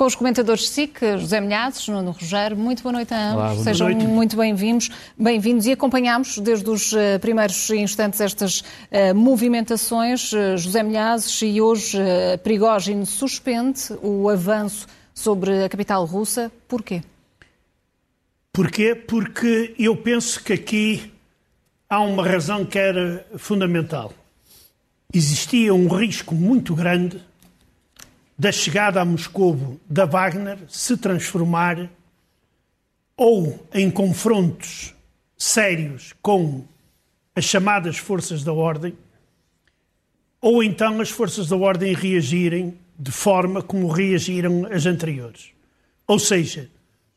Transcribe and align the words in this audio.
com 0.00 0.06
os 0.06 0.14
comentadores 0.14 0.66
SIC, 0.70 0.98
José 1.18 1.42
Milhazes, 1.42 1.86
Nuno 1.86 2.12
Rogério. 2.12 2.56
Muito 2.56 2.82
boa 2.82 2.90
noite 2.90 3.12
a 3.12 3.32
ambos. 3.32 3.52
Olá, 3.52 3.56
Sejam 3.56 3.90
noite. 3.90 4.06
muito 4.06 4.34
bem-vindos 4.34 4.88
bem-vindos 5.14 5.66
e 5.66 5.72
acompanhamos 5.72 6.38
desde 6.38 6.70
os 6.70 6.94
uh, 6.94 7.20
primeiros 7.20 7.68
instantes 7.68 8.18
estas 8.18 8.60
uh, 8.60 9.14
movimentações. 9.14 10.32
Uh, 10.32 10.56
José 10.56 10.82
Milhazes 10.82 11.42
e 11.42 11.60
hoje 11.60 11.98
uh, 11.98 12.38
Prigogine 12.38 13.04
suspende 13.04 13.92
o 14.02 14.30
avanço 14.30 14.86
sobre 15.12 15.64
a 15.64 15.68
capital 15.68 16.06
russa. 16.06 16.50
Porquê? 16.66 17.02
Porquê? 18.54 18.94
Porque 18.94 19.74
eu 19.78 19.94
penso 19.94 20.42
que 20.42 20.54
aqui 20.54 21.12
há 21.90 22.00
uma 22.00 22.26
razão 22.26 22.64
que 22.64 22.78
era 22.78 23.26
fundamental. 23.36 24.14
Existia 25.12 25.74
um 25.74 25.88
risco 25.88 26.34
muito 26.34 26.74
grande 26.74 27.20
da 28.40 28.50
chegada 28.50 29.02
a 29.02 29.04
Moscou 29.04 29.78
da 29.86 30.06
Wagner 30.06 30.56
se 30.66 30.96
transformar 30.96 31.90
ou 33.14 33.66
em 33.70 33.90
confrontos 33.90 34.94
sérios 35.36 36.14
com 36.22 36.64
as 37.36 37.44
chamadas 37.44 37.98
forças 37.98 38.42
da 38.42 38.50
ordem, 38.50 38.96
ou 40.40 40.64
então 40.64 41.02
as 41.02 41.10
forças 41.10 41.48
da 41.48 41.56
ordem 41.56 41.92
reagirem 41.92 42.78
de 42.98 43.10
forma 43.10 43.60
como 43.60 43.88
reagiram 43.88 44.64
as 44.72 44.86
anteriores. 44.86 45.50
Ou 46.06 46.18
seja, 46.18 46.70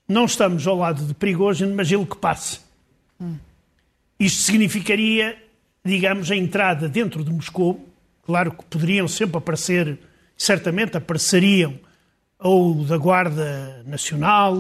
não 0.05 0.25
estamos 0.25 0.67
ao 0.67 0.75
lado 0.75 1.05
de 1.05 1.13
Prigogine, 1.13 1.73
mas 1.73 1.89
ele 1.89 2.05
que 2.05 2.17
passa. 2.17 2.59
Hum. 3.17 3.37
Isto 4.19 4.41
significaria, 4.41 5.41
digamos, 5.85 6.29
a 6.29 6.35
entrada 6.35 6.89
dentro 6.89 7.23
de 7.23 7.31
Moscou. 7.31 7.87
Claro 8.23 8.51
que 8.51 8.65
poderiam 8.65 9.07
sempre 9.07 9.37
aparecer 9.37 9.97
certamente 10.37 10.97
apareceriam 10.97 11.79
ou 12.39 12.83
da 12.83 12.97
Guarda 12.97 13.83
Nacional 13.85 14.57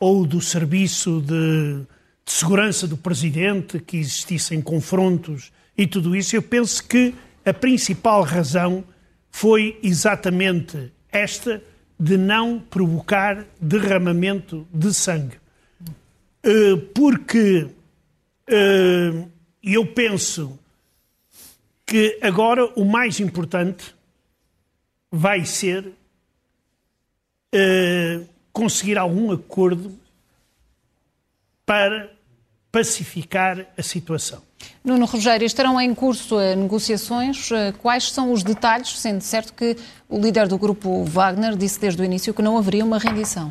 ou 0.00 0.26
do 0.26 0.40
Serviço 0.40 1.22
de, 1.22 1.80
de 2.24 2.32
Segurança 2.32 2.86
do 2.86 2.96
Presidente, 2.96 3.78
que 3.80 3.96
existissem 3.96 4.60
confrontos 4.60 5.50
e 5.76 5.86
tudo 5.86 6.14
isso. 6.14 6.36
Eu 6.36 6.42
penso 6.42 6.86
que 6.86 7.14
a 7.44 7.54
principal 7.54 8.22
razão 8.22 8.84
foi 9.30 9.78
exatamente 9.82 10.92
esta 11.10 11.62
de 11.98 12.18
não 12.18 12.58
provocar 12.58 13.46
derramamento 13.60 14.66
de 14.72 14.92
sangue. 14.92 15.38
Eh, 16.42 16.76
porque 16.94 17.68
eh, 18.46 19.24
eu 19.62 19.86
penso 19.86 20.58
que 21.84 22.18
agora 22.20 22.66
o 22.76 22.84
mais 22.84 23.18
importante 23.18 23.95
vai 25.10 25.44
ser 25.44 25.86
uh, 27.54 28.26
conseguir 28.52 28.98
algum 28.98 29.30
acordo 29.32 29.98
para 31.64 32.10
pacificar 32.70 33.66
a 33.76 33.82
situação. 33.82 34.42
Nuno 34.84 35.06
Rogério, 35.06 35.46
estarão 35.46 35.80
em 35.80 35.94
curso 35.94 36.36
uh, 36.36 36.54
negociações. 36.54 37.50
Uh, 37.50 37.72
quais 37.78 38.10
são 38.12 38.32
os 38.32 38.42
detalhes, 38.42 38.98
sendo 38.98 39.20
certo 39.20 39.52
que 39.52 39.76
o 40.08 40.20
líder 40.20 40.46
do 40.46 40.58
grupo 40.58 41.04
Wagner 41.04 41.56
disse 41.56 41.80
desde 41.80 42.02
o 42.02 42.04
início 42.04 42.34
que 42.34 42.42
não 42.42 42.56
haveria 42.56 42.84
uma 42.84 42.98
rendição? 42.98 43.50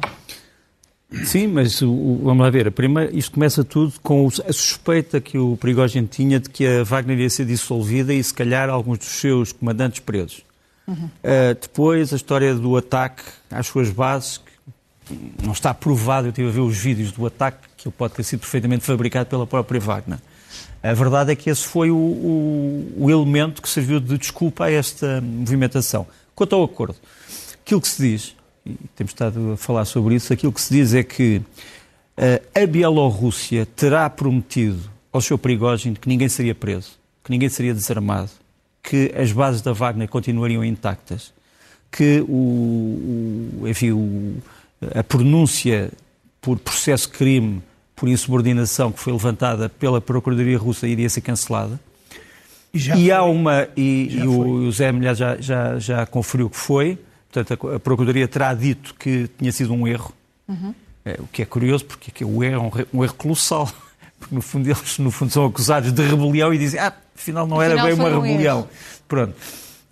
Sim, 1.23 1.47
mas 1.47 1.81
o, 1.81 2.19
vamos 2.23 2.43
lá 2.43 2.49
ver. 2.49 2.71
Primeiro, 2.71 3.17
isto 3.17 3.31
começa 3.31 3.63
tudo 3.63 3.93
com 4.01 4.27
a 4.27 4.53
suspeita 4.53 5.19
que 5.19 5.37
o 5.37 5.57
Prigogine 5.57 6.07
tinha 6.07 6.39
de 6.39 6.49
que 6.49 6.65
a 6.65 6.83
Wagner 6.83 7.19
ia 7.19 7.29
ser 7.29 7.45
dissolvida 7.45 8.13
e, 8.13 8.23
se 8.23 8.33
calhar, 8.33 8.69
alguns 8.69 8.99
dos 8.99 9.07
seus 9.07 9.51
comandantes 9.51 9.99
presos. 9.99 10.44
Uh, 10.87 11.57
depois, 11.59 12.13
a 12.13 12.15
história 12.15 12.53
do 12.53 12.77
ataque 12.77 13.23
às 13.49 13.67
suas 13.67 13.89
bases, 13.89 14.39
não 15.43 15.51
está 15.51 15.73
provado, 15.73 16.27
eu 16.27 16.29
estive 16.29 16.49
a 16.49 16.51
ver 16.51 16.61
os 16.61 16.77
vídeos 16.77 17.11
do 17.11 17.25
ataque, 17.25 17.67
que 17.77 17.89
pode 17.89 18.13
ter 18.13 18.23
sido 18.23 18.39
perfeitamente 18.39 18.83
fabricado 18.83 19.29
pela 19.29 19.45
própria 19.45 19.79
Wagner. 19.79 20.19
A 20.81 20.93
verdade 20.93 21.31
é 21.31 21.35
que 21.35 21.49
esse 21.49 21.63
foi 21.63 21.89
o, 21.89 21.95
o, 21.95 22.93
o 22.97 23.11
elemento 23.11 23.61
que 23.61 23.69
serviu 23.69 23.99
de 23.99 24.17
desculpa 24.17 24.65
a 24.65 24.71
esta 24.71 25.19
movimentação. 25.21 26.05
Quanto 26.35 26.55
ao 26.55 26.63
acordo, 26.63 26.95
aquilo 27.63 27.81
que 27.81 27.87
se 27.87 28.01
diz, 28.01 28.35
e 28.65 28.75
temos 28.95 29.11
estado 29.11 29.53
a 29.53 29.57
falar 29.57 29.85
sobre 29.85 30.15
isso, 30.15 30.31
aquilo 30.31 30.51
que 30.51 30.61
se 30.61 30.73
diz 30.73 30.93
é 30.93 31.03
que 31.03 31.37
uh, 32.17 32.61
a 32.63 32.65
Bielorrússia 32.65 33.65
terá 33.75 34.09
prometido 34.09 34.79
ao 35.11 35.21
seu 35.21 35.37
Prigogine 35.37 35.95
que 35.95 36.09
ninguém 36.09 36.29
seria 36.29 36.53
preso, 36.53 36.91
que 37.23 37.31
ninguém 37.31 37.49
seria 37.49 37.73
desarmado, 37.73 38.31
que 38.85 39.11
as 39.17 39.31
bases 39.31 39.61
da 39.61 39.73
Wagner 39.73 40.07
continuariam 40.07 40.63
intactas, 40.63 41.33
que 41.91 42.23
o, 42.27 43.59
o 43.61 43.67
enfim, 43.67 43.91
o, 43.91 44.37
a 44.93 45.03
pronúncia 45.03 45.91
por 46.39 46.59
processo 46.59 47.07
de 47.07 47.17
crime 47.17 47.63
por 47.95 48.07
insubordinação 48.07 48.91
que 48.91 48.99
foi 48.99 49.11
levantada 49.13 49.69
pela 49.69 49.99
Procuradoria 49.99 50.57
Russa 50.57 50.87
iria 50.87 51.09
ser 51.09 51.21
cancelada. 51.21 51.79
E, 52.73 52.77
já 52.77 52.95
e 52.95 53.11
há 53.11 53.23
uma, 53.23 53.67
e, 53.75 54.09
e 54.11 54.27
o 54.27 54.65
José 54.65 54.91
Milhar 54.91 55.15
já, 55.15 55.37
já, 55.37 55.79
já 55.79 56.05
conferiu 56.05 56.49
que 56.49 56.57
foi, 56.57 56.99
portanto 57.31 57.67
a, 57.67 57.75
a 57.77 57.79
Procuradoria 57.79 58.27
terá 58.27 58.53
dito 58.53 58.93
que 58.95 59.29
tinha 59.39 59.51
sido 59.51 59.73
um 59.73 59.87
erro, 59.87 60.13
uhum. 60.47 60.75
é, 61.05 61.15
o 61.19 61.27
que 61.27 61.41
é 61.41 61.45
curioso 61.45 61.85
porque 61.85 62.23
o 62.23 62.43
erro 62.43 62.55
é 62.55 62.59
um, 62.59 62.99
um 62.99 63.03
erro 63.03 63.15
colossal, 63.15 63.71
porque 64.19 64.35
no 64.35 64.41
fundo 64.41 64.67
eles 64.67 64.99
no 64.99 65.09
fundo 65.09 65.31
são 65.31 65.45
acusados 65.45 65.91
de 65.91 66.01
rebelião 66.03 66.53
e 66.53 66.57
dizem, 66.57 66.79
ah, 66.79 66.93
afinal 67.15 67.47
não 67.47 67.59
afinal 67.59 67.87
era 67.87 67.95
bem 67.95 68.05
uma 68.05 68.21
rebelião. 68.21 68.59
Erro. 68.59 68.69
Pronto. 69.07 69.35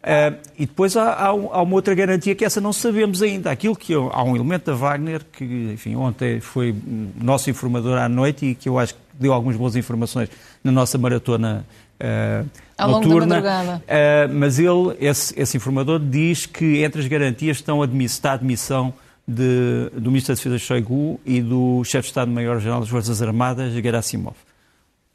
Uh, 0.04 0.36
e 0.58 0.66
depois 0.66 0.98
há, 0.98 1.14
há, 1.14 1.28
há, 1.28 1.62
uma 1.62 1.76
outra 1.76 1.96
garantia 1.96 2.36
que 2.36 2.44
essa 2.44 2.60
não 2.60 2.74
sabemos 2.74 3.22
ainda. 3.22 3.50
Aquilo 3.50 3.74
que 3.74 3.94
eu, 3.94 4.10
há 4.12 4.22
um 4.22 4.36
elemento 4.36 4.66
da 4.66 4.74
Wagner 4.74 5.22
que, 5.32 5.72
enfim, 5.74 5.96
ontem 5.96 6.42
foi 6.42 6.76
nosso 7.22 7.50
informador 7.50 7.98
à 7.98 8.10
noite 8.10 8.48
e 8.48 8.56
que 8.56 8.68
eu 8.68 8.78
acho 8.78 8.96
que 8.96 9.00
deu 9.14 9.32
algumas 9.32 9.56
boas 9.56 9.78
informações 9.78 10.30
na 10.62 10.74
nossa 10.74 10.98
maratona 10.98 11.66
uh, 12.02 12.50
Ao 12.78 12.92
noturna. 12.92 13.36
Longo 13.36 13.48
da 13.48 13.78
uh, 13.78 14.34
mas 14.34 14.60
ele, 14.60 14.98
esse, 15.00 15.40
esse, 15.40 15.56
informador, 15.56 16.00
diz 16.00 16.46
que 16.46 16.84
entre 16.84 17.00
as 17.00 17.08
garantias 17.08 17.58
estão 17.58 17.82
admiss, 17.82 18.12
está 18.12 18.32
a 18.32 18.34
admissão 18.34 18.94
de, 19.26 19.90
do 19.94 20.10
Ministro 20.10 20.34
da 20.34 20.38
Defesa 20.38 20.58
Shoigu 20.58 21.18
e 21.26 21.42
do 21.42 21.82
Chefe 21.86 22.08
de 22.08 22.08
Estado-Maior-General 22.08 22.82
das 22.82 22.90
Forças 22.90 23.22
Armadas, 23.22 23.72
Gerasimov. 23.74 24.36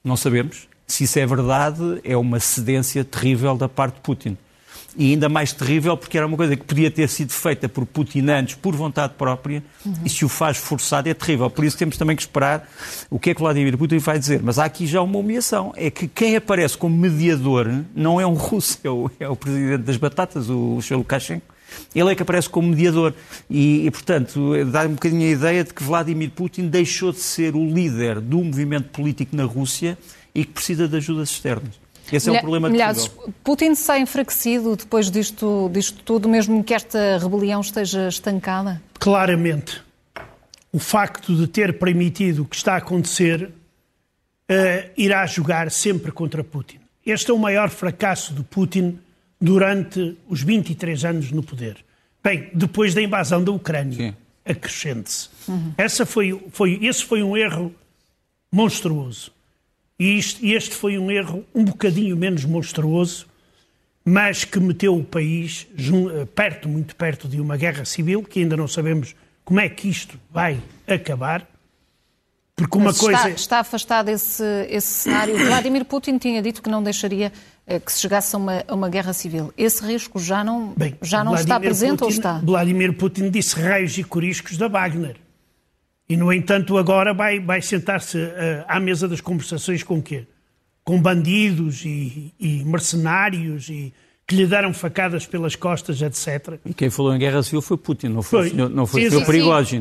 Não 0.02 0.16
sabemos, 0.16 0.66
se 0.88 1.04
isso 1.04 1.18
é 1.18 1.26
verdade, 1.26 2.00
é 2.02 2.16
uma 2.16 2.40
cedência 2.40 3.04
terrível 3.04 3.56
da 3.56 3.68
parte 3.68 3.96
de 3.96 4.00
Putin. 4.00 4.36
E 4.96 5.12
ainda 5.12 5.28
mais 5.28 5.52
terrível 5.52 5.96
porque 5.96 6.16
era 6.16 6.26
uma 6.26 6.36
coisa 6.36 6.56
que 6.56 6.64
podia 6.64 6.90
ter 6.90 7.08
sido 7.08 7.30
feita 7.30 7.68
por 7.68 7.86
Putin 7.86 8.28
antes, 8.30 8.56
por 8.56 8.74
vontade 8.74 9.12
própria, 9.16 9.62
uhum. 9.84 9.94
e 10.04 10.08
se 10.08 10.24
o 10.24 10.28
faz 10.28 10.56
forçado 10.56 11.08
é 11.08 11.14
terrível. 11.14 11.48
Por 11.48 11.64
isso 11.64 11.76
temos 11.76 11.96
também 11.96 12.16
que 12.16 12.22
esperar 12.22 12.68
o 13.08 13.18
que 13.18 13.30
é 13.30 13.34
que 13.34 13.40
Vladimir 13.40 13.76
Putin 13.76 13.98
vai 13.98 14.18
dizer. 14.18 14.40
Mas 14.42 14.58
há 14.58 14.64
aqui 14.64 14.86
já 14.86 15.00
uma 15.00 15.18
humilhação. 15.18 15.72
É 15.76 15.90
que 15.90 16.08
quem 16.08 16.34
aparece 16.34 16.76
como 16.76 16.96
mediador 16.96 17.70
não 17.94 18.20
é 18.20 18.26
um 18.26 18.34
russo, 18.34 18.78
é 18.82 18.90
o, 18.90 19.10
é 19.20 19.28
o 19.28 19.36
presidente 19.36 19.82
das 19.82 19.96
batatas, 19.98 20.48
o 20.48 20.80
Sr. 20.80 20.96
Lukashenko. 20.96 21.54
Ele 21.94 22.10
é 22.10 22.14
que 22.14 22.22
aparece 22.22 22.48
como 22.48 22.68
mediador. 22.68 23.14
E, 23.48 23.86
e, 23.86 23.90
portanto, 23.90 24.52
dá 24.64 24.82
um 24.82 24.94
bocadinho 24.94 25.28
a 25.28 25.30
ideia 25.30 25.62
de 25.62 25.74
que 25.74 25.82
Vladimir 25.82 26.30
Putin 26.30 26.66
deixou 26.66 27.12
de 27.12 27.20
ser 27.20 27.54
o 27.54 27.64
líder 27.64 28.20
do 28.20 28.42
movimento 28.42 28.88
político 28.88 29.36
na 29.36 29.44
Rússia 29.44 29.96
e 30.38 30.44
que 30.44 30.52
precisa 30.52 30.86
de 30.86 30.96
ajudas 30.96 31.30
externas. 31.30 31.80
Esse 32.12 32.30
é 32.30 32.32
o 32.32 32.40
problema 32.40 32.70
Milhares, 32.70 33.10
Putin 33.42 33.74
sai 33.74 34.00
enfraquecido 34.00 34.76
depois 34.76 35.10
disto, 35.10 35.68
disto 35.72 36.00
tudo, 36.04 36.28
mesmo 36.28 36.62
que 36.62 36.72
esta 36.72 37.18
rebelião 37.18 37.60
esteja 37.60 38.08
estancada? 38.08 38.80
Claramente. 38.98 39.82
O 40.72 40.78
facto 40.78 41.34
de 41.34 41.48
ter 41.48 41.78
permitido 41.78 42.42
o 42.42 42.44
que 42.44 42.54
está 42.54 42.74
a 42.74 42.76
acontecer 42.76 43.44
uh, 43.44 44.90
irá 44.96 45.26
jogar 45.26 45.70
sempre 45.72 46.12
contra 46.12 46.44
Putin. 46.44 46.78
Este 47.04 47.30
é 47.30 47.34
o 47.34 47.38
maior 47.38 47.68
fracasso 47.68 48.32
de 48.32 48.44
Putin 48.44 48.98
durante 49.40 50.16
os 50.28 50.40
23 50.42 51.04
anos 51.04 51.32
no 51.32 51.42
poder. 51.42 51.84
Bem, 52.22 52.48
depois 52.54 52.94
da 52.94 53.02
invasão 53.02 53.42
da 53.42 53.50
Ucrânia, 53.50 54.16
acrescente-se. 54.44 55.28
Uhum. 55.48 55.72
Essa 55.76 56.06
foi, 56.06 56.40
foi, 56.52 56.78
esse 56.82 57.04
foi 57.04 57.22
um 57.22 57.36
erro 57.36 57.74
monstruoso. 58.52 59.32
E 59.98 60.18
este, 60.18 60.74
foi 60.76 60.96
um 60.96 61.10
erro 61.10 61.44
um 61.52 61.64
bocadinho 61.64 62.16
menos 62.16 62.44
monstruoso, 62.44 63.26
mas 64.04 64.44
que 64.44 64.60
meteu 64.60 64.96
o 64.96 65.02
país 65.02 65.66
eh, 65.76 66.24
perto, 66.26 66.68
muito 66.68 66.94
perto 66.94 67.26
de 67.28 67.40
uma 67.40 67.56
guerra 67.56 67.84
civil, 67.84 68.22
que 68.22 68.40
ainda 68.40 68.56
não 68.56 68.68
sabemos 68.68 69.16
como 69.44 69.58
é 69.58 69.68
que 69.68 69.88
isto 69.88 70.18
vai 70.30 70.60
acabar. 70.86 71.46
Porque 72.54 72.76
uma 72.76 72.86
Mas 72.86 72.98
coisa. 72.98 73.18
Está, 73.18 73.30
está 73.30 73.58
afastado 73.60 74.08
esse, 74.08 74.44
esse 74.68 74.86
cenário. 74.86 75.36
Vladimir 75.46 75.84
Putin 75.84 76.18
tinha 76.18 76.40
dito 76.42 76.62
que 76.62 76.68
não 76.68 76.82
deixaria 76.82 77.32
eh, 77.66 77.80
que 77.80 77.92
se 77.92 78.00
chegasse 78.00 78.34
a 78.34 78.38
uma, 78.38 78.64
a 78.66 78.74
uma 78.74 78.88
guerra 78.88 79.12
civil. 79.12 79.52
Esse 79.56 79.84
risco 79.84 80.18
já 80.18 80.42
não, 80.42 80.74
Bem, 80.76 80.96
já 81.02 81.22
não 81.22 81.34
está 81.34 81.58
presente 81.58 81.98
Putin, 81.98 82.04
ou 82.04 82.10
está? 82.10 82.38
Vladimir 82.38 82.92
Putin 82.94 83.30
disse 83.30 83.60
raios 83.60 83.96
e 83.98 84.04
coriscos 84.04 84.56
da 84.56 84.68
Wagner. 84.68 85.16
E, 86.08 86.16
no 86.16 86.32
entanto, 86.32 86.78
agora 86.78 87.12
vai, 87.12 87.38
vai 87.38 87.60
sentar-se 87.60 88.16
uh, 88.16 88.64
à 88.66 88.80
mesa 88.80 89.06
das 89.06 89.20
conversações 89.20 89.82
com 89.82 90.00
quê? 90.00 90.26
Com 90.82 91.00
bandidos 91.00 91.84
e, 91.84 92.32
e 92.40 92.64
mercenários 92.64 93.68
e 93.68 93.92
que 94.28 94.36
lhe 94.36 94.46
deram 94.46 94.72
facadas 94.74 95.26
pelas 95.26 95.56
costas, 95.56 96.02
etc. 96.02 96.60
E 96.66 96.74
quem 96.74 96.90
falou 96.90 97.14
em 97.14 97.18
guerra 97.18 97.42
civil 97.42 97.62
foi 97.62 97.78
Putin, 97.78 98.08
não 98.08 98.22
foi, 98.22 98.50
foi. 98.50 98.68
não 98.68 98.86
foi 98.86 99.00
o 99.00 99.04
senhor. 99.10 99.22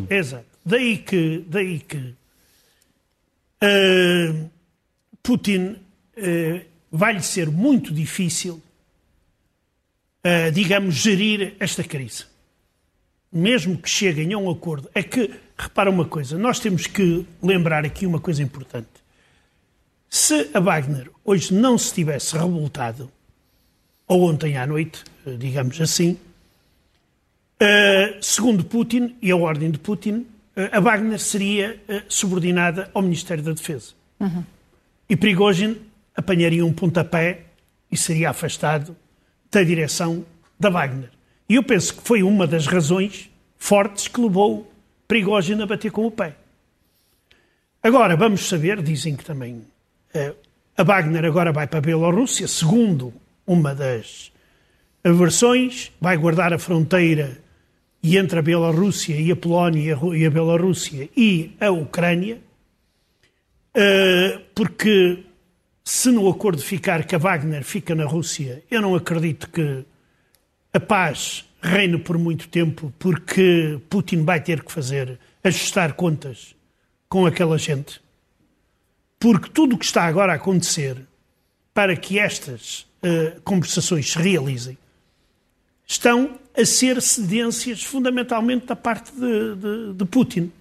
Exato. 0.10 0.46
Daí 0.66 0.98
que, 0.98 1.44
daí 1.48 1.80
que 1.80 1.98
uh, 1.98 2.16
Putin 5.22 5.76
uh, 6.18 6.62
vai-lhe 6.90 7.22
ser 7.22 7.50
muito 7.50 7.94
difícil, 7.94 8.62
uh, 10.26 10.52
digamos, 10.54 10.96
gerir 10.96 11.56
esta 11.60 11.84
crise. 11.84 12.24
Mesmo 13.32 13.78
que 13.78 13.90
cheguem 13.90 14.34
a 14.34 14.38
um 14.38 14.50
acordo. 14.50 14.90
É 14.96 15.04
que, 15.04 15.30
repara 15.58 15.90
uma 15.90 16.06
coisa, 16.06 16.38
nós 16.38 16.60
temos 16.60 16.86
que 16.86 17.26
lembrar 17.42 17.84
aqui 17.84 18.06
uma 18.06 18.20
coisa 18.20 18.44
importante. 18.44 18.88
Se 20.10 20.50
a 20.54 20.60
Wagner 20.60 21.10
hoje 21.26 21.54
não 21.54 21.78
se 21.78 21.94
tivesse 21.94 22.38
revoltado, 22.38 23.12
ou 24.08 24.24
ontem 24.24 24.58
à 24.58 24.66
noite, 24.66 25.04
eh, 25.26 25.36
digamos 25.38 25.82
assim, 25.82 26.18
uh, 27.62 28.24
segundo 28.24 28.64
Putin 28.64 29.18
e 29.22 29.32
a 29.32 29.36
ordem 29.36 29.70
de 29.70 29.80
Putin, 29.80 30.26
uh, 30.56 30.70
a 30.72 30.80
Wagner 30.80 31.20
seria 31.20 31.82
subordinada 32.08 32.90
ao 32.94 33.02
Ministério 33.02 33.44
da 33.44 33.52
Defesa. 33.52 33.94
Uhum. 34.20 34.44
E 35.10 35.16
Prigozhin 35.18 35.78
apanharia 36.16 36.66
um 36.66 36.72
pontapé 36.72 37.42
e 37.92 37.98
seria 37.98 38.30
afastado 38.30 38.96
da 39.52 39.64
direção 39.64 40.26
da 40.60 40.70
Wagner. 40.70 41.10
E 41.50 41.56
eu 41.56 41.64
penso 41.64 41.96
que 41.96 42.02
foi 42.02 42.24
uma 42.24 42.48
das 42.48 42.66
razões 42.66 43.30
fortes 43.58 44.08
que 44.08 44.22
levou 44.22 44.72
Prigozhin 45.08 45.62
a 45.62 45.66
bater 45.66 45.92
com 45.92 46.06
o 46.06 46.12
pé. 46.12 46.36
Agora, 47.82 48.16
vamos 48.16 48.48
saber, 48.48 48.82
dizem 48.82 49.16
que 49.16 49.24
também 49.24 49.66
a 50.78 50.84
Wagner 50.84 51.26
agora 51.26 51.52
vai 51.52 51.68
para 51.68 51.80
a 51.80 51.82
Bielorrússia, 51.82 52.48
segundo 52.48 53.14
uma 53.46 53.74
das 53.74 54.32
versões, 55.04 55.92
vai 56.00 56.18
guardar 56.18 56.54
a 56.54 56.60
fronteira 56.60 57.40
e 58.04 58.18
entre 58.18 58.40
a 58.40 58.42
Bielorrússia 58.42 59.16
e 59.16 59.32
a 59.32 59.36
Polónia 59.36 59.98
e 60.14 60.26
a 60.26 60.30
Bielorrússia 60.30 61.10
e 61.16 61.56
a 61.60 61.72
Ucrânia, 61.72 62.40
eh, 63.74 64.42
porque 64.54 65.24
se 65.84 66.12
no 66.12 66.30
acordo 66.30 66.62
ficar 66.62 67.06
que 67.06 67.16
a 67.16 67.18
Wagner 67.18 67.64
fica 67.64 67.96
na 67.96 68.06
Rússia, 68.06 68.64
eu 68.70 68.82
não 68.82 68.96
acredito 68.96 69.50
que 69.50 69.86
a 70.74 70.80
paz 70.80 71.47
reine 71.62 71.98
por 71.98 72.18
muito 72.18 72.48
tempo, 72.48 72.94
porque 73.00 73.80
Putin 73.90 74.24
vai 74.24 74.42
ter 74.42 74.64
que 74.64 74.72
fazer, 74.72 75.20
ajustar 75.44 75.94
contas 75.94 76.56
com 77.10 77.26
aquela 77.26 77.58
gente. 77.58 78.02
Porque 79.20 79.50
tudo 79.50 79.76
o 79.76 79.78
que 79.78 79.86
está 79.86 80.04
agora 80.04 80.34
a 80.34 80.36
acontecer 80.36 80.98
para 81.74 81.96
que 81.96 82.20
estas 82.20 82.82
uh, 83.04 83.42
conversações 83.42 84.12
se 84.12 84.18
realizem 84.18 84.78
estão 85.88 86.38
a 86.56 86.66
ser 86.66 87.02
cedências 87.02 87.84
fundamentalmente 87.84 88.66
da 88.66 88.76
parte 88.76 89.12
de, 89.12 89.56
de, 89.56 89.94
de 89.94 90.06
Putin. 90.06 90.52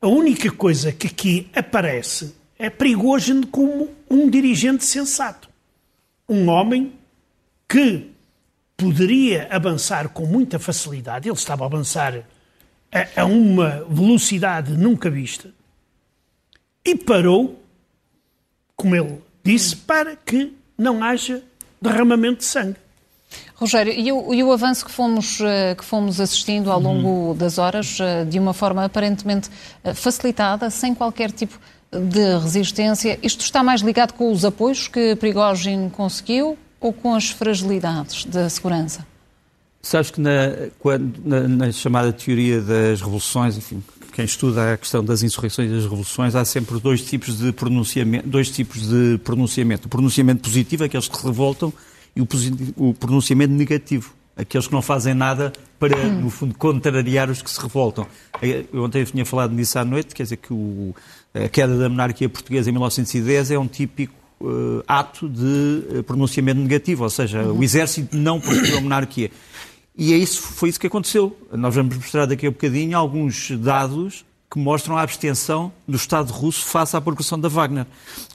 A 0.00 0.08
única 0.08 0.50
coisa 0.50 0.92
que 0.92 1.06
aqui 1.06 1.48
aparece 1.54 2.34
é 2.58 2.68
Prigozhin 2.68 3.42
como 3.42 3.90
um 4.10 4.28
dirigente 4.28 4.84
sensato. 4.84 5.48
Um 6.28 6.48
homem 6.48 6.92
que 7.68 8.13
poderia 8.76 9.48
avançar 9.50 10.08
com 10.08 10.26
muita 10.26 10.58
facilidade, 10.58 11.28
ele 11.28 11.36
estava 11.36 11.64
a 11.64 11.66
avançar 11.66 12.24
a, 12.92 13.22
a 13.22 13.24
uma 13.24 13.84
velocidade 13.88 14.72
nunca 14.72 15.10
vista, 15.10 15.50
e 16.84 16.96
parou, 16.96 17.62
como 18.76 18.94
ele 18.94 19.20
disse, 19.42 19.74
para 19.74 20.16
que 20.16 20.52
não 20.76 21.02
haja 21.02 21.42
derramamento 21.80 22.38
de 22.38 22.44
sangue. 22.44 22.76
Rogério, 23.54 23.92
e 23.92 24.12
o, 24.12 24.34
e 24.34 24.42
o, 24.42 24.52
avanço 24.52 24.84
que 24.84 24.90
fomos, 24.90 25.40
eh, 25.40 25.74
que 25.74 25.84
fomos 25.84 26.20
assistindo 26.20 26.70
ao 26.70 26.78
longo 26.80 27.08
uhum. 27.08 27.36
das 27.36 27.56
horas, 27.56 27.98
eh, 28.00 28.24
de 28.24 28.38
uma 28.38 28.52
forma 28.52 28.84
aparentemente 28.84 29.48
eh, 29.82 29.94
facilitada, 29.94 30.70
sem 30.70 30.94
qualquer 30.94 31.30
tipo 31.30 31.58
de 31.90 32.38
resistência, 32.38 33.18
isto 33.22 33.40
está 33.40 33.62
mais 33.62 33.80
ligado 33.80 34.12
com 34.12 34.30
os 34.30 34.44
apoios 34.44 34.88
que 34.88 35.14
Prigogine 35.16 35.88
conseguiu 35.90 36.58
ou 36.84 36.92
com 36.92 37.14
as 37.14 37.30
fragilidades 37.30 38.26
da 38.26 38.46
segurança? 38.50 39.06
Sabes 39.80 40.10
que 40.10 40.20
na, 40.20 40.68
quando, 40.78 41.18
na, 41.24 41.48
na 41.48 41.72
chamada 41.72 42.12
teoria 42.12 42.60
das 42.60 43.00
revoluções, 43.00 43.56
enfim, 43.56 43.82
quem 44.12 44.26
estuda 44.26 44.74
a 44.74 44.76
questão 44.76 45.02
das 45.02 45.22
insurreições 45.22 45.70
e 45.70 45.74
das 45.74 45.84
revoluções, 45.84 46.34
há 46.34 46.44
sempre 46.44 46.78
dois 46.78 47.00
tipos 47.00 47.38
de 47.38 47.52
pronunciamento, 47.52 48.28
dois 48.28 48.50
tipos 48.50 48.86
de 48.86 49.18
pronunciamento. 49.24 49.86
O 49.86 49.88
pronunciamento 49.88 50.42
positivo, 50.42 50.84
aqueles 50.84 51.08
que 51.08 51.16
se 51.16 51.24
revoltam, 51.24 51.72
e 52.14 52.20
o, 52.20 52.28
o 52.76 52.92
pronunciamento 52.92 53.54
negativo, 53.54 54.14
aqueles 54.36 54.66
que 54.66 54.72
não 54.74 54.82
fazem 54.82 55.14
nada 55.14 55.54
para, 55.78 55.96
hum. 55.96 56.20
no 56.20 56.30
fundo, 56.30 56.54
contrariar 56.54 57.30
os 57.30 57.40
que 57.40 57.50
se 57.50 57.60
revoltam. 57.60 58.06
Eu 58.42 58.84
ontem 58.84 59.02
tinha 59.04 59.24
falado 59.24 59.54
nisso 59.54 59.78
à 59.78 59.86
noite, 59.86 60.14
quer 60.14 60.24
dizer 60.24 60.36
que 60.36 60.52
o, 60.52 60.94
a 61.32 61.48
queda 61.48 61.78
da 61.78 61.88
monarquia 61.88 62.28
portuguesa 62.28 62.68
em 62.68 62.72
1910 62.72 63.52
é 63.52 63.58
um 63.58 63.66
típico 63.66 64.23
uh, 64.44 64.84
ato 64.86 65.28
de 65.28 65.98
uh, 65.98 66.02
pronunciamento 66.02 66.60
negativo, 66.60 67.04
ou 67.04 67.10
seja, 67.10 67.42
uhum. 67.42 67.58
o 67.58 67.64
exército 67.64 68.16
não 68.16 68.40
protegeu 68.40 68.78
a 68.78 68.80
monarquia. 68.80 69.30
E 69.96 70.12
é 70.12 70.16
isso, 70.16 70.42
foi 70.42 70.68
isso 70.68 70.80
que 70.80 70.86
aconteceu. 70.86 71.36
Nós 71.52 71.74
vamos 71.74 71.96
mostrar 71.96 72.26
daqui 72.26 72.46
a 72.46 72.48
um 72.48 72.52
bocadinho 72.52 72.98
alguns 72.98 73.50
dados 73.52 74.24
que 74.50 74.58
mostram 74.58 74.96
a 74.96 75.02
abstenção 75.02 75.72
do 75.86 75.96
Estado 75.96 76.32
russo 76.32 76.64
face 76.64 76.96
à 76.96 77.00
progressão 77.00 77.38
da 77.38 77.48
Wagner. 77.48 77.86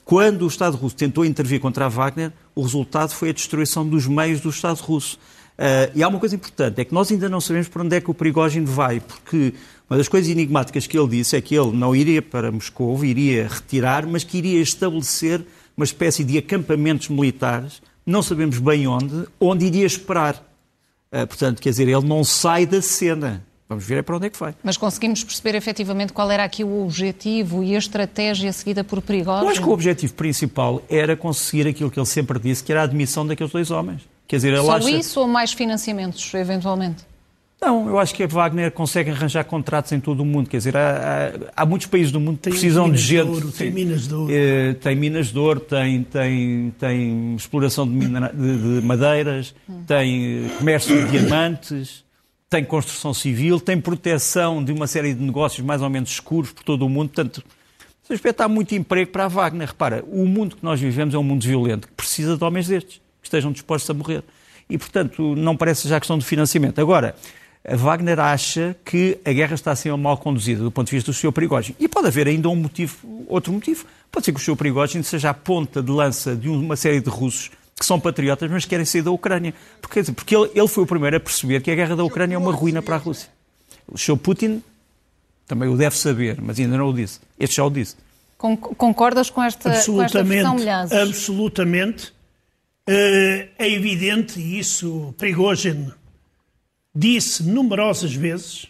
Quando 0.04 0.44
o 0.44 0.48
Estado 0.48 0.76
russo 0.76 0.96
tentou 0.96 1.24
intervir 1.24 1.60
contra 1.62 1.86
a 1.86 1.90
Wagner, 1.90 2.34
o 2.56 2.62
resultado 2.62 3.14
foi 3.14 3.30
a 3.30 3.34
destruição 3.34 3.88
dos 3.88 4.06
meios 4.06 4.42
do 4.42 4.50
Estado 4.50 4.80
russo. 4.80 5.18
Uh, 5.58 5.92
e 5.96 6.04
há 6.04 6.08
uma 6.08 6.20
coisa 6.20 6.36
importante, 6.36 6.80
é 6.80 6.86
que 6.86 6.94
nós 6.94 7.12
ainda 7.12 7.28
não 7.28 7.42
sabemos 7.42 7.68
para 7.68 7.84
onde 7.84 7.96
é 7.96 8.02
que 8.02 8.10
o 8.10 8.14
Prigogine 8.14 8.66
vai, 8.66 9.02
porque 9.02 9.54
uma 9.90 9.98
das 9.98 10.08
coisas 10.08 10.30
enigmáticas 10.30 10.88
que 10.88 10.98
ele 10.98 11.08
disse 11.08 11.36
é 11.36 11.42
que 11.42 11.56
ele 11.56 11.72
não 11.72 11.96
iria 11.96 12.22
para 12.22 12.52
Moscou, 12.52 13.04
iria 13.04 13.48
retirar, 13.48 14.06
mas 14.06 14.24
que 14.24 14.38
iria 14.38 14.62
estabelecer 14.62 15.46
uma 15.80 15.86
espécie 15.86 16.26
de 16.26 16.38
acampamentos 16.38 17.08
militares, 17.08 17.82
não 18.06 18.22
sabemos 18.22 18.60
bem 18.60 18.86
onde, 18.86 19.26
onde 19.40 19.66
iria 19.66 19.86
esperar. 19.86 20.36
Uh, 21.10 21.26
portanto, 21.26 21.62
quer 21.62 21.70
dizer, 21.70 21.88
ele 21.88 22.06
não 22.06 22.22
sai 22.22 22.66
da 22.66 22.82
cena. 22.82 23.46
Vamos 23.70 23.86
ver 23.86 24.00
é 24.00 24.02
para 24.02 24.18
onde 24.18 24.28
é 24.28 24.30
que 24.30 24.38
vai. 24.38 24.54
Mas 24.62 24.76
conseguimos 24.76 25.24
perceber 25.24 25.56
efetivamente 25.56 26.12
qual 26.12 26.30
era 26.30 26.44
aqui 26.44 26.66
o 26.66 26.84
objetivo 26.84 27.64
e 27.64 27.76
a 27.76 27.78
estratégia 27.78 28.52
seguida 28.52 28.84
por 28.84 29.02
Prigogine? 29.02 29.46
Eu 29.46 29.50
acho 29.50 29.62
que 29.62 29.70
o 29.70 29.72
objetivo 29.72 30.14
principal 30.16 30.82
era 30.90 31.16
conseguir 31.16 31.66
aquilo 31.66 31.90
que 31.90 31.98
ele 31.98 32.06
sempre 32.06 32.38
disse, 32.40 32.62
que 32.62 32.74
era 32.74 32.82
a 32.82 32.84
admissão 32.84 33.26
daqueles 33.26 33.54
dois 33.54 33.72
homens. 33.72 34.02
Quer 34.28 34.36
dizer, 34.36 34.58
Só 34.58 34.74
acha... 34.74 34.90
isso 34.90 35.22
ou 35.22 35.28
mais 35.30 35.54
financiamentos, 35.54 36.34
eventualmente? 36.34 37.06
Não, 37.62 37.90
eu 37.90 38.00
acho 38.00 38.16
que 38.16 38.24
a 38.24 38.28
Wagner 38.28 38.72
consegue 38.72 39.12
arranjar 39.12 39.44
contratos 39.44 39.92
em 39.92 40.00
todo 40.00 40.22
o 40.22 40.26
mundo. 40.26 40.50
Quer 40.50 40.58
dizer, 40.58 40.78
há, 40.78 41.32
há, 41.58 41.64
há 41.64 41.66
muitos 41.66 41.88
países 41.88 42.10
do 42.10 42.20
mundo 42.20 42.38
que 42.38 42.44
tem 42.44 42.54
precisam 42.54 42.90
de 42.90 42.98
gente. 42.98 43.26
De 43.26 43.32
ouro, 43.32 43.52
tem, 43.52 43.72
minas 43.72 44.08
de 44.08 44.14
ouro. 44.14 44.34
Eh, 44.34 44.74
tem 44.76 44.96
minas 44.96 45.28
de 45.28 45.40
ouro, 45.40 45.60
tem, 45.60 46.04
tem, 46.04 46.74
tem 46.80 47.36
exploração 47.36 47.86
de, 47.86 47.94
minera, 47.94 48.32
de, 48.34 48.80
de 48.80 48.88
madeiras, 48.88 49.54
hum. 49.68 49.84
tem 49.86 50.46
eh, 50.46 50.58
comércio 50.58 51.06
de 51.06 51.12
diamantes, 51.12 52.06
tem 52.50 52.64
construção 52.64 53.14
civil, 53.14 53.60
tem 53.60 53.80
proteção 53.80 54.64
de 54.64 54.72
uma 54.72 54.88
série 54.88 55.14
de 55.14 55.22
negócios 55.22 55.66
mais 55.66 55.82
ou 55.82 55.90
menos 55.90 56.12
escuros 56.12 56.54
por 56.54 56.64
todo 56.64 56.86
o 56.86 56.90
mundo. 56.90 57.10
Portanto, 57.10 57.44
nesse 58.02 58.14
aspecto 58.14 58.40
há 58.40 58.48
muito 58.48 58.74
emprego 58.74 59.12
para 59.12 59.26
a 59.26 59.28
Wagner. 59.28 59.68
Repara, 59.68 60.02
o 60.08 60.26
mundo 60.26 60.56
que 60.56 60.64
nós 60.64 60.80
vivemos 60.80 61.14
é 61.14 61.18
um 61.18 61.24
mundo 61.24 61.46
violento 61.46 61.90
que 61.90 61.94
precisa 61.94 62.38
de 62.38 62.44
homens 62.44 62.70
destes, 62.70 63.02
que 63.22 63.28
estejam 63.28 63.52
dispostos 63.52 63.90
a 63.90 63.94
morrer. 63.94 64.24
E, 64.70 64.78
portanto, 64.78 65.36
não 65.36 65.58
parece 65.58 65.90
já 65.90 66.00
questão 66.00 66.18
de 66.18 66.24
financiamento. 66.24 66.80
Agora, 66.80 67.16
Wagner 67.76 68.20
acha 68.20 68.76
que 68.84 69.20
a 69.24 69.32
guerra 69.32 69.56
está 69.56 69.72
a 69.72 69.76
ser 69.76 69.96
mal 69.96 70.18
conduzida 70.18 70.64
do 70.64 70.72
ponto 70.72 70.88
de 70.88 70.96
vista 70.96 71.12
do 71.12 71.16
seu 71.16 71.32
Prigogine. 71.32 71.76
E 71.80 71.88
pode 71.88 72.08
haver 72.08 72.28
ainda 72.28 72.50
um 72.50 72.56
motivo, 72.56 73.26
outro 73.28 73.54
motivo. 73.54 73.86
Pode 74.12 74.26
ser 74.26 74.32
que 74.32 74.40
o 74.40 74.44
seu 74.44 74.56
Prigogine 74.56 75.04
seja 75.04 75.30
a 75.30 75.34
ponta 75.34 75.82
de 75.82 75.92
lança 75.92 76.36
de 76.36 76.50
uma 76.50 76.76
série 76.76 77.00
de 77.00 77.10
russos 77.10 77.52
que 77.80 77.86
são 77.86 78.00
patriotas, 78.00 78.52
mas 78.52 78.66
querem 78.66 78.86
sair 78.86 79.02
da 79.02 79.12
Ucrânia. 79.12 79.54
Porque, 79.82 80.04
porque 80.12 80.36
ele, 80.36 80.52
ele 80.54 80.68
foi 80.68 80.84
o 80.84 80.88
primeiro 80.88 81.16
a 81.16 81.20
perceber 81.20 81.62
que 81.62 81.72
a 81.72 81.76
guerra 81.76 81.96
da 81.96 82.04
Ucrânia 82.04 82.36
é 82.36 82.38
uma 82.38 82.52
ruína 82.52 82.82
para 82.82 82.96
a 82.96 82.98
Rússia. 82.98 83.30
O 83.88 83.98
seu 83.98 84.18
Putin 84.18 84.62
também 85.48 85.68
o 85.68 85.76
deve 85.76 85.98
saber, 85.98 86.40
mas 86.42 86.60
ainda 86.60 86.78
não 86.78 86.90
o 86.90 86.94
disse. 86.94 87.20
Este 87.40 87.56
já 87.56 87.66
o 87.66 87.70
disse. 87.70 87.96
Concordas 88.38 89.30
com 89.30 89.44
esta, 89.44 89.70
absolutamente, 89.70 90.44
com 90.44 90.70
esta 90.70 91.02
Absolutamente. 91.02 92.14
Uh, 92.88 93.50
é 93.58 93.70
evidente, 93.70 94.40
e 94.40 94.60
isso 94.60 95.14
Prigogine 95.18 95.92
disse 97.00 97.44
numerosas 97.44 98.14
vezes, 98.14 98.68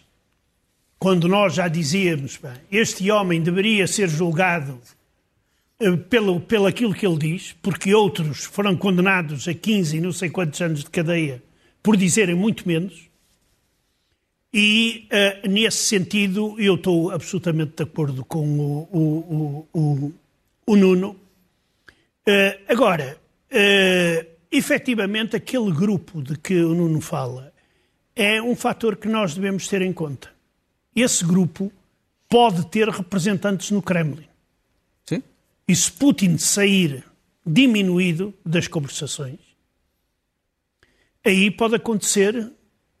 quando 0.98 1.26
nós 1.26 1.54
já 1.54 1.66
dizíamos, 1.66 2.36
bem, 2.36 2.52
este 2.70 3.10
homem 3.10 3.42
deveria 3.42 3.86
ser 3.88 4.08
julgado 4.08 4.78
eh, 5.80 5.96
pelo, 5.96 6.38
pelo 6.38 6.66
aquilo 6.66 6.94
que 6.94 7.04
ele 7.04 7.18
diz, 7.18 7.56
porque 7.60 7.92
outros 7.92 8.44
foram 8.44 8.76
condenados 8.76 9.48
a 9.48 9.54
15 9.54 9.96
e 9.96 10.00
não 10.00 10.12
sei 10.12 10.30
quantos 10.30 10.60
anos 10.60 10.84
de 10.84 10.90
cadeia 10.90 11.42
por 11.82 11.96
dizerem 11.96 12.34
muito 12.34 12.68
menos. 12.68 13.08
E, 14.52 15.08
uh, 15.44 15.48
nesse 15.48 15.84
sentido, 15.84 16.56
eu 16.58 16.74
estou 16.74 17.12
absolutamente 17.12 17.72
de 17.76 17.82
acordo 17.84 18.24
com 18.24 18.46
o, 18.58 18.88
o, 18.92 19.68
o, 19.72 20.12
o, 20.66 20.76
Nuno. 20.76 21.10
Uh, 21.10 22.60
agora, 22.68 23.16
uh, 23.52 24.26
efetivamente, 24.50 25.36
aquele 25.36 25.70
grupo 25.70 26.20
de 26.20 26.36
que 26.36 26.54
o 26.64 26.74
Nuno 26.74 27.00
fala 27.00 27.49
é 28.14 28.40
um 28.42 28.54
fator 28.54 28.96
que 28.96 29.08
nós 29.08 29.34
devemos 29.34 29.68
ter 29.68 29.82
em 29.82 29.92
conta. 29.92 30.28
Esse 30.94 31.24
grupo 31.24 31.72
pode 32.28 32.66
ter 32.66 32.88
representantes 32.88 33.70
no 33.70 33.82
Kremlin. 33.82 34.26
Sim. 35.06 35.22
E 35.66 35.74
se 35.74 35.90
Putin 35.90 36.38
sair 36.38 37.04
diminuído 37.46 38.34
das 38.44 38.68
conversações, 38.68 39.38
aí 41.24 41.50
pode 41.50 41.74
acontecer 41.74 42.52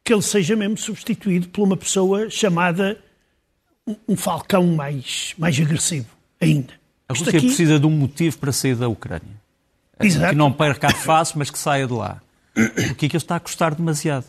que 0.02 0.12
ele 0.12 0.22
seja 0.22 0.56
mesmo 0.56 0.76
substituído 0.76 1.48
por 1.48 1.62
uma 1.62 1.76
pessoa 1.76 2.30
chamada 2.30 2.98
um 4.08 4.16
falcão 4.16 4.66
mais, 4.68 5.34
mais 5.38 5.58
agressivo 5.58 6.08
ainda. 6.40 6.72
A 7.08 7.12
Rússia 7.12 7.30
aqui... 7.30 7.46
precisa 7.46 7.78
de 7.78 7.86
um 7.86 7.90
motivo 7.90 8.38
para 8.38 8.52
sair 8.52 8.76
da 8.76 8.88
Ucrânia. 8.88 9.40
Exato. 9.98 10.30
Que 10.30 10.36
não 10.36 10.52
perca 10.52 10.88
a 10.88 10.94
face, 10.94 11.36
mas 11.36 11.50
que 11.50 11.58
saia 11.58 11.86
de 11.86 11.92
lá. 11.92 12.22
Porque 12.54 13.06
aquilo 13.06 13.18
está 13.18 13.36
a 13.36 13.40
custar 13.40 13.74
demasiado. 13.74 14.26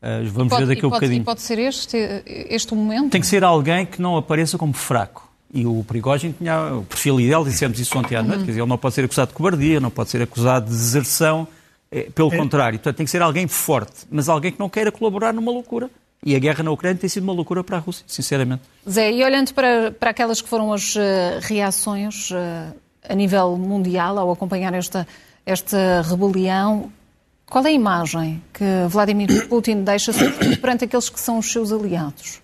Uh, 0.00 0.30
vamos 0.30 0.50
pode, 0.50 0.64
ver 0.64 0.74
daqui 0.74 0.84
a 0.84 0.88
um 0.88 0.90
bocadinho. 0.90 1.22
E 1.22 1.24
pode 1.24 1.40
ser 1.40 1.58
este, 1.58 1.96
este 2.26 2.72
o 2.72 2.76
momento? 2.76 3.10
Tem 3.10 3.20
que 3.20 3.26
ser 3.26 3.42
alguém 3.42 3.84
que 3.84 4.00
não 4.00 4.16
apareça 4.16 4.56
como 4.56 4.72
fraco. 4.72 5.28
E 5.52 5.66
o 5.66 5.82
Prigogine 5.82 6.34
tinha 6.34 6.74
o 6.74 6.84
perfil 6.84 7.20
ideal, 7.20 7.44
dissemos 7.44 7.80
isso 7.80 7.98
ontem 7.98 8.14
à 8.14 8.22
noite, 8.22 8.40
uhum. 8.40 8.44
quer 8.44 8.50
dizer, 8.50 8.60
ele 8.60 8.68
não 8.68 8.78
pode 8.78 8.94
ser 8.94 9.04
acusado 9.04 9.28
de 9.28 9.34
cobardia, 9.34 9.80
não 9.80 9.90
pode 9.90 10.10
ser 10.10 10.20
acusado 10.20 10.66
de 10.66 10.72
deserção, 10.72 11.48
é, 11.90 12.02
pelo 12.02 12.32
é. 12.32 12.36
contrário, 12.36 12.78
portanto, 12.78 12.96
tem 12.96 13.06
que 13.06 13.10
ser 13.10 13.22
alguém 13.22 13.48
forte, 13.48 14.06
mas 14.10 14.28
alguém 14.28 14.52
que 14.52 14.60
não 14.60 14.68
queira 14.68 14.92
colaborar 14.92 15.32
numa 15.32 15.50
loucura. 15.50 15.90
E 16.24 16.34
a 16.34 16.38
guerra 16.38 16.64
na 16.64 16.70
Ucrânia 16.72 16.98
tem 16.98 17.08
sido 17.08 17.22
uma 17.22 17.32
loucura 17.32 17.62
para 17.62 17.76
a 17.76 17.80
Rússia, 17.80 18.04
sinceramente. 18.06 18.62
Zé, 18.88 19.12
e 19.12 19.24
olhando 19.24 19.54
para, 19.54 19.92
para 19.92 20.10
aquelas 20.10 20.42
que 20.42 20.48
foram 20.48 20.72
as 20.72 20.96
uh, 20.96 21.00
reações 21.40 22.30
uh, 22.32 22.74
a 23.08 23.14
nível 23.14 23.56
mundial 23.56 24.18
ao 24.18 24.32
acompanhar 24.32 24.74
esta, 24.74 25.06
esta 25.46 26.02
rebelião, 26.02 26.92
qual 27.48 27.64
é 27.64 27.68
a 27.68 27.72
imagem 27.72 28.42
que 28.52 28.64
Vladimir 28.88 29.48
Putin 29.48 29.82
deixa 29.82 30.12
perante 30.60 30.84
aqueles 30.84 31.08
que 31.08 31.18
são 31.18 31.38
os 31.38 31.50
seus 31.50 31.72
aliados? 31.72 32.40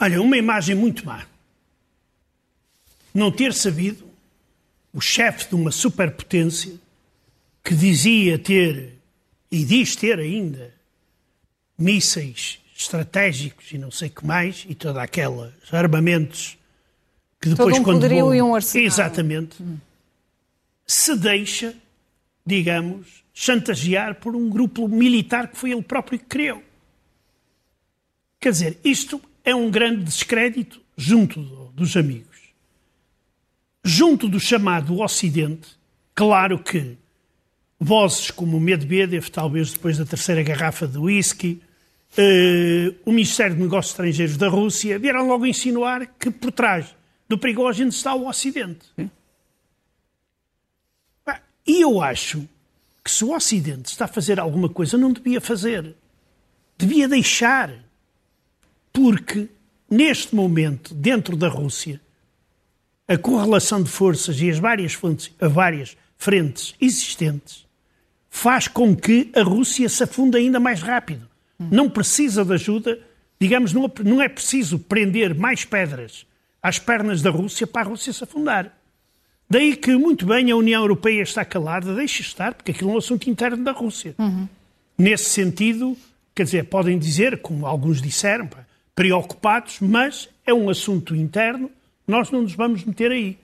Olha, 0.00 0.22
uma 0.22 0.36
imagem 0.36 0.74
muito 0.74 1.04
má. 1.04 1.26
Não 3.12 3.32
ter 3.32 3.52
sabido 3.52 4.06
o 4.92 5.00
chefe 5.00 5.48
de 5.48 5.54
uma 5.54 5.72
superpotência 5.72 6.74
que 7.64 7.74
dizia 7.74 8.38
ter, 8.38 8.94
e 9.50 9.64
diz 9.64 9.96
ter 9.96 10.18
ainda, 10.18 10.72
mísseis 11.76 12.60
estratégicos 12.76 13.72
e 13.72 13.78
não 13.78 13.90
sei 13.90 14.08
o 14.08 14.12
que 14.12 14.24
mais, 14.24 14.64
e 14.68 14.74
toda 14.74 15.02
aquelas 15.02 15.52
armamentos 15.72 16.56
que 17.40 17.48
depois 17.48 17.74
Todo 17.74 17.80
um 17.80 17.84
quando 17.84 17.96
poderio 17.96 18.26
vão, 18.26 18.34
e 18.34 18.42
um 18.42 18.54
arsenal. 18.54 18.86
Exatamente. 18.86 19.62
Hum. 19.62 19.78
Se 20.86 21.16
deixa, 21.16 21.74
digamos, 22.46 23.22
chantagear 23.40 24.16
por 24.16 24.34
um 24.34 24.50
grupo 24.50 24.88
militar 24.88 25.46
que 25.46 25.56
foi 25.56 25.70
ele 25.70 25.80
próprio 25.80 26.18
que 26.18 26.24
criou. 26.24 26.60
Quer 28.40 28.50
dizer, 28.50 28.78
isto 28.82 29.22
é 29.44 29.54
um 29.54 29.70
grande 29.70 30.02
descrédito 30.02 30.82
junto 30.96 31.40
dos 31.72 31.96
amigos. 31.96 32.36
Junto 33.84 34.28
do 34.28 34.40
chamado 34.40 35.00
Ocidente, 35.00 35.68
claro 36.16 36.58
que 36.58 36.98
vozes 37.78 38.32
como 38.32 38.58
Medvedev, 38.58 39.30
talvez 39.30 39.72
depois 39.72 39.96
da 39.96 40.04
terceira 40.04 40.42
garrafa 40.42 40.88
de 40.88 40.98
whisky, 40.98 41.62
uh, 42.18 42.96
o 43.06 43.12
Ministério 43.12 43.54
de 43.54 43.62
Negócios 43.62 43.92
Estrangeiros 43.92 44.36
da 44.36 44.48
Rússia, 44.48 44.98
vieram 44.98 45.28
logo 45.28 45.46
insinuar 45.46 46.08
que 46.18 46.28
por 46.28 46.50
trás 46.50 46.92
do 47.28 47.38
Prigogine 47.38 47.90
está 47.90 48.16
o 48.16 48.26
Ocidente. 48.26 48.84
E 51.64 51.82
eu 51.82 52.02
acho 52.02 52.48
que 53.08 53.14
se 53.14 53.24
o 53.24 53.34
Ocidente 53.34 53.88
está 53.88 54.04
a 54.04 54.08
fazer 54.08 54.38
alguma 54.38 54.68
coisa, 54.68 54.98
não 54.98 55.10
devia 55.10 55.40
fazer. 55.40 55.94
Devia 56.76 57.08
deixar. 57.08 57.72
Porque, 58.92 59.48
neste 59.90 60.34
momento, 60.34 60.92
dentro 60.92 61.34
da 61.34 61.48
Rússia, 61.48 61.98
a 63.08 63.16
correlação 63.16 63.82
de 63.82 63.88
forças 63.88 64.38
e 64.42 64.50
as 64.50 64.58
várias, 64.58 64.92
fontes, 64.92 65.34
as 65.40 65.50
várias 65.50 65.96
frentes 66.18 66.74
existentes 66.78 67.66
faz 68.28 68.68
com 68.68 68.94
que 68.94 69.32
a 69.34 69.42
Rússia 69.42 69.88
se 69.88 70.02
afunde 70.02 70.36
ainda 70.36 70.60
mais 70.60 70.82
rápido. 70.82 71.26
Não 71.58 71.88
precisa 71.88 72.44
de 72.44 72.52
ajuda, 72.52 73.00
digamos, 73.40 73.72
não 73.72 74.20
é 74.20 74.28
preciso 74.28 74.78
prender 74.78 75.34
mais 75.34 75.64
pedras 75.64 76.26
às 76.62 76.78
pernas 76.78 77.22
da 77.22 77.30
Rússia 77.30 77.66
para 77.66 77.86
a 77.86 77.90
Rússia 77.90 78.12
se 78.12 78.22
afundar. 78.22 78.77
Daí 79.50 79.76
que, 79.76 79.96
muito 79.96 80.26
bem, 80.26 80.50
a 80.50 80.56
União 80.56 80.82
Europeia 80.82 81.22
está 81.22 81.44
calada, 81.44 81.94
deixa 81.94 82.20
estar, 82.20 82.54
porque 82.54 82.72
aquilo 82.72 82.90
é 82.90 82.94
um 82.94 82.98
assunto 82.98 83.30
interno 83.30 83.64
da 83.64 83.72
Rússia. 83.72 84.14
Uhum. 84.18 84.46
Nesse 84.98 85.30
sentido, 85.30 85.96
quer 86.34 86.42
dizer, 86.42 86.64
podem 86.64 86.98
dizer, 86.98 87.40
como 87.40 87.66
alguns 87.66 88.02
disseram, 88.02 88.48
preocupados, 88.94 89.78
mas 89.80 90.28
é 90.44 90.52
um 90.52 90.68
assunto 90.68 91.14
interno, 91.16 91.70
nós 92.06 92.30
não 92.30 92.42
nos 92.42 92.54
vamos 92.54 92.84
meter 92.84 93.10
aí. 93.10 93.38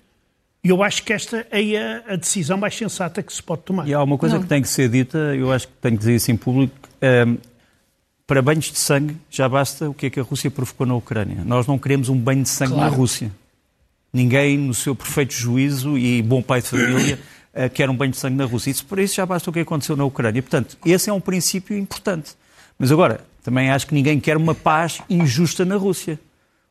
E 0.62 0.68
eu 0.70 0.82
acho 0.82 1.02
que 1.02 1.12
esta 1.12 1.46
é 1.50 1.76
a, 1.76 2.14
a, 2.14 2.16
decisão 2.16 2.56
mais 2.56 2.74
sensata 2.74 3.22
que 3.22 3.32
se 3.32 3.42
pode 3.42 3.62
tomar. 3.62 3.86
E 3.86 3.92
há 3.92 4.02
uma 4.02 4.16
coisa 4.16 4.36
não. 4.36 4.42
que 4.42 4.48
tem 4.48 4.62
que 4.62 4.68
ser 4.68 4.88
dita, 4.88 5.18
eu 5.36 5.52
acho 5.52 5.68
que 5.68 5.74
tenho 5.80 5.94
que 5.94 5.98
dizer 6.00 6.14
isso 6.16 6.30
em 6.30 6.36
público. 6.36 6.74
Um, 7.02 7.36
para 8.26 8.40
banhos 8.40 8.72
de 8.72 8.78
sangue, 8.78 9.16
já 9.30 9.46
basta 9.46 9.90
o 9.90 9.94
que 9.94 10.06
é 10.06 10.10
que 10.10 10.18
a 10.18 10.22
Rússia 10.22 10.50
provocou 10.50 10.86
na 10.86 10.94
Ucrânia. 10.94 11.44
Nós 11.44 11.66
não 11.66 11.78
queremos 11.78 12.08
um 12.08 12.16
banho 12.16 12.42
de 12.42 12.48
sangue 12.48 12.72
claro. 12.72 12.90
na 12.90 12.96
Rússia. 12.96 13.30
Ninguém, 14.14 14.56
no 14.56 14.72
seu 14.72 14.94
perfeito 14.94 15.34
juízo 15.34 15.98
e 15.98 16.22
bom 16.22 16.40
pai 16.40 16.62
de 16.62 16.68
família, 16.68 17.18
uh, 17.52 17.68
quer 17.74 17.90
um 17.90 17.96
banho 17.96 18.12
de 18.12 18.16
sangue 18.16 18.36
na 18.36 18.44
Rússia. 18.44 18.70
Isso, 18.70 18.86
por 18.86 19.00
isso 19.00 19.16
já 19.16 19.26
basta 19.26 19.50
o 19.50 19.52
que 19.52 19.58
aconteceu 19.58 19.96
na 19.96 20.04
Ucrânia. 20.04 20.40
Portanto, 20.40 20.78
esse 20.86 21.10
é 21.10 21.12
um 21.12 21.20
princípio 21.20 21.76
importante. 21.76 22.36
Mas 22.78 22.92
agora, 22.92 23.20
também 23.42 23.70
acho 23.70 23.88
que 23.88 23.94
ninguém 23.94 24.20
quer 24.20 24.36
uma 24.36 24.54
paz 24.54 25.02
injusta 25.10 25.64
na 25.64 25.74
Rússia. 25.74 26.18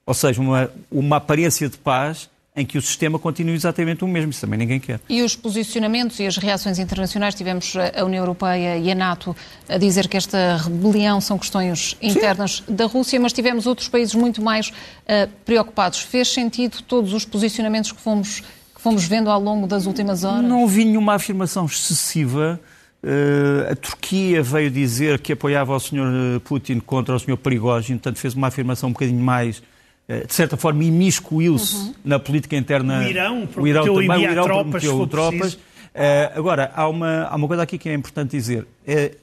Ou 0.05 0.13
seja, 0.13 0.41
uma, 0.41 0.71
uma 0.89 1.17
aparência 1.17 1.67
de 1.67 1.77
paz 1.77 2.29
em 2.55 2.65
que 2.65 2.77
o 2.77 2.81
sistema 2.81 3.17
continue 3.17 3.55
exatamente 3.55 4.03
o 4.03 4.07
mesmo. 4.07 4.29
Isso 4.29 4.41
também 4.41 4.59
ninguém 4.59 4.79
quer. 4.79 4.99
E 5.09 5.23
os 5.23 5.35
posicionamentos 5.35 6.19
e 6.19 6.27
as 6.27 6.37
reações 6.37 6.77
internacionais, 6.77 7.33
tivemos 7.33 7.73
a 7.75 8.03
União 8.03 8.21
Europeia 8.21 8.77
e 8.77 8.91
a 8.91 8.95
NATO 8.95 9.35
a 9.67 9.77
dizer 9.77 10.07
que 10.07 10.15
esta 10.15 10.57
rebelião 10.57 11.19
são 11.19 11.37
questões 11.37 11.97
internas 12.01 12.63
Sim. 12.65 12.75
da 12.75 12.85
Rússia, 12.85 13.19
mas 13.19 13.33
tivemos 13.33 13.65
outros 13.65 13.87
países 13.87 14.13
muito 14.13 14.41
mais 14.41 14.69
uh, 14.69 15.29
preocupados. 15.43 15.99
Fez 15.99 16.27
sentido 16.27 16.81
todos 16.83 17.13
os 17.13 17.25
posicionamentos 17.25 17.91
que 17.91 17.99
fomos, 17.99 18.41
que 18.75 18.81
fomos 18.81 19.03
vendo 19.03 19.31
ao 19.31 19.41
longo 19.41 19.65
das 19.65 19.87
últimas 19.87 20.23
horas? 20.23 20.43
Não 20.43 20.67
vi 20.67 20.85
nenhuma 20.85 21.15
afirmação 21.15 21.65
excessiva. 21.65 22.59
Uh, 23.03 23.71
a 23.71 23.75
Turquia 23.75 24.43
veio 24.43 24.69
dizer 24.69 25.19
que 25.19 25.33
apoiava 25.33 25.75
o 25.75 25.79
Sr. 25.79 26.39
Putin 26.43 26.79
contra 26.79 27.15
o 27.15 27.19
Sr. 27.19 27.35
Prigozhin, 27.35 27.93
portanto 27.93 28.19
fez 28.19 28.35
uma 28.35 28.47
afirmação 28.47 28.89
um 28.89 28.93
bocadinho 28.93 29.19
mais 29.19 29.57
eh, 29.57 29.72
de 30.07 30.33
certa 30.33 30.57
forma, 30.57 30.83
imiscuiu-se 30.83 31.75
uhum. 31.75 31.93
na 32.03 32.19
política 32.19 32.57
interna. 32.57 32.99
O 32.99 33.03
Irão, 33.03 33.49
o 33.55 33.67
Irão 33.67 33.85
também, 33.85 34.27
o 34.27 34.31
Irão 34.31 34.45
tropas, 34.45 34.83
prometeu 34.83 35.07
tropas. 35.07 35.53
Uh, 35.53 35.59
agora, 36.35 36.71
há 36.75 36.87
uma, 36.87 37.23
há 37.23 37.35
uma 37.35 37.47
coisa 37.47 37.63
aqui 37.63 37.77
que 37.77 37.87
é 37.87 37.93
importante 37.93 38.31
dizer. 38.31 38.67
Uh, 38.87 39.15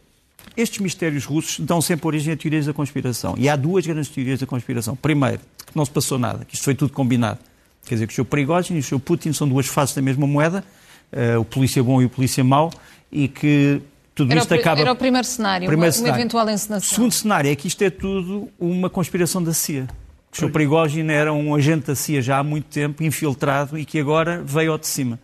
estes 0.56 0.78
mistérios 0.78 1.24
russos 1.24 1.60
dão 1.60 1.80
sempre 1.80 2.06
origem 2.06 2.32
a 2.32 2.36
teorias 2.36 2.66
da 2.66 2.72
conspiração. 2.72 3.34
E 3.36 3.48
há 3.48 3.56
duas 3.56 3.86
grandes 3.86 4.08
teorias 4.08 4.40
da 4.40 4.46
conspiração. 4.46 4.96
Primeiro, 4.96 5.40
que 5.66 5.76
não 5.76 5.84
se 5.84 5.90
passou 5.90 6.18
nada, 6.18 6.44
que 6.44 6.54
isto 6.54 6.64
foi 6.64 6.74
tudo 6.74 6.92
combinado. 6.92 7.38
Quer 7.84 7.96
dizer, 7.96 8.06
que 8.06 8.12
o 8.12 8.16
seu 8.16 8.24
Prigozhin 8.24 8.76
e 8.76 8.78
o 8.78 8.82
seu 8.82 9.00
Putin 9.00 9.32
são 9.32 9.48
duas 9.48 9.66
faces 9.66 9.94
da 9.94 10.02
mesma 10.02 10.26
moeda, 10.26 10.64
uh, 11.12 11.40
o 11.40 11.44
polícia 11.44 11.82
bom 11.82 12.00
e 12.00 12.04
o 12.04 12.10
polícia 12.10 12.44
mau, 12.44 12.70
e 13.10 13.26
que 13.26 13.80
tudo 14.14 14.30
era 14.30 14.40
isto 14.40 14.54
acaba... 14.54 14.80
Era 14.80 14.92
o 14.92 14.96
primeiro 14.96 15.26
cenário, 15.26 15.66
primeiro 15.66 15.88
uma, 15.88 15.92
cenário. 15.92 16.14
uma 16.14 16.20
eventual 16.20 16.50
encenação. 16.50 16.88
O 16.88 16.94
segundo 16.94 17.12
cenário 17.12 17.50
é 17.50 17.56
que 17.56 17.66
isto 17.66 17.82
é 17.82 17.90
tudo 17.90 18.48
uma 18.58 18.88
conspiração 18.88 19.42
da 19.42 19.52
CIA 19.52 19.88
que 20.30 20.38
o 20.38 20.46
Sr. 20.46 20.52
Prigogine 20.52 21.12
era 21.12 21.32
um 21.32 21.54
agente 21.54 21.88
da 21.88 21.94
CIA 21.94 22.22
já 22.22 22.38
há 22.38 22.44
muito 22.44 22.66
tempo, 22.66 23.02
infiltrado, 23.02 23.78
e 23.78 23.84
que 23.84 23.98
agora 23.98 24.42
veio 24.44 24.72
ao 24.72 24.78
de 24.78 24.86
cima. 24.86 25.18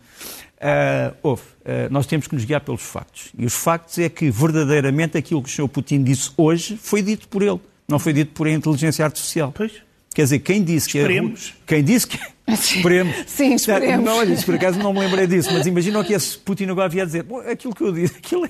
Uh, 0.57 1.15
houve. 1.21 1.43
Uh, 1.61 1.91
nós 1.91 2.05
temos 2.05 2.27
que 2.27 2.35
nos 2.35 2.43
guiar 2.43 2.61
pelos 2.61 2.81
factos. 2.81 3.29
E 3.37 3.45
os 3.45 3.53
factos 3.53 3.97
é 3.99 4.09
que, 4.09 4.29
verdadeiramente, 4.29 5.17
aquilo 5.17 5.41
que 5.41 5.49
o 5.49 5.51
Sr. 5.51 5.67
Putin 5.67 6.03
disse 6.03 6.31
hoje 6.35 6.77
foi 6.81 7.01
dito 7.01 7.27
por 7.27 7.41
ele, 7.41 7.59
não 7.87 7.99
foi 7.99 8.11
dito 8.11 8.31
por 8.33 8.47
a 8.47 8.51
inteligência 8.51 9.05
artificial. 9.05 9.51
Pois. 9.55 9.71
Quer 10.13 10.23
dizer, 10.23 10.39
quem 10.39 10.63
disse 10.63 10.89
que... 10.89 10.97
Esperemos. 10.97 11.53
É, 11.55 11.63
quem 11.67 11.83
disse 11.83 12.07
que... 12.07 12.19
Esperemos. 12.47 13.15
Sim, 13.27 13.53
esperemos. 13.53 14.03
Não, 14.03 14.17
olha, 14.17 14.35
por 14.37 14.55
acaso 14.55 14.79
não 14.79 14.93
me 14.93 15.01
lembrei 15.01 15.27
disso, 15.27 15.49
mas 15.51 15.67
imaginam 15.67 16.03
que 16.03 16.13
esse 16.13 16.37
Putin 16.39 16.63
agora 16.65 16.85
havia 16.85 17.03
a 17.03 17.05
dizer, 17.05 17.25
aquilo 17.51 17.75
que 17.75 17.83
eu 17.83 17.91
disse, 17.91 18.15
aquilo 18.17 18.45
é... 18.45 18.49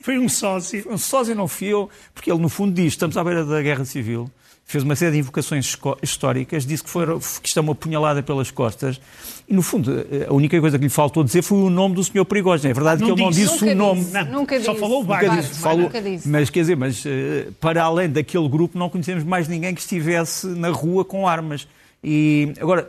Foi 0.00 0.18
um 0.18 0.28
sócio. 0.28 0.82
Foi 0.82 0.92
um 0.92 0.98
sócio, 0.98 1.34
não 1.34 1.48
fui 1.48 1.68
eu, 1.68 1.88
porque 2.14 2.30
ele, 2.30 2.40
no 2.40 2.48
fundo, 2.48 2.74
diz, 2.74 2.92
estamos 2.92 3.16
à 3.16 3.24
beira 3.24 3.44
da 3.44 3.62
guerra 3.62 3.84
civil, 3.84 4.30
fez 4.66 4.82
uma 4.82 4.96
série 4.96 5.12
de 5.12 5.18
invocações 5.18 5.78
históricas, 6.02 6.66
disse 6.66 6.82
que, 6.82 6.90
foi, 6.90 7.06
que 7.40 7.48
isto 7.48 7.58
é 7.58 7.62
uma 7.62 7.74
punhalada 7.74 8.20
pelas 8.20 8.50
costas, 8.50 9.00
e 9.48 9.54
no 9.54 9.62
fundo 9.62 10.04
a 10.28 10.34
única 10.34 10.60
coisa 10.60 10.76
que 10.76 10.84
lhe 10.84 10.90
faltou 10.90 11.22
dizer 11.22 11.40
foi 11.40 11.58
o 11.58 11.70
nome 11.70 11.94
do 11.94 12.02
Sr. 12.02 12.24
Perigógeno. 12.24 12.70
É 12.70 12.74
verdade 12.74 13.00
não 13.00 13.14
que 13.14 13.22
ele 13.22 13.30
disse, 13.30 13.46
não 13.46 13.52
disse 13.52 13.64
o 13.64 13.74
nome. 13.76 14.00
Disse, 14.00 14.12
não, 14.12 14.24
nunca 14.24 14.60
só 14.60 14.72
disse. 14.72 14.80
falou 14.80 15.04
vago. 15.04 15.24
Nunca 15.24 15.36
disse, 15.40 15.60
falou, 15.60 15.78
nunca 15.82 16.02
disse. 16.02 16.28
Mas 16.28 16.50
quer 16.50 16.60
dizer, 16.60 16.76
mas 16.76 17.04
eh, 17.06 17.46
para 17.60 17.84
além 17.84 18.10
daquele 18.10 18.48
grupo 18.48 18.76
não 18.76 18.90
conhecemos 18.90 19.22
mais 19.22 19.46
ninguém 19.46 19.72
que 19.72 19.80
estivesse 19.80 20.48
na 20.48 20.70
rua 20.70 21.04
com 21.04 21.28
armas. 21.28 21.68
E 22.02 22.52
agora, 22.60 22.88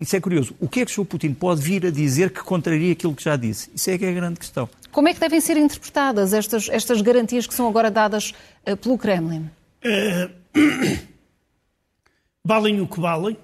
isso 0.00 0.16
é 0.16 0.20
curioso. 0.20 0.54
O 0.60 0.68
que 0.68 0.80
é 0.80 0.84
que 0.84 0.90
o 0.90 0.94
Sr. 0.94 1.04
Putin 1.06 1.34
pode 1.34 1.60
vir 1.60 1.86
a 1.86 1.90
dizer 1.90 2.30
que 2.30 2.42
contraria 2.42 2.92
aquilo 2.92 3.14
que 3.14 3.24
já 3.24 3.36
disse? 3.36 3.70
Isso 3.74 3.90
é 3.90 3.98
que 3.98 4.04
é 4.04 4.10
a 4.10 4.12
grande 4.12 4.38
questão. 4.38 4.68
Como 4.92 5.08
é 5.08 5.14
que 5.14 5.20
devem 5.20 5.40
ser 5.40 5.56
interpretadas 5.56 6.32
estas, 6.32 6.68
estas 6.70 7.00
garantias 7.00 7.46
que 7.46 7.54
são 7.54 7.68
agora 7.68 7.90
dadas 7.90 8.32
uh, 8.66 8.76
pelo 8.76 8.96
Kremlin? 8.96 9.50
Uh, 9.84 10.30
valem 12.44 12.80
o 12.80 12.86
que 12.86 13.00
valem. 13.00 13.36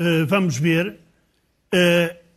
Uh, 0.00 0.26
vamos 0.26 0.58
ver. 0.58 0.98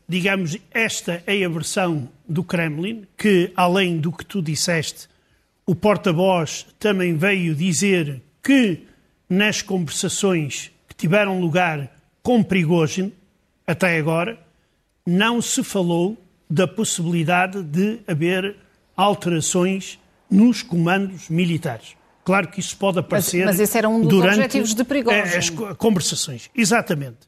digamos, 0.08 0.58
esta 0.72 1.22
é 1.26 1.44
a 1.44 1.50
versão 1.50 2.10
do 2.28 2.44
Kremlin, 2.44 3.06
que, 3.18 3.52
além 3.56 3.98
do 3.98 4.12
que 4.12 4.26
tu 4.26 4.42
disseste, 4.42 5.10
o 5.66 5.76
porta-voz 5.76 6.68
também 6.80 7.18
veio 7.18 7.56
dizer 7.56 8.22
que 8.42 8.86
nas 9.28 9.62
conversações 9.62 10.72
que 10.88 10.96
tiveram 10.96 11.42
lugar 11.42 11.92
com 12.22 12.44
Prigozhin, 12.44 13.12
até 13.66 13.98
agora, 13.98 14.40
não 15.06 15.42
se 15.42 15.64
falou 15.64 16.18
da 16.50 16.68
possibilidade 16.68 17.64
de 17.64 18.00
haver 18.08 18.56
alterações 18.96 20.00
nos 20.30 20.62
comandos 20.62 21.30
militares. 21.30 21.96
Claro 22.26 22.50
que 22.50 22.60
isso 22.60 22.76
pode 22.76 23.00
aparecer 23.00 23.46
mas, 23.46 23.56
mas 23.56 23.60
esse 23.60 23.78
era 23.78 23.88
um 23.88 24.02
dos 24.02 24.10
durante 24.10 24.40
objetivos 24.40 24.74
de 24.74 24.84
Prigozhin. 24.84 25.38
as 25.38 25.50
conversações. 25.78 26.50
Exatamente. 26.54 27.20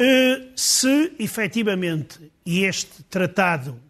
Uh, 0.00 0.52
se 0.54 1.14
efetivamente 1.18 2.30
este 2.44 3.02
tratado, 3.04 3.80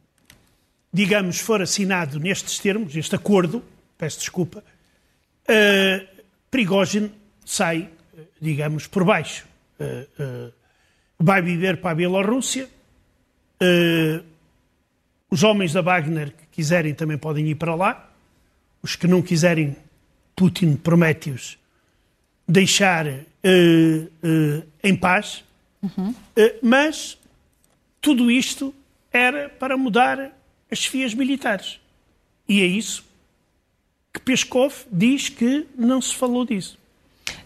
digamos, 0.92 1.40
for 1.40 1.60
assinado 1.60 2.20
nestes 2.20 2.60
termos, 2.60 2.94
este 2.94 3.16
acordo, 3.16 3.60
peço 3.98 4.20
desculpa, 4.20 4.62
uh, 5.48 6.22
Prigozhin 6.48 7.10
sai, 7.44 7.90
digamos, 8.40 8.86
por 8.86 9.04
baixo. 9.04 9.44
Vai 11.18 11.42
viver 11.42 11.78
para 11.80 11.90
a 11.90 11.94
Bielorrússia. 11.94 12.68
Os 15.30 15.42
homens 15.42 15.72
da 15.72 15.82
Wagner 15.82 16.30
que 16.32 16.46
quiserem 16.50 16.94
também 16.94 17.18
podem 17.18 17.48
ir 17.48 17.56
para 17.56 17.74
lá. 17.74 18.10
Os 18.82 18.96
que 18.96 19.06
não 19.06 19.20
quiserem, 19.20 19.76
Putin 20.36 20.76
promete-os 20.76 21.58
deixar 22.46 23.06
em 24.82 24.96
paz. 24.96 25.42
Uhum. 25.82 26.14
mas 26.62 27.16
tudo 28.00 28.30
isto 28.30 28.74
era 29.12 29.48
para 29.48 29.76
mudar 29.76 30.32
as 30.70 30.78
chefias 30.78 31.14
militares. 31.14 31.78
E 32.48 32.60
é 32.60 32.66
isso 32.66 33.04
que 34.12 34.20
Peskov 34.20 34.72
diz 34.90 35.28
que 35.28 35.66
não 35.76 36.00
se 36.00 36.14
falou 36.14 36.44
disso. 36.44 36.78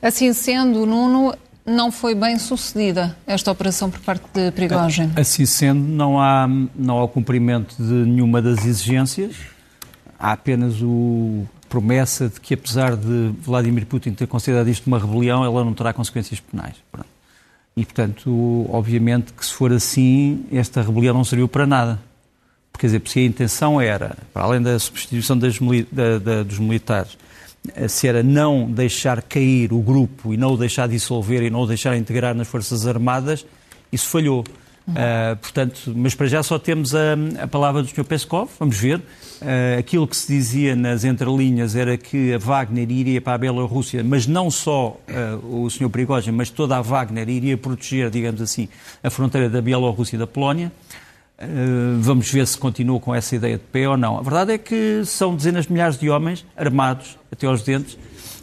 Assim 0.00 0.32
sendo, 0.32 0.87
Nuno, 0.87 1.35
não 1.66 1.90
foi 1.90 2.14
bem 2.14 2.38
sucedida 2.38 3.16
esta 3.26 3.50
operação 3.50 3.90
por 3.90 4.00
parte 4.00 4.25
de 4.32 4.50
Prigozhin. 4.52 5.11
Assim 5.16 5.47
sendo, 5.47 5.80
não 5.80 6.20
há, 6.20 6.49
não 6.75 6.99
há 6.99 7.04
o 7.04 7.09
cumprimento 7.09 7.75
de 7.76 7.92
nenhuma 7.92 8.40
das 8.40 8.64
exigências. 8.64 9.37
Há 10.18 10.32
apenas 10.32 10.82
o 10.82 11.47
promessa 11.70 12.28
de 12.28 12.40
que, 12.40 12.52
apesar 12.52 12.96
de 12.96 13.32
Vladimir 13.40 13.86
Putin 13.86 14.12
ter 14.12 14.26
considerado 14.26 14.68
isto 14.68 14.88
uma 14.88 14.98
rebelião, 14.98 15.44
ela 15.44 15.64
não 15.64 15.72
terá 15.72 15.92
consequências 15.92 16.40
penais. 16.40 16.74
Pronto. 16.90 17.08
E, 17.76 17.84
portanto, 17.84 18.66
obviamente 18.68 19.32
que 19.32 19.46
se 19.46 19.54
for 19.54 19.72
assim, 19.72 20.44
esta 20.52 20.82
rebelião 20.82 21.14
não 21.14 21.24
serviu 21.24 21.48
para 21.48 21.66
nada. 21.66 21.98
Quer 22.78 22.86
dizer, 22.86 23.02
se 23.06 23.20
a 23.20 23.24
intenção 23.24 23.80
era, 23.80 24.16
para 24.32 24.42
além 24.42 24.60
da 24.60 24.78
substituição 24.78 25.38
da, 25.38 25.48
da, 26.18 26.42
dos 26.42 26.58
militares, 26.58 27.16
se 27.88 28.08
era 28.08 28.22
não 28.22 28.70
deixar 28.70 29.22
cair 29.22 29.72
o 29.72 29.80
grupo 29.80 30.32
e 30.32 30.36
não 30.36 30.54
o 30.54 30.56
deixar 30.56 30.88
dissolver 30.88 31.42
e 31.42 31.50
não 31.50 31.60
o 31.60 31.66
deixar 31.66 31.96
integrar 31.96 32.34
nas 32.34 32.48
Forças 32.48 32.86
Armadas, 32.86 33.46
isso 33.92 34.08
falhou. 34.08 34.44
Uh, 34.90 35.37
portanto, 35.37 35.92
mas 35.94 36.14
para 36.14 36.26
já 36.26 36.42
só 36.42 36.59
temos 36.59 36.94
a, 36.94 37.14
a 37.42 37.47
palavra 37.47 37.82
do 37.82 37.88
Sr. 37.88 38.04
Peskov, 38.04 38.50
vamos 38.59 38.76
ver. 38.76 38.99
Uh, 38.99 39.78
aquilo 39.78 40.06
que 40.06 40.16
se 40.16 40.32
dizia 40.32 40.75
nas 40.75 41.04
entrelinhas 41.04 41.76
era 41.76 41.97
que 41.97 42.34
a 42.34 42.38
Wagner 42.38 42.91
iria 42.91 43.21
para 43.21 43.34
a 43.34 43.38
Bielorrússia, 43.38 44.02
mas 44.02 44.26
não 44.26 44.50
só 44.50 44.99
uh, 45.43 45.64
o 45.64 45.71
Sr. 45.71 45.88
Prigozhin, 45.88 46.32
mas 46.32 46.50
toda 46.50 46.76
a 46.76 46.82
Wagner 46.82 47.28
iria 47.28 47.56
proteger, 47.56 48.10
digamos 48.10 48.43
assim, 48.43 48.69
a 49.02 49.10
fronteira 49.10 49.49
da 49.49 49.60
Bielorrússia 49.60 50.17
e 50.17 50.19
da 50.19 50.26
Polónia. 50.26 50.73
Vamos 52.00 52.30
ver 52.30 52.47
se 52.47 52.58
continua 52.58 53.00
com 53.00 53.14
essa 53.14 53.34
ideia 53.34 53.56
de 53.56 53.64
pé 53.64 53.88
ou 53.88 53.97
não. 53.97 54.19
A 54.19 54.21
verdade 54.21 54.52
é 54.52 54.58
que 54.58 55.02
são 55.06 55.34
dezenas 55.34 55.67
de 55.67 55.73
milhares 55.73 55.99
de 55.99 56.10
homens 56.10 56.45
armados 56.54 57.19
até 57.32 57.47
aos 57.47 57.62
dentes 57.62 57.97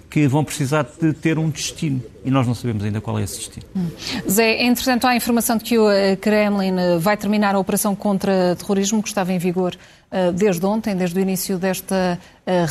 que 0.09 0.27
vão 0.27 0.43
precisar 0.43 0.85
de 1.01 1.13
ter 1.13 1.37
um 1.37 1.49
destino 1.49 2.01
e 2.23 2.31
nós 2.31 2.47
não 2.47 2.55
sabemos 2.55 2.83
ainda 2.83 3.01
qual 3.01 3.19
é 3.19 3.23
esse 3.23 3.37
destino. 3.37 3.65
Hum. 3.75 3.89
Zé, 4.29 4.63
entretanto, 4.63 5.05
há 5.05 5.11
a 5.11 5.15
informação 5.15 5.57
de 5.57 5.63
que 5.63 5.77
o 5.77 5.89
eh, 5.89 6.15
Kremlin 6.15 6.77
eh, 6.77 6.97
vai 6.97 7.17
terminar 7.17 7.55
a 7.55 7.59
operação 7.59 7.95
contra 7.95 8.55
terrorismo 8.55 9.01
que 9.01 9.09
estava 9.09 9.33
em 9.33 9.37
vigor 9.37 9.75
desde 10.35 10.65
ontem, 10.65 10.95
desde 10.95 11.19
o 11.19 11.21
início 11.21 11.57
desta 11.57 12.17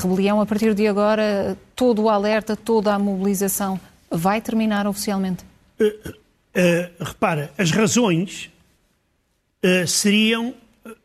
rebelião. 0.02 0.40
A 0.40 0.46
partir 0.46 0.72
de 0.72 0.86
agora, 0.86 1.54
todo 1.74 2.04
o 2.04 2.08
alerta, 2.08 2.56
toda 2.56 2.94
a 2.94 2.98
mobilização 2.98 3.78
vai 4.10 4.40
terminar 4.40 4.86
oficialmente? 4.86 5.44
Uh, 5.78 5.84
uh, 5.84 7.04
repara, 7.04 7.52
as 7.58 7.70
razões 7.70 8.50
seriam 9.86 10.54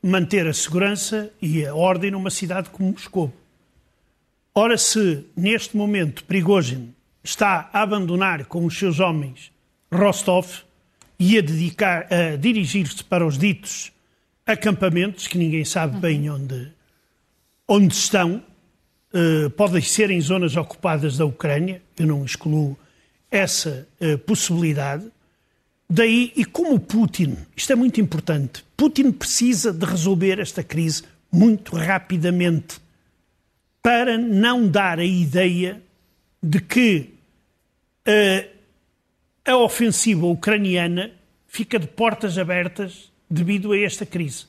manter 0.01 0.47
a 0.47 0.53
segurança 0.53 1.31
e 1.41 1.65
a 1.65 1.73
ordem 1.73 2.11
numa 2.11 2.29
cidade 2.29 2.69
como 2.69 2.91
Moscou. 2.91 3.33
Ora, 4.53 4.77
se 4.77 5.25
neste 5.35 5.77
momento 5.77 6.23
Prigozhin 6.25 6.93
está 7.23 7.69
a 7.71 7.81
abandonar 7.81 8.45
com 8.45 8.65
os 8.65 8.77
seus 8.77 8.99
homens 8.99 9.51
Rostov 9.91 10.47
e 11.17 11.37
a, 11.37 11.41
dedicar, 11.41 12.07
a 12.11 12.35
dirigir-se 12.35 13.03
para 13.03 13.25
os 13.25 13.37
ditos 13.37 13.91
acampamentos, 14.45 15.27
que 15.27 15.37
ninguém 15.37 15.63
sabe 15.63 15.97
bem 15.99 16.29
uhum. 16.29 16.35
onde, 16.35 16.71
onde 17.67 17.93
estão, 17.93 18.43
uh, 19.13 19.49
podem 19.51 19.81
ser 19.81 20.09
em 20.09 20.19
zonas 20.19 20.57
ocupadas 20.57 21.17
da 21.17 21.25
Ucrânia, 21.25 21.81
eu 21.97 22.07
não 22.07 22.25
excluo 22.25 22.77
essa 23.29 23.87
uh, 24.01 24.17
possibilidade, 24.19 25.09
Daí, 25.93 26.31
e 26.37 26.45
como 26.45 26.79
Putin, 26.79 27.35
isto 27.53 27.73
é 27.73 27.75
muito 27.75 27.99
importante, 27.99 28.63
Putin 28.77 29.11
precisa 29.11 29.73
de 29.73 29.85
resolver 29.85 30.39
esta 30.39 30.63
crise 30.63 31.03
muito 31.29 31.75
rapidamente 31.75 32.79
para 33.81 34.17
não 34.17 34.67
dar 34.67 34.99
a 34.99 35.05
ideia 35.05 35.81
de 36.41 36.59
que 36.59 37.13
uh, 38.07 38.49
a 39.45 39.57
ofensiva 39.57 40.25
ucraniana 40.25 41.11
fica 41.47 41.79
de 41.79 41.87
portas 41.87 42.37
abertas 42.37 43.11
devido 43.29 43.71
a 43.71 43.79
esta 43.79 44.05
crise. 44.05 44.45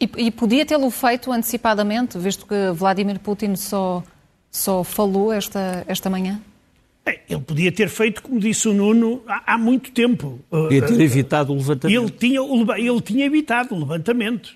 E, 0.00 0.10
e 0.16 0.30
podia 0.30 0.66
tê-lo 0.66 0.90
feito 0.90 1.30
antecipadamente, 1.32 2.18
visto 2.18 2.46
que 2.46 2.70
Vladimir 2.74 3.20
Putin 3.20 3.56
só, 3.56 4.02
só 4.50 4.82
falou 4.82 5.32
esta, 5.32 5.84
esta 5.86 6.10
manhã? 6.10 6.40
Ele 7.28 7.40
podia 7.40 7.72
ter 7.72 7.88
feito, 7.88 8.22
como 8.22 8.38
disse 8.38 8.68
o 8.68 8.72
Nuno, 8.72 9.22
há, 9.26 9.54
há 9.54 9.58
muito 9.58 9.90
tempo. 9.90 10.40
Podia 10.48 10.86
ter 10.86 11.00
evitado 11.00 11.52
o 11.52 11.56
levantamento. 11.56 12.00
Ele 12.00 12.10
tinha, 12.10 12.40
ele 12.78 13.00
tinha 13.00 13.26
evitado 13.26 13.74
o 13.74 13.78
levantamento. 13.78 14.54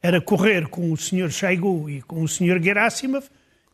Era 0.00 0.20
correr 0.20 0.68
com 0.68 0.92
o 0.92 0.96
Sr. 0.96 1.30
Shoigu 1.30 1.90
e 1.90 2.02
com 2.02 2.22
o 2.22 2.28
Sr. 2.28 2.62
Gerasimov 2.62 3.24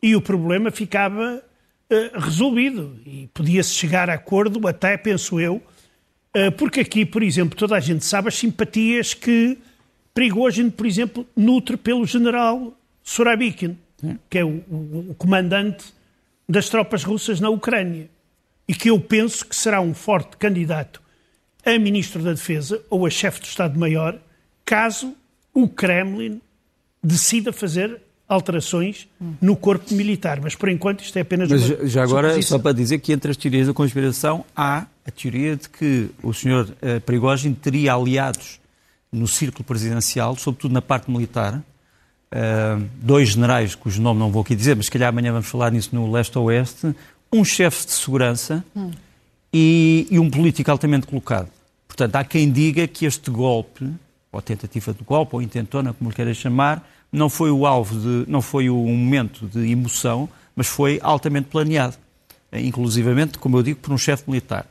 e 0.05 0.15
o 0.15 0.21
problema 0.21 0.69
ficava 0.69 1.41
uh, 1.89 2.19
resolvido. 2.19 2.95
E 3.03 3.27
podia-se 3.33 3.73
chegar 3.73 4.07
a 4.07 4.13
acordo, 4.13 4.67
até, 4.67 4.95
penso 4.95 5.39
eu, 5.39 5.55
uh, 5.55 6.51
porque 6.55 6.81
aqui, 6.81 7.03
por 7.03 7.23
exemplo, 7.23 7.57
toda 7.57 7.75
a 7.75 7.79
gente 7.79 8.05
sabe 8.05 8.27
as 8.27 8.35
simpatias 8.35 9.15
que 9.15 9.57
Prigozhin, 10.13 10.69
por 10.69 10.85
exemplo, 10.85 11.27
nutre 11.35 11.75
pelo 11.75 12.05
general 12.05 12.77
Surabikin, 13.03 13.79
que 14.29 14.37
é 14.37 14.45
o, 14.45 14.63
o, 14.69 15.07
o 15.09 15.15
comandante 15.15 15.85
das 16.47 16.69
tropas 16.69 17.03
russas 17.03 17.39
na 17.39 17.49
Ucrânia 17.49 18.07
e 18.67 18.75
que 18.75 18.91
eu 18.91 18.99
penso 18.99 19.43
que 19.43 19.55
será 19.55 19.81
um 19.81 19.95
forte 19.95 20.37
candidato 20.37 21.01
a 21.65 21.79
ministro 21.79 22.21
da 22.21 22.33
Defesa 22.33 22.79
ou 22.91 23.07
a 23.07 23.09
chefe 23.09 23.39
do 23.39 23.45
Estado-Maior, 23.47 24.19
caso 24.63 25.15
o 25.51 25.67
Kremlin 25.67 26.39
decida 27.03 27.51
fazer 27.51 28.04
alterações 28.27 29.07
no 29.41 29.55
corpo 29.55 29.93
militar. 29.93 30.39
Mas, 30.41 30.55
por 30.55 30.69
enquanto, 30.69 31.01
isto 31.01 31.17
é 31.17 31.21
apenas 31.21 31.49
Mas, 31.49 31.69
uma 31.69 31.87
Já 31.87 32.03
agora, 32.03 32.29
suposição. 32.29 32.57
só 32.57 32.61
para 32.61 32.71
dizer 32.73 32.99
que 32.99 33.13
entre 33.13 33.31
as 33.31 33.37
teorias 33.37 33.67
da 33.67 33.73
conspiração 33.73 34.43
há 34.55 34.85
a 35.05 35.11
teoria 35.11 35.55
de 35.55 35.69
que 35.69 36.09
o 36.23 36.33
senhor 36.33 36.65
uh, 36.65 36.99
Prigozhin 37.01 37.53
teria 37.53 37.93
aliados 37.93 38.59
no 39.11 39.27
círculo 39.27 39.63
presidencial, 39.63 40.35
sobretudo 40.35 40.73
na 40.73 40.81
parte 40.81 41.09
militar, 41.09 41.55
uh, 41.55 42.83
dois 42.95 43.29
generais, 43.29 43.75
cujo 43.75 44.01
nome 44.01 44.19
não 44.19 44.31
vou 44.31 44.41
aqui 44.41 44.55
dizer, 44.55 44.75
mas 44.75 44.87
se 44.87 44.91
calhar 44.91 45.09
amanhã 45.09 45.31
vamos 45.31 45.47
falar 45.47 45.71
nisso 45.71 45.89
no 45.93 46.11
leste-oeste, 46.11 46.95
um 47.31 47.45
chefe 47.45 47.85
de 47.85 47.91
segurança 47.91 48.63
hum. 48.75 48.91
e, 49.53 50.07
e, 50.09 50.19
um 50.19 50.29
político 50.29 50.71
altamente 50.71 51.05
colocado. 51.05 51.49
Portanto, 51.87 52.15
há 52.15 52.23
quem 52.23 52.51
diga 52.51 52.87
que 52.87 53.05
este 53.05 53.29
golpe, 53.29 53.87
ou 54.31 54.41
tentativa 54.41 54.93
de 54.93 55.03
golpe, 55.03 55.35
ou 55.35 55.41
intentona, 55.41 55.93
como 55.93 56.09
lhe 56.09 56.15
queira 56.15 56.33
chamar, 56.33 56.85
não 57.11 57.29
foi 57.29 57.51
o 57.51 57.65
alvo 57.65 57.97
de, 57.97 58.29
não 58.29 58.41
foi 58.41 58.69
um 58.69 58.95
momento 58.95 59.47
de 59.47 59.71
emoção, 59.71 60.29
mas 60.55 60.67
foi 60.67 60.99
altamente 61.01 61.47
planeado, 61.49 61.95
inclusivamente, 62.53 63.37
como 63.37 63.57
eu 63.57 63.63
digo, 63.63 63.79
por 63.79 63.93
um 63.93 63.97
chefe 63.97 64.23
militar. 64.27 64.65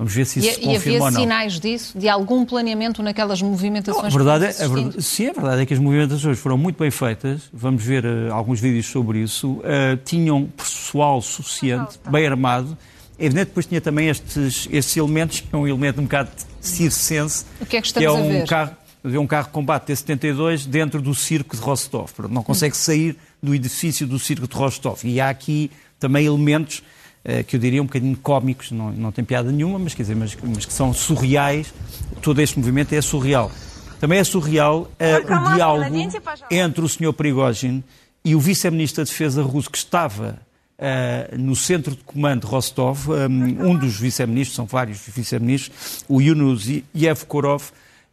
Vamos 0.00 0.14
ver 0.14 0.24
se 0.24 0.38
isso 0.38 0.48
e, 0.48 0.54
se 0.54 0.60
confirma 0.60 0.98
e 0.98 1.00
ou 1.00 1.10
não. 1.10 1.20
sinais 1.20 1.60
disso, 1.60 1.98
de 1.98 2.08
algum 2.08 2.46
planeamento 2.46 3.02
naquelas 3.02 3.42
movimentações? 3.42 4.06
a 4.06 4.16
verdade, 4.16 4.46
é, 4.46 4.64
a 4.64 4.66
verdade, 4.66 5.02
sim, 5.02 5.28
a 5.28 5.32
verdade 5.34 5.60
é 5.60 5.66
que 5.66 5.74
as 5.74 5.78
movimentações 5.78 6.38
foram 6.38 6.56
muito 6.56 6.78
bem 6.78 6.90
feitas. 6.90 7.42
Vamos 7.52 7.84
ver 7.84 8.06
uh, 8.06 8.32
alguns 8.32 8.60
vídeos 8.60 8.86
sobre 8.86 9.18
isso. 9.18 9.50
Uh, 9.58 9.98
tinham 10.02 10.46
pessoal 10.56 11.20
suficiente, 11.20 12.00
bem 12.10 12.26
armado. 12.26 12.78
É 13.18 13.26
evidente 13.26 13.44
que 13.44 13.50
depois 13.50 13.66
tinha 13.66 13.80
também 13.82 14.08
estes, 14.08 14.66
estes 14.72 14.96
elementos, 14.96 15.44
é 15.52 15.54
um 15.54 15.68
elemento 15.68 16.00
um 16.00 16.04
bocado 16.04 16.30
circense. 16.62 17.44
O 17.60 17.66
que 17.66 17.76
é 17.76 17.82
que 17.82 17.86
estamos 17.88 18.10
que 18.10 18.16
é 18.16 18.22
um 18.22 18.24
a 18.24 18.32
ver? 18.32 18.48
Carro, 18.48 18.76
um 19.04 19.26
carro 19.26 19.46
de 19.46 19.52
combate 19.52 19.86
T-72 19.86 20.66
dentro 20.66 21.00
do 21.00 21.14
circo 21.14 21.56
de 21.56 21.62
Rostov. 21.62 22.10
Não 22.28 22.42
consegue 22.42 22.76
sair 22.76 23.16
do 23.42 23.54
edifício 23.54 24.06
do 24.06 24.18
circo 24.18 24.46
de 24.46 24.54
Rostov. 24.54 25.04
E 25.04 25.20
há 25.20 25.30
aqui 25.30 25.70
também 25.98 26.26
elementos 26.26 26.82
eh, 27.22 27.42
que 27.42 27.56
eu 27.56 27.60
diria 27.60 27.82
um 27.82 27.86
bocadinho 27.86 28.16
cómicos, 28.16 28.70
não, 28.70 28.90
não 28.92 29.12
tem 29.12 29.24
piada 29.24 29.52
nenhuma, 29.52 29.78
mas, 29.78 29.94
quer 29.94 30.02
dizer, 30.02 30.16
mas, 30.16 30.36
mas 30.42 30.64
que 30.64 30.72
são 30.72 30.92
surreais. 30.92 31.72
Todo 32.22 32.40
este 32.40 32.58
movimento 32.58 32.94
é 32.94 33.00
surreal. 33.02 33.50
Também 34.00 34.18
é 34.18 34.24
surreal 34.24 34.82
uh, 34.82 35.50
o 35.50 35.54
diálogo 35.54 35.94
entre 36.50 36.82
o 36.82 36.88
Sr. 36.88 37.12
Prigozhin 37.12 37.84
e 38.24 38.34
o 38.34 38.40
vice-ministro 38.40 39.04
da 39.04 39.10
Defesa 39.10 39.42
russo 39.42 39.70
que 39.70 39.76
estava 39.76 40.38
uh, 40.78 41.38
no 41.38 41.54
centro 41.54 41.94
de 41.94 42.02
comando 42.02 42.40
de 42.40 42.46
Rostov, 42.46 43.10
um, 43.10 43.70
um 43.70 43.76
dos 43.76 43.98
vice-ministros, 43.98 44.56
são 44.56 44.64
vários 44.64 44.98
vice-ministros, 45.06 46.04
o 46.08 46.22
Yunus 46.22 46.66
Yevkorov, 46.96 47.64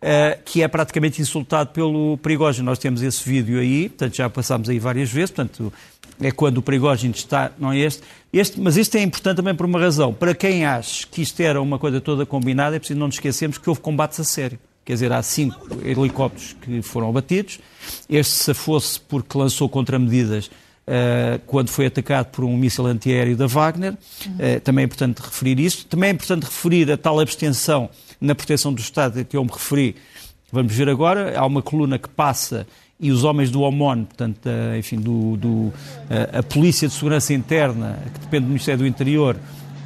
uh, 0.01 0.41
que 0.43 0.61
é 0.61 0.67
praticamente 0.67 1.21
insultado 1.21 1.71
pelo 1.71 2.17
Prigozhin. 2.17 2.63
Nós 2.63 2.79
temos 2.79 3.01
esse 3.01 3.27
vídeo 3.27 3.59
aí, 3.59 3.89
portanto 3.89 4.15
já 4.15 4.29
passámos 4.29 4.69
aí 4.69 4.79
várias 4.79 5.11
vezes, 5.11 5.31
portanto 5.31 5.71
é 6.19 6.31
quando 6.31 6.57
o 6.57 6.61
Prigozhin 6.61 7.11
está, 7.11 7.51
não 7.59 7.71
é 7.71 7.79
este, 7.79 8.01
este, 8.33 8.59
mas 8.59 8.75
isto 8.75 8.95
é 8.95 9.01
importante 9.01 9.37
também 9.37 9.55
por 9.55 9.65
uma 9.65 9.79
razão. 9.79 10.13
Para 10.13 10.33
quem 10.33 10.65
acha 10.65 11.05
que 11.07 11.21
isto 11.21 11.39
era 11.41 11.61
uma 11.61 11.77
coisa 11.77 12.01
toda 12.01 12.25
combinada, 12.25 12.75
é 12.75 12.79
preciso 12.79 12.99
não 12.99 13.07
nos 13.07 13.15
esquecermos 13.15 13.57
que 13.57 13.69
houve 13.69 13.81
combates 13.81 14.19
a 14.19 14.23
sério. 14.23 14.59
Quer 14.83 14.93
dizer, 14.93 15.11
há 15.11 15.21
cinco 15.21 15.67
helicópteros 15.83 16.55
que 16.61 16.81
foram 16.81 17.09
abatidos. 17.09 17.59
Este 18.09 18.33
se 18.33 18.53
fosse 18.53 18.97
porque 18.97 19.37
lançou 19.37 19.67
contramedidas 19.67 20.45
uh, 20.47 21.39
quando 21.45 21.69
foi 21.69 21.87
atacado 21.87 22.27
por 22.27 22.45
um 22.45 22.55
míssil 22.55 22.85
antiaéreo 22.85 23.35
da 23.35 23.47
Wagner. 23.47 23.93
Uh, 23.93 24.61
também 24.63 24.83
é 24.83 24.85
importante 24.85 25.19
referir 25.19 25.59
isso. 25.59 25.85
Também 25.87 26.09
é 26.09 26.13
importante 26.13 26.43
referir 26.43 26.89
a 26.89 26.95
tal 26.95 27.19
abstenção 27.19 27.89
na 28.19 28.35
proteção 28.35 28.73
do 28.73 28.81
Estado 28.81 29.19
a 29.19 29.23
que 29.23 29.37
eu 29.37 29.43
me 29.43 29.51
referi. 29.51 29.95
Vamos 30.51 30.73
ver 30.73 30.89
agora. 30.89 31.37
Há 31.37 31.45
uma 31.45 31.61
coluna 31.61 31.99
que 31.99 32.09
passa 32.09 32.65
e 32.99 33.11
os 33.11 33.23
homens 33.23 33.51
do 33.51 33.61
OMON, 33.61 34.05
portanto, 34.05 34.49
enfim, 34.77 34.97
do, 34.97 35.37
do, 35.37 35.73
a, 36.09 36.39
a 36.39 36.43
Polícia 36.43 36.87
de 36.87 36.93
Segurança 36.93 37.33
Interna, 37.33 37.99
que 38.13 38.19
depende 38.21 38.45
do 38.45 38.49
Ministério 38.49 38.79
do 38.79 38.87
Interior, 38.87 39.37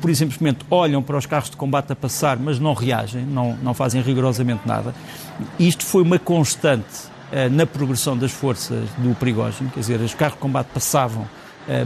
por 0.02 0.10
e 0.10 0.16
simplesmente 0.16 0.66
olham 0.70 1.04
para 1.04 1.18
os 1.18 1.26
carros 1.26 1.50
de 1.50 1.58
combate 1.58 1.92
a 1.92 1.96
passar, 1.96 2.38
mas 2.38 2.58
não 2.58 2.74
reagem, 2.74 3.24
não, 3.24 3.56
não 3.62 3.74
fazem 3.74 4.02
rigorosamente 4.02 4.62
nada. 4.66 4.96
Isto 5.60 5.86
foi 5.86 6.02
uma 6.02 6.18
constante 6.18 7.06
uh, 7.32 7.50
na 7.52 7.66
progressão 7.66 8.18
das 8.18 8.32
forças 8.32 8.90
do 8.98 9.14
Prigogine, 9.16 9.70
quer 9.70 9.82
dizer, 9.82 10.00
os 10.00 10.16
carros 10.16 10.36
de 10.36 10.42
combate 10.42 10.68
passavam, 10.74 11.28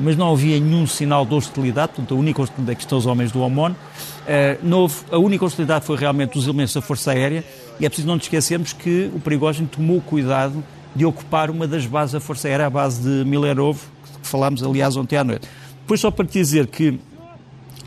mas 0.02 0.18
não 0.18 0.32
havia 0.32 0.60
nenhum 0.60 0.88
sinal 0.88 1.26
de 1.26 1.34
hostilidade, 1.34 1.94
portanto, 1.94 2.14
a 2.14 2.18
única 2.18 2.42
hostilidade 2.42 2.78
que 2.78 2.84
estão 2.84 2.98
os 2.98 3.06
homens 3.06 3.32
do 3.32 3.42
OMON. 3.42 3.72
Uh, 3.72 4.76
houve, 4.76 4.96
a 5.12 5.18
única 5.18 5.46
hostilidade 5.46 5.86
foi 5.86 5.98
realmente 5.98 6.38
os 6.38 6.46
elementos 6.46 6.74
da 6.74 6.82
Força 6.82 7.12
Aérea, 7.12 7.44
e 7.80 7.86
é 7.86 7.90
preciso 7.90 8.08
não 8.08 8.16
nos 8.16 8.26
esquecermos 8.26 8.74
que 8.74 9.12
o 9.14 9.20
Prigogine 9.20 9.68
tomou 9.68 10.02
cuidado 10.02 10.64
de 10.96 11.06
ocupar 11.06 11.50
uma 11.50 11.68
das 11.68 11.86
bases 11.86 12.14
da 12.14 12.20
Força 12.20 12.48
Aérea, 12.48 12.68
a 12.68 12.70
base 12.70 13.02
de 13.02 13.30
Milerov, 13.30 13.78
que 14.22 14.28
falámos, 14.28 14.64
aliás, 14.64 14.96
ontem 14.96 15.18
à 15.18 15.24
noite. 15.24 15.48
Depois, 15.82 16.00
só 16.00 16.10
para 16.10 16.26
te 16.26 16.34
dizer 16.34 16.68
que 16.68 17.00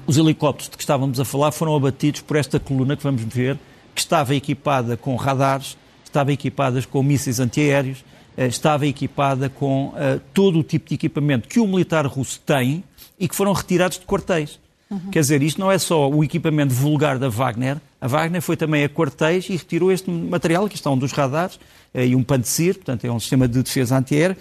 os 0.06 0.16
helicópteros 0.16 0.70
de 0.70 0.76
que 0.76 0.82
estávamos 0.82 1.18
a 1.18 1.24
falar 1.24 1.50
foram 1.52 1.74
abatidos 1.74 2.20
por 2.20 2.36
esta 2.36 2.60
coluna 2.60 2.96
que 2.96 3.02
vamos 3.02 3.22
ver, 3.22 3.58
que 3.94 4.00
estava 4.00 4.34
equipada 4.34 4.96
com 4.96 5.16
radares, 5.16 5.76
estava 6.04 6.32
equipada 6.32 6.80
com 6.82 7.02
mísseis 7.02 7.40
antiaéreos, 7.40 7.98
eh, 7.98 8.17
estava 8.46 8.86
equipada 8.86 9.48
com 9.48 9.88
uh, 9.88 10.20
todo 10.32 10.58
o 10.58 10.62
tipo 10.62 10.88
de 10.88 10.94
equipamento 10.94 11.48
que 11.48 11.58
o 11.58 11.66
militar 11.66 12.06
russo 12.06 12.40
tem 12.44 12.84
e 13.18 13.28
que 13.28 13.34
foram 13.34 13.52
retirados 13.52 13.98
de 13.98 14.06
quartéis. 14.06 14.60
Uhum. 14.90 15.10
Quer 15.10 15.20
dizer, 15.20 15.42
isto 15.42 15.60
não 15.60 15.70
é 15.70 15.78
só 15.78 16.08
o 16.08 16.22
equipamento 16.22 16.72
vulgar 16.72 17.18
da 17.18 17.28
Wagner, 17.28 17.78
a 18.00 18.06
Wagner 18.06 18.40
foi 18.40 18.56
também 18.56 18.84
a 18.84 18.88
quartéis 18.88 19.48
e 19.48 19.56
retirou 19.56 19.90
este 19.90 20.10
material, 20.10 20.68
que 20.68 20.76
está 20.76 20.90
um 20.90 20.96
dos 20.96 21.12
radares, 21.12 21.58
eh, 21.92 22.06
e 22.06 22.16
um 22.16 22.22
Pantsir, 22.22 22.76
portanto 22.76 23.04
é 23.04 23.10
um 23.10 23.18
sistema 23.18 23.48
de 23.48 23.62
defesa 23.62 23.98
antiaérea. 23.98 24.36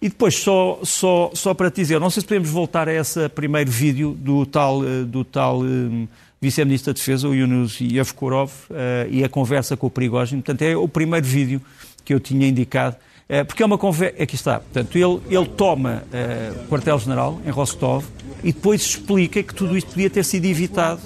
E 0.00 0.08
depois, 0.08 0.36
só, 0.36 0.80
só, 0.82 1.30
só 1.32 1.54
para 1.54 1.70
te 1.70 1.76
dizer, 1.76 2.00
não 2.00 2.10
sei 2.10 2.20
se 2.20 2.26
podemos 2.26 2.48
voltar 2.48 2.88
a 2.88 2.92
esse 2.92 3.28
primeiro 3.28 3.70
vídeo 3.70 4.16
do 4.18 4.46
tal, 4.46 4.84
eh, 4.84 5.04
do 5.04 5.24
tal 5.24 5.60
um, 5.60 6.06
Vice-Ministro 6.40 6.92
da 6.92 6.96
Defesa, 6.96 7.28
o 7.28 7.34
Yunus 7.34 7.80
Yevkorov, 7.80 8.50
uh, 8.70 9.08
e 9.08 9.22
a 9.22 9.28
conversa 9.28 9.76
com 9.76 9.86
o 9.86 9.90
Prigogine. 9.90 10.42
Portanto, 10.42 10.62
é 10.62 10.76
o 10.76 10.88
primeiro 10.88 11.24
vídeo 11.24 11.62
que 12.04 12.12
eu 12.12 12.18
tinha 12.18 12.48
indicado 12.48 12.96
eh, 12.96 13.11
porque 13.46 13.62
é 13.62 13.66
uma 13.66 13.78
conversa. 13.78 14.22
Aqui 14.22 14.34
está. 14.34 14.60
Portanto, 14.60 14.94
ele, 14.96 15.20
ele 15.34 15.46
toma 15.46 16.02
uh, 16.12 16.64
o 16.64 16.68
quartel-general 16.68 17.40
em 17.46 17.50
Rostov 17.50 18.04
e 18.44 18.52
depois 18.52 18.82
explica 18.82 19.42
que 19.42 19.54
tudo 19.54 19.74
isto 19.74 19.88
podia 19.88 20.10
ter 20.10 20.22
sido 20.22 20.44
evitado 20.44 21.00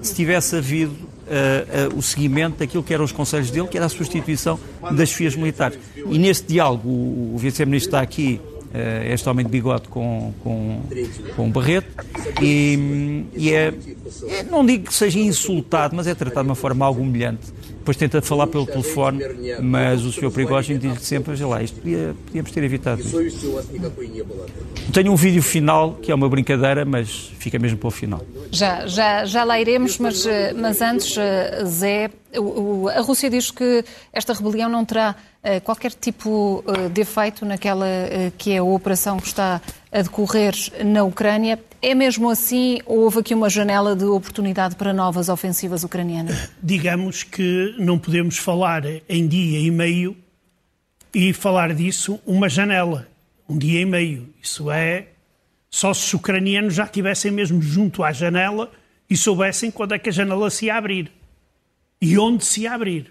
se 0.00 0.14
tivesse 0.14 0.56
havido 0.56 0.92
uh, 0.92 1.92
uh, 1.92 1.98
o 1.98 2.00
seguimento 2.00 2.60
daquilo 2.60 2.82
que 2.82 2.94
eram 2.94 3.04
os 3.04 3.12
conselhos 3.12 3.50
dele, 3.50 3.68
que 3.68 3.76
era 3.76 3.84
a 3.84 3.90
substituição 3.90 4.58
das 4.92 5.12
FIAs 5.12 5.36
militares. 5.36 5.78
E 5.94 6.18
neste 6.18 6.46
diálogo, 6.46 6.88
o, 6.88 7.34
o 7.34 7.38
vice-ministro 7.38 7.88
está 7.88 8.00
aqui 8.00 8.40
este 9.12 9.28
homem 9.28 9.44
de 9.44 9.50
bigode 9.50 9.88
com, 9.88 10.32
com, 10.44 10.80
com 11.34 11.46
um 11.46 11.50
barreto, 11.50 11.88
e, 12.40 13.24
e 13.34 13.52
é, 13.52 13.74
é, 14.28 14.44
não 14.44 14.64
digo 14.64 14.84
que 14.84 14.94
seja 14.94 15.18
insultado, 15.18 15.96
mas 15.96 16.06
é 16.06 16.14
tratado 16.14 16.44
de 16.44 16.50
uma 16.50 16.54
forma 16.54 16.86
algo 16.86 17.02
humilhante 17.02 17.52
depois 17.80 17.96
tenta 17.96 18.20
falar 18.20 18.46
pelo 18.46 18.66
telefone, 18.66 19.24
mas 19.60 20.04
o 20.04 20.12
Sr. 20.12 20.30
Prigogine 20.30 20.78
diz 20.78 21.00
sempre, 21.00 21.32
veja 21.32 21.46
lá, 21.46 21.62
isto 21.62 21.80
podia, 21.80 22.14
podíamos 22.26 22.50
ter 22.50 22.62
evitado. 22.62 23.00
Isto. 23.00 23.64
Tenho 24.92 25.10
um 25.10 25.16
vídeo 25.16 25.42
final, 25.42 25.94
que 25.94 26.12
é 26.12 26.14
uma 26.14 26.28
brincadeira, 26.28 26.84
mas 26.84 27.32
fica 27.38 27.58
mesmo 27.58 27.78
para 27.78 27.88
o 27.88 27.90
final. 27.90 28.22
Já, 28.52 28.86
já, 28.86 29.24
já 29.24 29.44
lá 29.44 29.58
iremos, 29.58 29.98
mas, 29.98 30.26
eh, 30.26 30.52
mas 30.52 30.82
antes, 30.82 31.16
eh, 31.16 31.64
Zé, 31.64 32.10
a 32.94 33.00
Rússia 33.00 33.30
diz 33.30 33.50
que 33.50 33.82
esta 34.12 34.34
rebelião 34.34 34.68
não 34.68 34.84
terá 34.84 35.16
eh, 35.42 35.58
qualquer 35.60 35.92
tipo 35.92 36.62
de 36.92 37.00
efeito 37.00 37.46
naquela 37.46 37.86
que 38.36 38.52
é 38.52 38.58
a 38.58 38.62
operação 38.62 39.16
que 39.18 39.26
está 39.26 39.60
a 39.90 40.02
decorrer 40.02 40.54
na 40.84 41.02
Ucrânia. 41.02 41.58
É 41.82 41.94
mesmo 41.94 42.28
assim 42.28 42.80
ou 42.84 43.00
houve 43.00 43.20
aqui 43.20 43.34
uma 43.34 43.48
janela 43.48 43.96
de 43.96 44.04
oportunidade 44.04 44.76
para 44.76 44.92
novas 44.92 45.30
ofensivas 45.30 45.82
ucranianas? 45.82 46.52
Digamos 46.62 47.22
que 47.22 47.74
não 47.78 47.98
podemos 47.98 48.36
falar 48.36 48.82
em 49.08 49.26
dia 49.26 49.58
e 49.58 49.70
meio 49.70 50.14
e 51.14 51.32
falar 51.32 51.74
disso 51.74 52.20
uma 52.26 52.50
janela, 52.50 53.08
um 53.48 53.56
dia 53.56 53.80
e 53.80 53.86
meio. 53.86 54.28
Isso 54.42 54.70
é 54.70 55.08
só 55.70 55.94
se 55.94 56.04
os 56.04 56.14
ucranianos 56.14 56.74
já 56.74 56.84
estivessem 56.84 57.30
mesmo 57.30 57.62
junto 57.62 58.04
à 58.04 58.12
janela 58.12 58.70
e 59.08 59.16
soubessem 59.16 59.70
quando 59.70 59.94
é 59.94 59.98
que 59.98 60.10
a 60.10 60.12
janela 60.12 60.50
se 60.50 60.66
ia 60.66 60.76
abrir 60.76 61.10
e 61.98 62.18
onde 62.18 62.44
se 62.44 62.62
ia 62.62 62.74
abrir. 62.74 63.10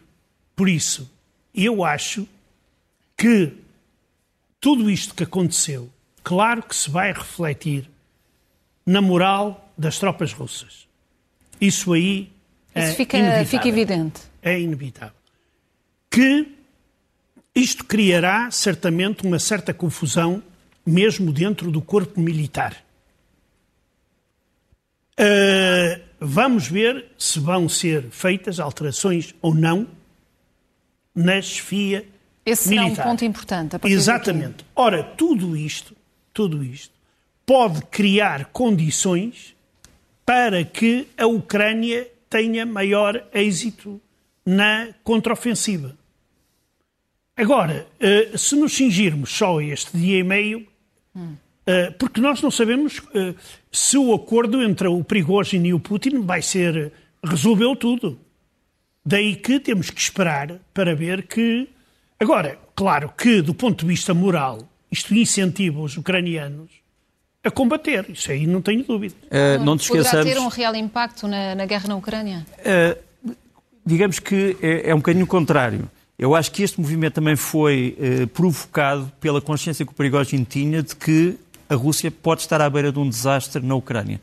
Por 0.55 0.69
isso, 0.69 1.12
eu 1.55 1.84
acho 1.84 2.27
que 3.17 3.51
tudo 4.62 4.91
isto 4.91 5.15
que 5.15 5.23
aconteceu 5.23 5.89
claro 6.23 6.62
que 6.62 6.75
se 6.75 6.88
vai 6.88 7.12
refletir 7.12 7.89
na 8.89 9.02
moral 9.02 9.71
das 9.78 9.99
tropas 9.99 10.34
russas. 10.34 10.88
Isso 11.62 11.93
aí 11.93 12.32
é 12.73 12.88
Isso 12.88 12.95
fica, 12.95 13.19
inevitável. 13.19 13.45
fica 13.45 13.67
evidente. 13.67 14.21
É 14.41 14.60
inevitável. 14.60 15.13
Que 16.10 16.56
isto 17.54 17.86
criará 17.86 18.49
certamente 18.49 19.28
uma 19.28 19.38
certa 19.38 19.75
confusão, 19.75 20.41
mesmo 20.84 21.32
dentro 21.32 21.69
do 21.69 21.84
corpo 21.84 22.19
militar. 22.19 22.84
Uh, 25.19 26.02
vamos 26.19 26.67
ver 26.67 27.12
se 27.15 27.39
vão 27.39 27.69
ser 27.69 28.10
feitas 28.10 28.60
alterações 28.60 29.36
ou 29.39 29.54
não 29.54 29.88
na 31.13 31.39
chefia 31.43 32.08
Esse 32.43 32.69
militar. 32.69 32.91
Esse 32.91 32.99
é 32.99 33.04
um 33.04 33.08
ponto 33.08 33.23
importante. 33.25 33.78
Exatamente. 33.84 34.65
Ora, 34.75 35.04
tudo 35.04 35.56
isto 35.56 35.95
tudo 36.39 36.63
isto, 36.63 36.93
pode 37.49 37.81
criar 37.85 38.45
condições 38.53 39.55
para 40.23 40.63
que 40.63 41.07
a 41.17 41.25
Ucrânia 41.25 42.07
tenha 42.29 42.63
maior 42.63 43.27
êxito 43.33 43.99
na 44.45 44.89
contraofensiva. 45.03 45.97
Agora, 47.35 47.88
eh, 47.99 48.38
se 48.38 48.55
nos 48.55 48.73
cingirmos 48.73 49.31
só 49.31 49.59
este 49.62 49.97
dia 49.97 50.19
e 50.19 50.23
meio, 50.23 50.67
eh, 51.65 51.89
porque 51.97 52.21
nós 52.21 52.39
não 52.39 52.51
sabemos 52.51 53.01
eh, 53.15 53.33
se 53.71 53.97
o 53.97 54.13
acordo 54.13 54.62
entre 54.62 54.88
o 54.88 55.03
Prigozhin 55.03 55.65
e 55.65 55.73
o 55.73 55.79
Putin 55.79 56.21
vai 56.21 56.43
ser. 56.43 56.93
resolveu 57.23 57.75
tudo. 57.75 58.19
Daí 59.03 59.35
que 59.35 59.59
temos 59.59 59.89
que 59.89 59.99
esperar 59.99 60.59
para 60.71 60.93
ver 60.93 61.23
que. 61.25 61.67
Agora, 62.19 62.59
claro 62.75 63.12
que, 63.17 63.41
do 63.41 63.55
ponto 63.55 63.79
de 63.79 63.88
vista 63.88 64.13
moral, 64.13 64.69
isto 64.91 65.15
incentiva 65.15 65.81
os 65.81 65.97
ucranianos 65.97 66.79
a 67.43 67.52
combater. 67.52 68.06
Isso 68.10 68.32
aí 68.32 68.45
não 68.45 68.62
tenho 68.62 68.84
dúvida. 68.84 69.15
Uh, 69.25 69.63
não 69.63 69.78
te 69.78 69.84
esqueçamos... 69.84 70.25
Poderá 70.25 70.36
ter 70.36 70.39
um 70.39 70.47
real 70.47 70.75
impacto 70.75 71.28
na, 71.28 71.56
na 71.56 71.65
guerra 71.65 71.88
na 71.88 71.95
Ucrânia? 71.95 72.45
Uh, 72.60 72.99
digamos 73.86 74.19
que 74.19 74.58
é, 74.62 74.89
é, 74.89 74.95
um 74.95 74.97
bocadinho 74.97 75.25
o 75.25 75.28
contrário. 75.28 75.89
Eu 76.17 76.36
acho 76.36 76.52
que 76.52 76.63
este 76.63 76.80
movimento 76.80 77.13
também 77.13 77.36
foi 77.36 77.97
uh, 77.97 78.28
provocado 78.28 79.12
pela 79.21 79.41
consciência 79.41 79.86
que 79.86 79.91
o 79.91 79.95
Prigogine 79.95 80.43
tinha 80.43 80.84
de 80.84 80.95
que 80.95 81.38
a 81.69 81.75
Rússia 81.75 82.12
pode 82.12 82.41
estar 82.41 82.60
à 82.62 82.69
beira 82.69 82.91
de 82.91 82.99
um 82.99 83.08
desastre 83.08 83.65
na 83.65 83.75
Ucrânia. 83.75 84.19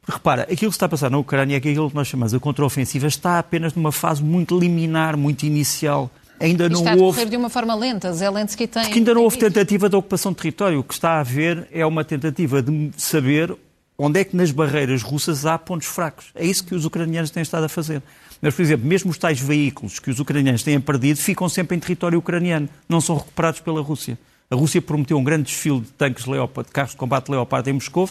Porque 0.00 0.12
repara, 0.12 0.42
aquilo 0.42 0.70
que 0.70 0.76
está 0.76 0.86
a 0.86 0.88
passar 0.88 1.10
na 1.10 1.18
Ucrânia 1.18 1.56
é 1.56 1.58
aquilo 1.58 1.90
que 1.90 1.96
nós 1.96 2.06
chamamos 2.06 2.32
de 2.32 2.38
contraofensiva 2.38 3.06
está 3.06 3.38
apenas 3.38 3.74
numa 3.74 3.90
fase 3.90 4.22
muito 4.22 4.58
liminar, 4.58 5.16
muito 5.16 5.44
inicial 5.44 6.10
ainda 6.40 6.68
não 6.68 6.80
está 6.80 6.90
houve. 6.92 7.02
Está 7.02 7.10
a 7.10 7.24
correr 7.24 7.30
de 7.30 7.36
uma 7.36 7.50
forma 7.50 7.74
lenta. 7.74 8.12
Zelensky 8.12 8.66
tem. 8.66 8.82
Porque 8.84 8.98
ainda 8.98 9.14
não 9.14 9.22
houve 9.22 9.38
tentativa 9.38 9.88
de 9.88 9.96
ocupação 9.96 10.32
de 10.32 10.38
território. 10.38 10.80
O 10.80 10.82
que 10.82 10.94
está 10.94 11.10
a 11.12 11.20
haver 11.20 11.68
é 11.70 11.84
uma 11.84 12.04
tentativa 12.04 12.62
de 12.62 12.90
saber 12.96 13.54
onde 13.96 14.18
é 14.18 14.24
que 14.24 14.34
nas 14.34 14.50
barreiras 14.50 15.02
russas 15.02 15.44
há 15.44 15.58
pontos 15.58 15.86
fracos. 15.86 16.26
É 16.34 16.44
isso 16.44 16.64
que 16.64 16.74
os 16.74 16.84
ucranianos 16.84 17.30
têm 17.30 17.42
estado 17.42 17.64
a 17.64 17.68
fazer. 17.68 18.02
Mas, 18.40 18.54
por 18.54 18.62
exemplo, 18.62 18.86
mesmo 18.86 19.10
os 19.10 19.18
tais 19.18 19.38
veículos 19.38 19.98
que 19.98 20.10
os 20.10 20.18
ucranianos 20.18 20.62
têm 20.62 20.80
perdido 20.80 21.18
ficam 21.18 21.48
sempre 21.48 21.76
em 21.76 21.80
território 21.80 22.18
ucraniano, 22.18 22.68
não 22.88 23.00
são 23.00 23.16
recuperados 23.16 23.60
pela 23.60 23.82
Rússia. 23.82 24.18
A 24.50 24.56
Rússia 24.56 24.80
prometeu 24.80 25.18
um 25.18 25.22
grande 25.22 25.44
desfile 25.44 25.80
de 25.80 25.90
tanques 25.92 26.24
Leopard, 26.24 26.66
de 26.66 26.72
carros 26.72 26.92
de 26.92 26.96
combate 26.96 27.30
Leopard 27.30 27.68
em 27.68 27.74
Moscou, 27.74 28.08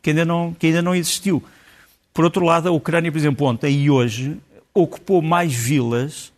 que 0.00 0.10
ainda, 0.10 0.24
não, 0.24 0.54
que 0.54 0.68
ainda 0.68 0.80
não 0.80 0.94
existiu. 0.94 1.42
Por 2.14 2.24
outro 2.24 2.44
lado, 2.44 2.68
a 2.68 2.72
Ucrânia, 2.72 3.10
por 3.10 3.18
exemplo, 3.18 3.46
ontem 3.46 3.82
e 3.82 3.90
hoje, 3.90 4.36
ocupou 4.72 5.20
mais 5.20 5.52
vilas 5.52 6.31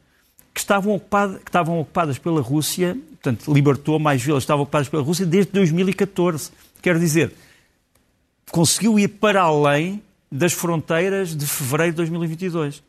que 0.54 0.60
estavam, 0.60 0.94
ocupadas, 0.94 1.38
que 1.42 1.48
estavam 1.48 1.80
ocupadas 1.80 2.16
pela 2.16 2.40
Rússia, 2.40 2.96
portanto, 3.10 3.52
libertou 3.52 3.98
mais 3.98 4.22
vilas 4.22 4.42
que 4.42 4.44
estavam 4.44 4.62
ocupadas 4.62 4.88
pela 4.88 5.02
Rússia 5.02 5.26
desde 5.26 5.50
2014. 5.50 6.52
Quer 6.80 6.96
dizer, 6.98 7.34
conseguiu 8.52 8.96
ir 8.96 9.08
para 9.08 9.42
além 9.42 10.00
das 10.30 10.52
fronteiras 10.52 11.34
de 11.34 11.44
fevereiro 11.44 11.92
de 11.92 11.96
2022. 11.96 12.82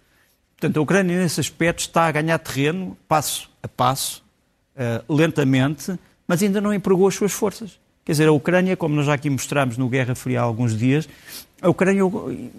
Portanto, 0.56 0.78
a 0.78 0.82
Ucrânia, 0.82 1.20
nesse 1.20 1.40
aspecto, 1.40 1.80
está 1.80 2.06
a 2.06 2.12
ganhar 2.12 2.38
terreno, 2.38 2.96
passo 3.08 3.50
a 3.62 3.68
passo, 3.68 4.24
uh, 4.76 5.14
lentamente, 5.14 5.98
mas 6.28 6.44
ainda 6.44 6.62
não 6.62 6.74
empregou 6.74 7.08
as 7.08 7.16
suas 7.16 7.32
forças. 7.32 7.80
Quer 8.06 8.12
dizer, 8.12 8.28
a 8.28 8.32
Ucrânia, 8.32 8.78
como 8.78 8.96
nós 8.96 9.08
já 9.08 9.16
aqui 9.16 9.30
mostramos 9.30 9.78
no 9.78 9.90
Guerra 9.90 10.14
Fria 10.14 10.40
há 10.40 10.44
alguns 10.44 10.78
dias, 10.78 11.10
a 11.60 11.68
Ucrânia 11.68 12.04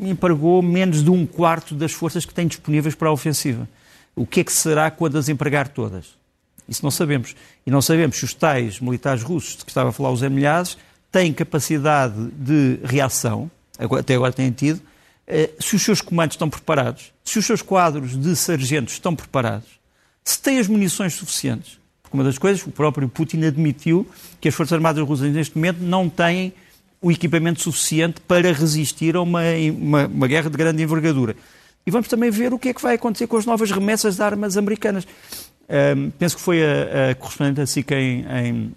empregou 0.00 0.60
menos 0.60 1.04
de 1.04 1.10
um 1.10 1.24
quarto 1.24 1.74
das 1.74 1.92
forças 1.92 2.24
que 2.24 2.34
tem 2.34 2.48
disponíveis 2.48 2.96
para 2.96 3.08
a 3.08 3.12
ofensiva. 3.12 3.68
O 4.16 4.26
que 4.26 4.40
é 4.40 4.44
que 4.44 4.52
será 4.52 4.90
quando 4.90 5.18
as 5.18 5.28
empregar 5.28 5.68
todas? 5.68 6.16
Isso 6.66 6.82
não 6.82 6.90
sabemos. 6.90 7.36
E 7.66 7.70
não 7.70 7.82
sabemos 7.82 8.16
se 8.16 8.24
os 8.24 8.32
tais 8.32 8.80
militares 8.80 9.22
russos 9.22 9.58
de 9.58 9.64
que 9.64 9.70
estava 9.70 9.90
a 9.90 9.92
falar 9.92 10.10
os 10.10 10.22
Milhares 10.22 10.78
têm 11.12 11.32
capacidade 11.34 12.30
de 12.32 12.80
reação, 12.82 13.50
até 13.78 14.14
agora 14.14 14.32
têm 14.32 14.50
tido, 14.50 14.80
eh, 15.26 15.50
se 15.60 15.76
os 15.76 15.82
seus 15.82 16.00
comandos 16.00 16.34
estão 16.34 16.48
preparados, 16.48 17.12
se 17.22 17.38
os 17.38 17.44
seus 17.44 17.60
quadros 17.60 18.16
de 18.16 18.34
sargentos 18.34 18.94
estão 18.94 19.14
preparados, 19.14 19.68
se 20.24 20.40
têm 20.40 20.58
as 20.58 20.66
munições 20.66 21.14
suficientes. 21.14 21.78
Porque 22.02 22.16
uma 22.16 22.24
das 22.24 22.38
coisas, 22.38 22.66
o 22.66 22.70
próprio 22.70 23.08
Putin 23.08 23.44
admitiu 23.44 24.08
que 24.40 24.48
as 24.48 24.54
Forças 24.54 24.72
Armadas 24.72 25.06
russas 25.06 25.30
neste 25.30 25.56
momento 25.56 25.78
não 25.80 26.08
têm 26.08 26.54
o 27.02 27.12
equipamento 27.12 27.60
suficiente 27.60 28.20
para 28.22 28.52
resistir 28.52 29.14
a 29.14 29.20
uma, 29.20 29.42
uma, 29.76 30.06
uma 30.06 30.26
guerra 30.26 30.48
de 30.48 30.56
grande 30.56 30.82
envergadura. 30.82 31.36
E 31.86 31.90
vamos 31.90 32.08
também 32.08 32.30
ver 32.30 32.52
o 32.52 32.58
que 32.58 32.70
é 32.70 32.74
que 32.74 32.82
vai 32.82 32.96
acontecer 32.96 33.28
com 33.28 33.36
as 33.36 33.46
novas 33.46 33.70
remessas 33.70 34.16
de 34.16 34.22
armas 34.22 34.56
americanas. 34.56 35.06
Um, 35.68 36.10
penso 36.10 36.36
que 36.36 36.42
foi 36.42 36.60
a, 36.62 37.10
a 37.10 37.14
correspondente 37.14 37.56
da 37.56 37.66
SIC 37.66 37.92
em, 37.92 38.24
em, 38.28 38.72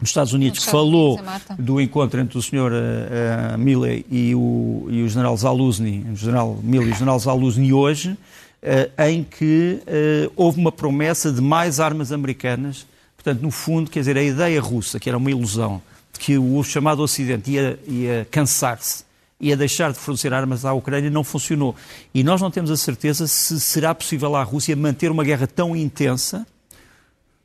nos 0.00 0.10
Estados 0.10 0.32
Unidos 0.32 0.64
que 0.64 0.70
falou 0.70 1.20
do 1.56 1.80
encontro 1.80 2.20
entre 2.20 2.36
o 2.36 2.42
Sr. 2.42 2.56
Uh, 2.56 3.54
uh, 3.54 3.58
Milley 3.58 4.04
e 4.10 4.34
o, 4.34 4.86
e 4.90 5.02
o 5.02 5.08
General 5.08 5.36
Zaluzny, 5.36 6.04
o 6.12 6.16
General 6.16 6.58
Milley 6.62 6.88
e 6.88 6.92
o 6.92 6.94
General 6.94 7.18
Zaluzny 7.18 7.72
hoje, 7.72 8.10
uh, 8.10 9.02
em 9.04 9.22
que 9.22 9.80
uh, 9.82 10.32
houve 10.34 10.60
uma 10.60 10.72
promessa 10.72 11.30
de 11.30 11.40
mais 11.40 11.78
armas 11.78 12.10
americanas. 12.10 12.86
Portanto, 13.16 13.40
no 13.40 13.52
fundo, 13.52 13.88
quer 13.88 14.00
dizer, 14.00 14.16
a 14.16 14.22
ideia 14.22 14.60
russa, 14.60 14.98
que 14.98 15.08
era 15.08 15.16
uma 15.16 15.30
ilusão, 15.30 15.80
de 16.12 16.18
que 16.18 16.38
o 16.38 16.62
chamado 16.64 17.02
Ocidente 17.02 17.52
ia, 17.52 17.78
ia 17.86 18.26
cansar-se 18.30 19.04
e 19.42 19.52
a 19.52 19.56
deixar 19.56 19.92
de 19.92 19.98
fornecer 19.98 20.32
armas 20.32 20.64
à 20.64 20.72
Ucrânia 20.72 21.10
não 21.10 21.24
funcionou. 21.24 21.74
E 22.14 22.22
nós 22.22 22.40
não 22.40 22.50
temos 22.50 22.70
a 22.70 22.76
certeza 22.76 23.26
se 23.26 23.60
será 23.60 23.92
possível 23.92 24.36
à 24.36 24.42
Rússia 24.44 24.76
manter 24.76 25.10
uma 25.10 25.24
guerra 25.24 25.48
tão 25.48 25.74
intensa, 25.74 26.46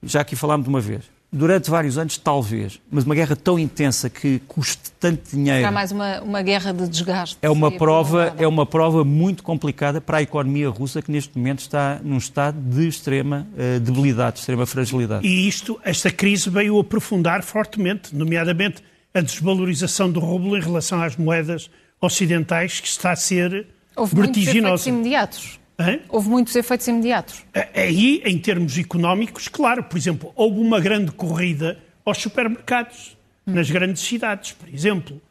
já 0.04 0.22
aqui 0.22 0.36
falámos 0.36 0.66
de 0.66 0.70
uma 0.70 0.80
vez, 0.80 1.06
durante 1.34 1.72
vários 1.72 1.98
anos, 1.98 2.16
talvez, 2.16 2.80
mas 2.90 3.04
uma 3.04 3.16
guerra 3.16 3.36
tão 3.36 3.58
intensa 3.58 4.12
que 4.12 4.40
custe 4.48 4.92
tanto 5.00 5.36
dinheiro. 5.36 5.60
Será 5.60 5.72
mais 5.72 5.92
uma, 5.92 6.22
uma 6.22 6.42
guerra 6.44 6.72
de 6.72 6.88
desgaste. 6.88 7.38
É 7.42 7.50
uma, 7.50 7.72
prova, 7.72 8.34
é 8.38 8.48
uma 8.48 8.66
prova 8.66 9.04
muito 9.04 9.42
complicada 9.42 10.00
para 10.00 10.20
a 10.20 10.22
economia 10.22 10.70
russa 10.70 11.02
que 11.02 11.12
neste 11.12 11.36
momento 11.36 11.60
está 11.60 12.00
num 12.04 12.18
estado 12.18 12.60
de 12.60 12.88
extrema 12.88 13.48
uh, 13.54 13.80
debilidade, 13.80 14.34
de 14.34 14.40
extrema 14.42 14.68
fragilidade. 14.68 15.28
E 15.28 15.48
isto, 15.48 15.80
esta 15.84 16.12
crise 16.12 16.48
veio 16.48 16.80
aprofundar 16.80 17.42
fortemente, 17.42 18.16
nomeadamente 18.16 18.84
a 19.14 19.22
desvalorização 19.22 20.12
do 20.12 20.20
rublo 20.20 20.56
em 20.56 20.62
relação 20.62 21.02
às 21.02 21.18
moedas 21.18 21.70
ocidentais 22.02 22.80
que 22.80 22.88
está 22.88 23.12
a 23.12 23.16
ser 23.16 23.68
Houve 23.96 24.16
vertiginosa. 24.16 24.62
Muitos 24.62 24.82
efeitos 24.82 24.88
imediatos. 24.88 25.60
Hã? 25.80 26.00
Houve 26.10 26.30
muitos 26.30 26.56
efeitos 26.56 26.88
imediatos. 26.88 27.46
Aí, 27.74 28.22
em 28.26 28.38
termos 28.40 28.78
económicos, 28.78 29.48
claro, 29.48 29.84
por 29.84 29.98
exemplo, 29.98 30.32
houve 30.36 30.60
uma 30.60 30.80
grande 30.80 31.12
corrida 31.12 31.78
aos 32.04 32.18
supermercados, 32.18 33.18
hum. 33.46 33.54
nas 33.54 33.70
grandes 33.70 34.02
cidades, 34.02 34.54
por 34.54 34.68
exemplo. 34.70 35.22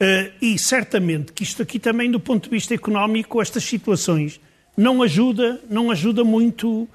Uh, 0.00 0.30
e 0.40 0.56
certamente 0.58 1.32
que 1.32 1.42
isto 1.42 1.60
aqui 1.60 1.80
também, 1.80 2.08
do 2.08 2.20
ponto 2.20 2.44
de 2.44 2.50
vista 2.50 2.72
económico, 2.72 3.42
estas 3.42 3.64
situações 3.64 4.40
não 4.76 5.02
ajuda, 5.02 5.60
não 5.68 5.90
ajuda 5.90 6.22
muito 6.22 6.88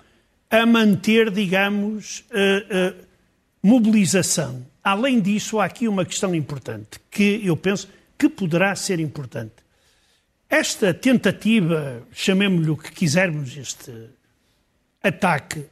a 0.49 0.65
manter, 0.65 1.29
digamos, 1.29 2.23
uh, 2.31 2.93
uh, 2.93 3.05
mobilização. 3.61 4.65
Além 4.81 5.19
disso, 5.19 5.59
há 5.59 5.65
aqui 5.65 5.87
uma 5.87 6.05
questão 6.05 6.33
importante 6.33 6.99
que 7.11 7.41
eu 7.43 7.57
penso 7.57 7.89
que 8.17 8.29
poderá 8.29 8.75
ser 8.75 8.99
importante. 8.99 9.55
Esta 10.49 10.93
tentativa, 10.93 12.03
chamemos-lhe 12.11 12.69
o 12.69 12.77
que 12.77 12.91
quisermos, 12.91 13.57
este 13.57 14.09
ataque, 15.01 15.65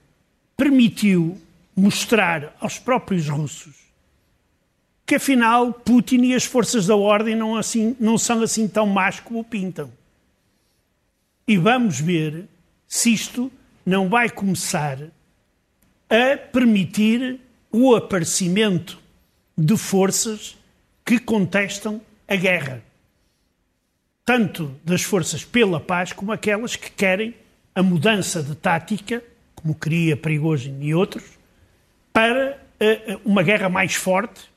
permitiu 0.57 1.39
mostrar 1.75 2.55
aos 2.59 2.79
próprios 2.79 3.27
russos 3.27 3.81
que 5.11 5.15
afinal 5.15 5.73
Putin 5.73 6.21
e 6.21 6.33
as 6.33 6.45
forças 6.45 6.87
da 6.87 6.95
ordem 6.95 7.35
não, 7.35 7.57
assim, 7.57 7.97
não 7.99 8.17
são 8.17 8.41
assim 8.41 8.65
tão 8.65 8.87
más 8.87 9.19
como 9.19 9.43
pintam. 9.43 9.91
E 11.45 11.57
vamos 11.57 11.99
ver 11.99 12.47
se 12.87 13.11
isto 13.11 13.51
não 13.85 14.07
vai 14.07 14.29
começar 14.29 14.97
a 16.09 16.37
permitir 16.37 17.41
o 17.69 17.93
aparecimento 17.93 18.99
de 19.57 19.75
forças 19.75 20.57
que 21.05 21.19
contestam 21.19 21.99
a 22.31 22.35
guerra. 22.37 22.81
Tanto 24.23 24.73
das 24.85 25.01
forças 25.01 25.43
pela 25.43 25.81
paz 25.81 26.13
como 26.13 26.31
aquelas 26.31 26.77
que 26.77 26.89
querem 26.89 27.35
a 27.75 27.83
mudança 27.83 28.41
de 28.41 28.55
tática, 28.55 29.21
como 29.53 29.75
queria 29.75 30.15
Prigozhin 30.15 30.77
e 30.81 30.95
outros, 30.95 31.23
para 32.13 32.57
uh, 32.79 33.21
uma 33.25 33.43
guerra 33.43 33.67
mais 33.67 33.95
forte 33.95 34.49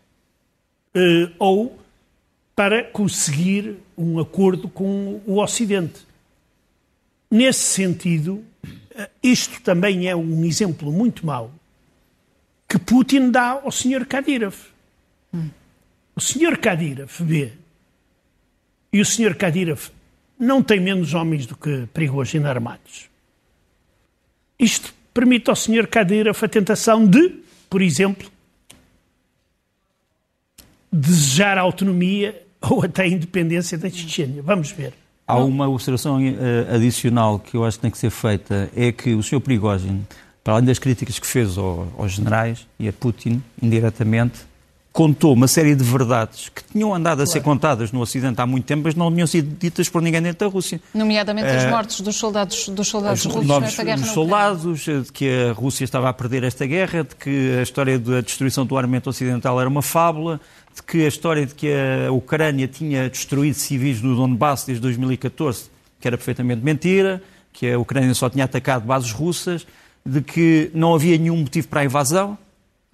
uh, 0.94 1.34
ou 1.36 1.76
para 2.54 2.84
conseguir 2.84 3.78
um 3.98 4.20
acordo 4.20 4.68
com 4.68 5.20
o 5.26 5.42
Ocidente. 5.42 6.06
Nesse 7.28 7.64
sentido, 7.64 8.44
isto 9.20 9.60
também 9.62 10.06
é 10.06 10.14
um 10.14 10.44
exemplo 10.44 10.92
muito 10.92 11.26
mau 11.26 11.50
que 12.68 12.78
Putin 12.78 13.32
dá 13.32 13.60
ao 13.64 13.72
Sr. 13.72 14.06
Kadyrov. 14.06 14.54
Hum. 15.32 15.50
O 16.14 16.20
Sr. 16.20 16.56
Kadyrov 16.56 17.10
vê 17.20 17.63
e 18.94 19.00
o 19.00 19.04
Sr. 19.04 19.34
Kadyrov 19.34 19.90
não 20.38 20.62
tem 20.62 20.78
menos 20.78 21.14
homens 21.14 21.46
do 21.46 21.56
que 21.56 21.88
Prigozhin 21.92 22.44
armados. 22.44 23.10
Isto 24.56 24.94
permite 25.12 25.50
ao 25.50 25.56
Sr. 25.56 25.88
Kadyrov 25.88 26.38
a 26.40 26.48
tentação 26.48 27.04
de, 27.04 27.40
por 27.68 27.82
exemplo, 27.82 28.30
desejar 30.92 31.58
a 31.58 31.62
autonomia 31.62 32.40
ou 32.60 32.84
até 32.84 33.02
a 33.02 33.08
independência 33.08 33.76
da 33.76 33.90
Chechênia. 33.90 34.40
Vamos 34.42 34.70
ver. 34.70 34.94
Há 35.26 35.38
uma 35.38 35.68
observação 35.68 36.18
uh, 36.18 36.74
adicional 36.74 37.40
que 37.40 37.56
eu 37.56 37.64
acho 37.64 37.78
que 37.78 37.82
tem 37.82 37.90
que 37.90 37.98
ser 37.98 38.10
feita, 38.10 38.70
é 38.76 38.92
que 38.92 39.12
o 39.12 39.24
Sr. 39.24 39.40
Prigozhin, 39.40 40.06
para 40.44 40.54
além 40.54 40.66
das 40.66 40.78
críticas 40.78 41.18
que 41.18 41.26
fez 41.26 41.58
ao, 41.58 41.92
aos 41.98 42.12
generais 42.12 42.64
e 42.78 42.86
a 42.86 42.92
Putin, 42.92 43.42
indiretamente, 43.60 44.46
contou 44.94 45.32
uma 45.32 45.48
série 45.48 45.74
de 45.74 45.82
verdades 45.82 46.48
que 46.54 46.62
tinham 46.62 46.94
andado 46.94 47.20
a 47.20 47.26
ser 47.26 47.40
contadas 47.40 47.90
no 47.90 48.00
Ocidente 48.00 48.40
há 48.40 48.46
muito 48.46 48.64
tempo, 48.64 48.82
mas 48.84 48.94
não 48.94 49.12
tinham 49.12 49.26
sido 49.26 49.58
ditas 49.58 49.88
por 49.88 50.00
ninguém 50.00 50.22
dentro 50.22 50.46
da 50.46 50.52
Rússia. 50.52 50.80
Nomeadamente 50.94 51.48
as 51.48 51.68
mortes 51.68 52.00
dos 52.00 52.14
soldados, 52.14 52.68
dos 52.68 52.86
soldados 52.86 53.24
russos 53.24 53.44
novos, 53.44 53.64
nesta 53.64 53.82
guerra. 53.82 54.00
Os 54.00 54.10
soldados, 54.10 54.84
de 54.84 55.12
que 55.12 55.28
a 55.50 55.52
Rússia 55.52 55.82
estava 55.82 56.08
a 56.08 56.12
perder 56.12 56.44
esta 56.44 56.64
guerra, 56.64 57.02
de 57.02 57.16
que 57.16 57.56
a 57.58 57.62
história 57.62 57.98
da 57.98 58.20
destruição 58.20 58.64
do 58.64 58.78
armamento 58.78 59.10
ocidental 59.10 59.60
era 59.60 59.68
uma 59.68 59.82
fábula, 59.82 60.40
de 60.72 60.80
que 60.80 61.04
a 61.04 61.08
história 61.08 61.44
de 61.44 61.56
que 61.56 61.72
a 62.06 62.12
Ucrânia 62.12 62.68
tinha 62.68 63.10
destruído 63.10 63.54
civis 63.54 64.00
no 64.00 64.14
Donbass 64.14 64.64
desde 64.64 64.80
2014, 64.80 65.70
que 65.98 66.06
era 66.06 66.16
perfeitamente 66.16 66.62
mentira, 66.62 67.20
que 67.52 67.68
a 67.68 67.76
Ucrânia 67.80 68.14
só 68.14 68.30
tinha 68.30 68.44
atacado 68.44 68.86
bases 68.86 69.10
russas, 69.10 69.66
de 70.06 70.20
que 70.20 70.70
não 70.72 70.94
havia 70.94 71.18
nenhum 71.18 71.38
motivo 71.38 71.66
para 71.66 71.80
a 71.80 71.84
invasão, 71.84 72.38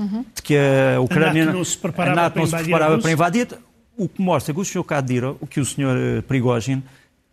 uhum. 0.01 0.25
de 0.35 0.43
que 0.43 0.57
a 0.57 1.01
Ucrânia 1.01 1.43
a 1.43 1.47
NATO 1.47 1.57
não 1.59 1.65
se 1.65 1.79
preparava, 1.79 2.17
NATO 2.17 2.39
não 2.39 2.47
se 2.47 2.57
preparava 2.57 2.99
para 2.99 3.13
invadir. 3.13 3.49
O 3.97 4.09
que 4.09 4.23
mostra 4.23 4.55
que 4.55 4.61
o 4.61 4.65
Sr. 4.65 4.83
Kadyrov, 4.83 5.37
o 5.41 5.47
que 5.47 5.61
o 5.61 5.65
Sr. 5.65 6.19
Eh, 6.19 6.23
Prigozhin, 6.23 6.83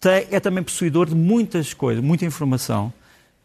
tem, 0.01 0.27
é 0.30 0.39
também 0.39 0.62
possuidor 0.62 1.08
de 1.08 1.15
muitas 1.15 1.73
coisas, 1.73 2.03
muita 2.03 2.25
informação, 2.25 2.91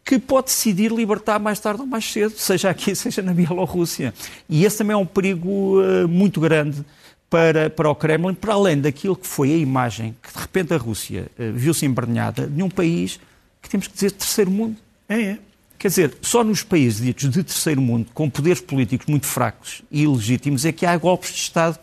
que 0.03 0.19
pode 0.19 0.47
decidir 0.47 0.91
libertar 0.91 1.39
mais 1.39 1.59
tarde 1.59 1.81
ou 1.81 1.87
mais 1.87 2.11
cedo, 2.11 2.31
seja 2.31 2.69
aqui, 2.69 2.93
seja 2.95 3.21
na 3.21 3.33
Bielorrússia. 3.33 4.13
E 4.49 4.65
esse 4.65 4.77
também 4.77 4.93
é 4.93 4.97
um 4.97 5.05
perigo 5.05 5.81
uh, 5.81 6.07
muito 6.07 6.41
grande 6.41 6.83
para, 7.29 7.69
para 7.69 7.89
o 7.89 7.95
Kremlin, 7.95 8.33
para 8.33 8.53
além 8.53 8.79
daquilo 8.79 9.15
que 9.15 9.25
foi 9.25 9.53
a 9.53 9.57
imagem 9.57 10.15
que 10.21 10.33
de 10.33 10.39
repente 10.39 10.73
a 10.73 10.77
Rússia 10.77 11.27
uh, 11.39 11.53
viu-se 11.53 11.85
embrenhada 11.85 12.45
de 12.45 12.61
um 12.61 12.69
país 12.69 13.19
que 13.61 13.69
temos 13.69 13.87
que 13.87 13.93
dizer 13.93 14.11
terceiro 14.11 14.51
mundo. 14.51 14.75
É, 15.07 15.21
é. 15.21 15.39
Quer 15.83 15.89
dizer, 15.89 16.17
só 16.21 16.45
nos 16.45 16.63
países 16.63 17.01
ditos 17.01 17.29
de 17.29 17.43
terceiro 17.43 17.81
mundo, 17.81 18.07
com 18.13 18.29
poderes 18.29 18.61
políticos 18.61 19.05
muito 19.05 19.25
fracos 19.25 19.81
e 19.91 20.03
ilegítimos, 20.03 20.63
é 20.63 20.71
que 20.71 20.85
há 20.85 20.95
golpes 20.95 21.33
de 21.33 21.39
Estado, 21.39 21.77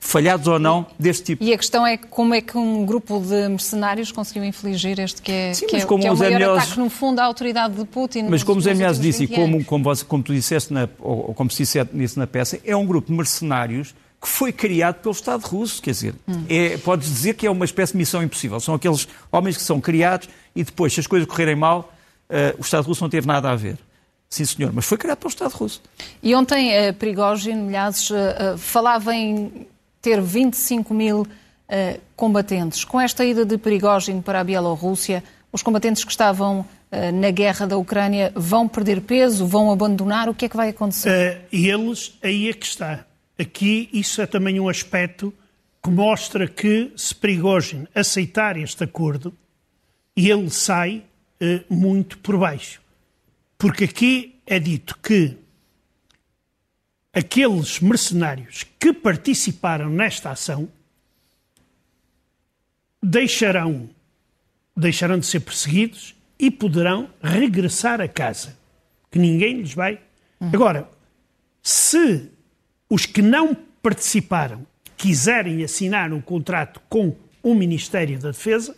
falhados 0.00 0.48
ou 0.48 0.58
não, 0.58 0.86
deste 0.98 1.24
tipo. 1.24 1.44
E 1.44 1.52
a 1.52 1.58
questão 1.58 1.86
é 1.86 1.98
como 1.98 2.32
é 2.32 2.40
que 2.40 2.56
um 2.56 2.86
grupo 2.86 3.20
de 3.20 3.46
mercenários 3.46 4.10
conseguiu 4.10 4.44
infligir 4.44 4.98
este 4.98 5.20
que 5.20 5.30
é, 5.30 5.52
Sim, 5.52 5.66
que 5.66 5.76
é, 5.76 5.84
como 5.84 6.00
que 6.00 6.06
é 6.06 6.12
o 6.12 6.16
maior 6.16 6.56
ataque, 6.56 6.78
no 6.78 6.88
fundo, 6.88 7.18
à 7.18 7.24
autoridade 7.24 7.74
de 7.74 7.84
Putin. 7.84 8.28
Mas 8.30 8.42
como 8.42 8.62
Zé 8.62 8.72
Melhores 8.72 8.98
disse, 8.98 9.24
e 9.24 9.28
como, 9.28 9.62
como, 9.62 9.84
você, 9.84 10.06
como 10.06 10.22
tu 10.22 10.32
disseste, 10.32 10.72
na, 10.72 10.88
ou 10.98 11.34
como 11.34 11.50
se 11.50 11.64
disse 11.64 12.18
na 12.18 12.26
peça, 12.26 12.58
é 12.64 12.74
um 12.74 12.86
grupo 12.86 13.08
de 13.08 13.12
mercenários 13.14 13.94
que 14.22 14.26
foi 14.26 14.52
criado 14.52 15.02
pelo 15.02 15.12
Estado 15.12 15.42
russo, 15.42 15.82
quer 15.82 15.90
dizer, 15.90 16.14
hum. 16.26 16.46
é, 16.48 16.78
podes 16.78 17.10
dizer 17.10 17.34
que 17.34 17.46
é 17.46 17.50
uma 17.50 17.66
espécie 17.66 17.92
de 17.92 17.98
missão 17.98 18.22
impossível. 18.22 18.58
São 18.58 18.74
aqueles 18.74 19.06
homens 19.30 19.58
que 19.58 19.62
são 19.62 19.82
criados 19.82 20.30
e 20.56 20.64
depois, 20.64 20.94
se 20.94 21.00
as 21.00 21.06
coisas 21.06 21.28
correrem 21.28 21.56
mal, 21.56 21.93
o 22.58 22.62
Estado 22.62 22.86
russo 22.86 23.02
não 23.02 23.10
teve 23.10 23.26
nada 23.26 23.50
a 23.50 23.56
ver. 23.56 23.78
Sim, 24.34 24.44
senhor, 24.44 24.72
mas 24.72 24.84
foi 24.84 24.98
criado 24.98 25.18
pelo 25.18 25.28
Estado 25.28 25.52
russo. 25.52 25.80
E 26.20 26.34
ontem 26.34 26.70
uh, 26.70 26.92
Prigozhin, 26.94 27.54
milhares, 27.54 28.10
uh, 28.10 28.58
falava 28.58 29.14
em 29.14 29.64
ter 30.02 30.20
25 30.20 30.92
mil 30.92 31.20
uh, 31.20 32.00
combatentes. 32.16 32.84
Com 32.84 33.00
esta 33.00 33.24
ida 33.24 33.44
de 33.44 33.56
Prigozhin 33.56 34.20
para 34.20 34.40
a 34.40 34.44
Bielorrússia, 34.44 35.22
os 35.52 35.62
combatentes 35.62 36.02
que 36.02 36.10
estavam 36.10 36.66
na 37.12 37.32
guerra 37.32 37.66
da 37.66 37.76
Ucrânia 37.76 38.32
vão 38.36 38.68
perder 38.68 39.00
peso, 39.00 39.44
vão 39.44 39.72
abandonar? 39.72 40.28
O 40.28 40.34
que 40.34 40.44
é 40.44 40.48
que 40.48 40.56
vai 40.56 40.68
acontecer? 40.68 41.10
Uh, 41.10 41.48
eles, 41.50 42.16
aí 42.22 42.48
é 42.48 42.52
que 42.52 42.66
está. 42.66 43.04
Aqui, 43.36 43.88
isso 43.92 44.22
é 44.22 44.26
também 44.26 44.60
um 44.60 44.68
aspecto 44.68 45.34
que 45.82 45.90
mostra 45.90 46.46
que, 46.46 46.92
se 46.96 47.12
Prigozhin 47.12 47.88
aceitar 47.94 48.56
este 48.56 48.84
acordo, 48.84 49.32
ele 50.16 50.50
sai 50.50 51.02
muito 51.68 52.18
por 52.18 52.38
baixo. 52.38 52.80
Porque 53.58 53.84
aqui 53.84 54.40
é 54.46 54.58
dito 54.58 54.98
que 54.98 55.36
aqueles 57.12 57.80
mercenários 57.80 58.64
que 58.78 58.92
participaram 58.92 59.88
nesta 59.88 60.30
ação 60.30 60.68
deixarão, 63.02 63.88
deixarão 64.76 65.18
de 65.18 65.26
ser 65.26 65.40
perseguidos 65.40 66.14
e 66.38 66.50
poderão 66.50 67.10
regressar 67.22 68.00
a 68.00 68.08
casa. 68.08 68.56
Que 69.10 69.18
ninguém 69.18 69.58
lhes 69.58 69.74
vai. 69.74 70.00
Agora, 70.40 70.90
se 71.62 72.30
os 72.90 73.06
que 73.06 73.22
não 73.22 73.54
participaram 73.82 74.66
quiserem 74.96 75.62
assinar 75.62 76.12
um 76.12 76.20
contrato 76.20 76.80
com 76.88 77.16
o 77.42 77.54
Ministério 77.54 78.18
da 78.18 78.30
Defesa, 78.30 78.76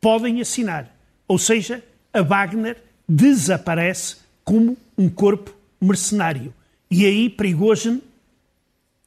podem 0.00 0.40
assinar. 0.40 0.93
Ou 1.26 1.38
seja, 1.38 1.82
a 2.12 2.22
Wagner 2.22 2.76
desaparece 3.08 4.16
como 4.44 4.76
um 4.96 5.08
corpo 5.08 5.54
mercenário. 5.80 6.52
E 6.90 7.04
aí 7.04 7.28
Prigozhin 7.28 8.02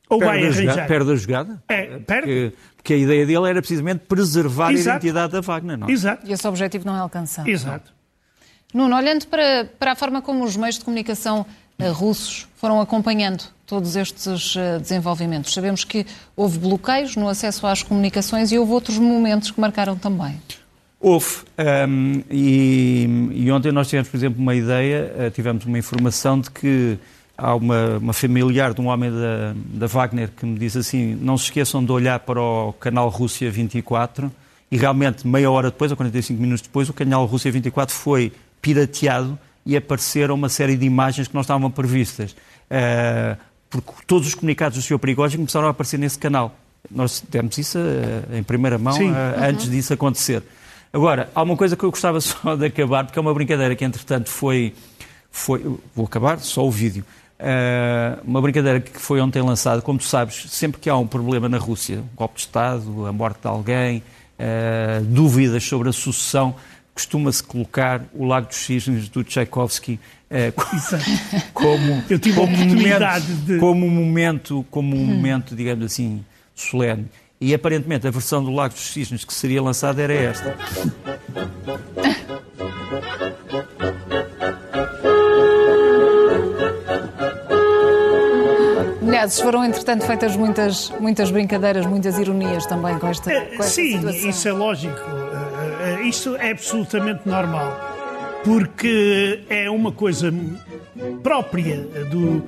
ou 0.09 0.19
perde 0.19 0.33
vai 0.33 0.43
arranjar... 0.43 0.61
Jogada, 0.61 0.87
perde 0.87 1.11
a 1.11 1.15
jogada? 1.15 1.63
É, 1.67 1.85
perde. 1.99 2.01
Porque, 2.01 2.53
porque, 2.77 2.93
a 2.93 2.97
ideia 2.97 3.25
dele 3.25 3.49
era 3.49 3.61
precisamente 3.61 3.99
preservar 4.07 4.71
Exato. 4.71 4.89
a 4.89 4.99
identidade 4.99 5.33
da 5.33 5.41
Wagner, 5.41 5.77
não 5.77 5.87
é? 5.87 5.91
Exato. 5.91 6.25
E 6.25 6.31
esse 6.31 6.47
objetivo 6.47 6.85
não 6.85 6.95
é 6.95 6.99
alcançado. 6.99 7.47
Exato. 7.47 7.93
Nuno, 8.73 8.95
olhando 8.95 9.27
para, 9.27 9.69
para 9.79 9.93
a 9.93 9.95
forma 9.95 10.21
como 10.21 10.43
os 10.43 10.55
meios 10.55 10.77
de 10.77 10.85
comunicação 10.85 11.45
uh, 11.79 11.91
russos 11.91 12.47
foram 12.55 12.81
acompanhando 12.81 13.43
todos 13.65 13.95
estes 13.95 14.55
uh, 14.55 14.79
desenvolvimentos, 14.79 15.53
sabemos 15.53 15.83
que 15.83 16.05
houve 16.35 16.57
bloqueios 16.57 17.15
no 17.15 17.27
acesso 17.27 17.67
às 17.67 17.83
comunicações 17.83 18.51
e 18.51 18.57
houve 18.57 18.71
outros 18.71 18.97
momentos 18.97 19.51
que 19.51 19.59
marcaram 19.59 19.97
também. 19.97 20.41
Houve. 20.99 21.43
Um, 21.87 22.23
e, 22.29 23.29
e, 23.33 23.51
ontem 23.51 23.71
nós 23.71 23.87
tivemos, 23.87 24.09
por 24.09 24.17
exemplo, 24.17 24.41
uma 24.41 24.55
ideia, 24.55 25.11
uh, 25.27 25.31
tivemos 25.31 25.65
uma 25.65 25.77
informação 25.77 26.39
de 26.39 26.49
que 26.49 26.97
há 27.37 27.53
uma, 27.53 27.97
uma 27.97 28.13
familiar 28.13 28.73
de 28.73 28.81
um 28.81 28.87
homem 28.87 29.11
da, 29.11 29.53
da, 29.55 29.87
Wagner 29.87 30.31
que 30.35 30.45
me 30.45 30.57
diz 30.57 30.75
assim: 30.75 31.15
não 31.21 31.37
se 31.37 31.45
esqueçam 31.45 31.85
de 31.85 31.91
olhar 31.91 32.19
para 32.19 32.41
o 32.41 32.73
canal 32.73 33.09
Rússia 33.09 33.49
24. 33.51 34.31
E 34.69 34.75
realmente, 34.75 35.25
meia 35.25 35.49
hora 35.49 35.69
depois, 35.69 35.91
ou 35.91 35.97
45 35.97 36.41
minutos 36.41 36.61
depois, 36.61 36.89
o 36.89 36.93
canal 36.93 37.25
Rússia 37.25 37.49
24 37.51 37.95
foi 37.95 38.33
pirateado 38.61 39.39
e 39.65 39.77
apareceram 39.77 40.35
uma 40.35 40.49
série 40.49 40.75
de 40.75 40.85
imagens 40.85 41.27
que 41.27 41.33
não 41.33 41.41
estavam 41.41 41.69
previstas. 41.69 42.31
Uh, 42.31 43.37
porque 43.69 43.91
todos 44.05 44.27
os 44.27 44.33
comunicados 44.33 44.77
do 44.77 44.81
Sr. 44.81 44.97
Prigogine 44.97 45.43
começaram 45.43 45.67
a 45.67 45.71
aparecer 45.71 45.97
nesse 45.97 46.17
canal. 46.17 46.57
Nós 46.89 47.23
demos 47.29 47.57
isso 47.57 47.77
uh, 47.77 48.35
em 48.35 48.43
primeira 48.43 48.77
mão 48.77 48.97
uh, 48.97 49.03
uhum. 49.03 49.13
antes 49.41 49.69
disso 49.69 49.93
acontecer. 49.93 50.43
Agora, 50.91 51.29
há 51.35 51.41
uma 51.41 51.55
coisa 51.55 51.75
que 51.75 51.83
eu 51.83 51.91
gostava 51.91 52.19
só 52.21 52.55
de 52.55 52.65
acabar, 52.65 53.05
porque 53.05 53.19
é 53.19 53.21
uma 53.21 53.33
brincadeira 53.33 53.75
que, 53.75 53.85
entretanto, 53.85 54.29
foi. 54.29 54.73
foi 55.31 55.59
vou 55.95 56.05
acabar, 56.05 56.39
só 56.39 56.65
o 56.65 56.71
vídeo. 56.71 57.05
Uh, 57.39 58.19
uma 58.23 58.41
brincadeira 58.41 58.79
que 58.79 58.99
foi 58.99 59.21
ontem 59.21 59.41
lançada. 59.41 59.81
Como 59.81 59.99
tu 59.99 60.05
sabes, 60.05 60.45
sempre 60.49 60.81
que 60.81 60.89
há 60.89 60.97
um 60.97 61.05
problema 61.05 61.47
na 61.47 61.57
Rússia, 61.57 61.99
um 61.99 62.15
golpe 62.15 62.35
de 62.35 62.41
Estado, 62.41 63.05
a 63.05 63.13
morte 63.13 63.41
de 63.41 63.47
alguém, 63.47 64.01
uh, 64.39 65.03
dúvidas 65.03 65.63
sobre 65.63 65.89
a 65.89 65.93
sucessão, 65.93 66.55
costuma-se 66.95 67.43
colocar 67.43 68.01
o 68.13 68.25
Lago 68.25 68.47
dos 68.47 68.57
Cisnes 68.57 69.07
do 69.09 69.23
Tchaikovsky 69.23 69.99
uh, 70.31 70.51
como, 71.53 72.03
como, 72.33 72.57
momento, 72.57 73.21
de... 73.45 73.59
como 73.59 73.85
um 73.85 73.89
momento, 73.89 74.65
como 74.71 74.95
um 74.95 75.05
momento, 75.05 75.55
digamos 75.55 75.85
assim, 75.85 76.25
solene. 76.55 77.05
E 77.39 77.53
aparentemente 77.53 78.07
a 78.07 78.11
versão 78.11 78.43
do 78.43 78.51
Lago 78.51 78.73
dos 78.73 78.91
Cisnes 78.91 79.23
que 79.23 79.33
seria 79.33 79.61
lançada 79.61 80.01
era 80.01 80.13
esta. 80.13 80.55
Aliás, 89.07 89.39
foram 89.39 89.63
entretanto 89.63 90.05
feitas 90.05 90.35
muitas, 90.35 90.89
muitas 90.99 91.31
brincadeiras, 91.31 91.85
muitas 91.85 92.17
ironias 92.17 92.65
também 92.65 92.97
com 92.97 93.07
esta, 93.07 93.31
com 93.31 93.39
esta 93.53 93.63
Sim, 93.63 93.97
situação. 93.97 94.29
isso 94.29 94.47
é 94.47 94.51
lógico. 94.51 94.99
Eh, 94.99 95.99
eh, 96.01 96.07
isso 96.07 96.35
é 96.35 96.51
absolutamente 96.51 97.21
normal. 97.25 97.95
Porque 98.43 99.43
é 99.49 99.69
uma 99.69 99.91
coisa 99.91 100.33
própria 101.21 101.77
do, 102.09 102.43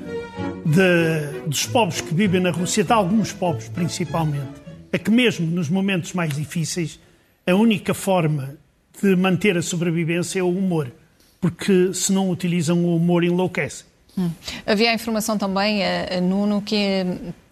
de, 0.66 1.48
dos 1.48 1.66
povos 1.66 2.02
que 2.02 2.14
vivem 2.14 2.42
na 2.42 2.52
Rússia, 2.52 2.84
de 2.84 2.94
alguns 2.94 3.32
povos 3.32 3.68
principalmente 3.70 4.59
é 4.92 4.98
que 4.98 5.12
mesmo 5.12 5.46
nos 5.46 5.70
momentos 5.70 6.14
mais 6.14 6.36
difíceis, 6.36 7.00
a 7.46 7.54
única 7.56 7.94
forma 7.94 8.58
de 9.02 9.16
manter 9.16 9.58
a 9.58 9.62
sobrevivência 9.62 10.40
é 10.40 10.44
o 10.44 10.50
humor, 10.50 10.92
porque 11.40 11.94
se 11.94 12.12
não 12.12 12.30
utilizam 12.30 12.84
o 12.84 12.96
humor 12.96 13.24
enlouquecem. 13.24 13.86
Hum. 14.18 14.32
Havia 14.66 14.92
a 14.92 14.94
informação 14.94 15.38
também, 15.38 15.84
a, 15.84 16.18
a 16.18 16.22
Nuno, 16.22 16.62
que 16.62 17.06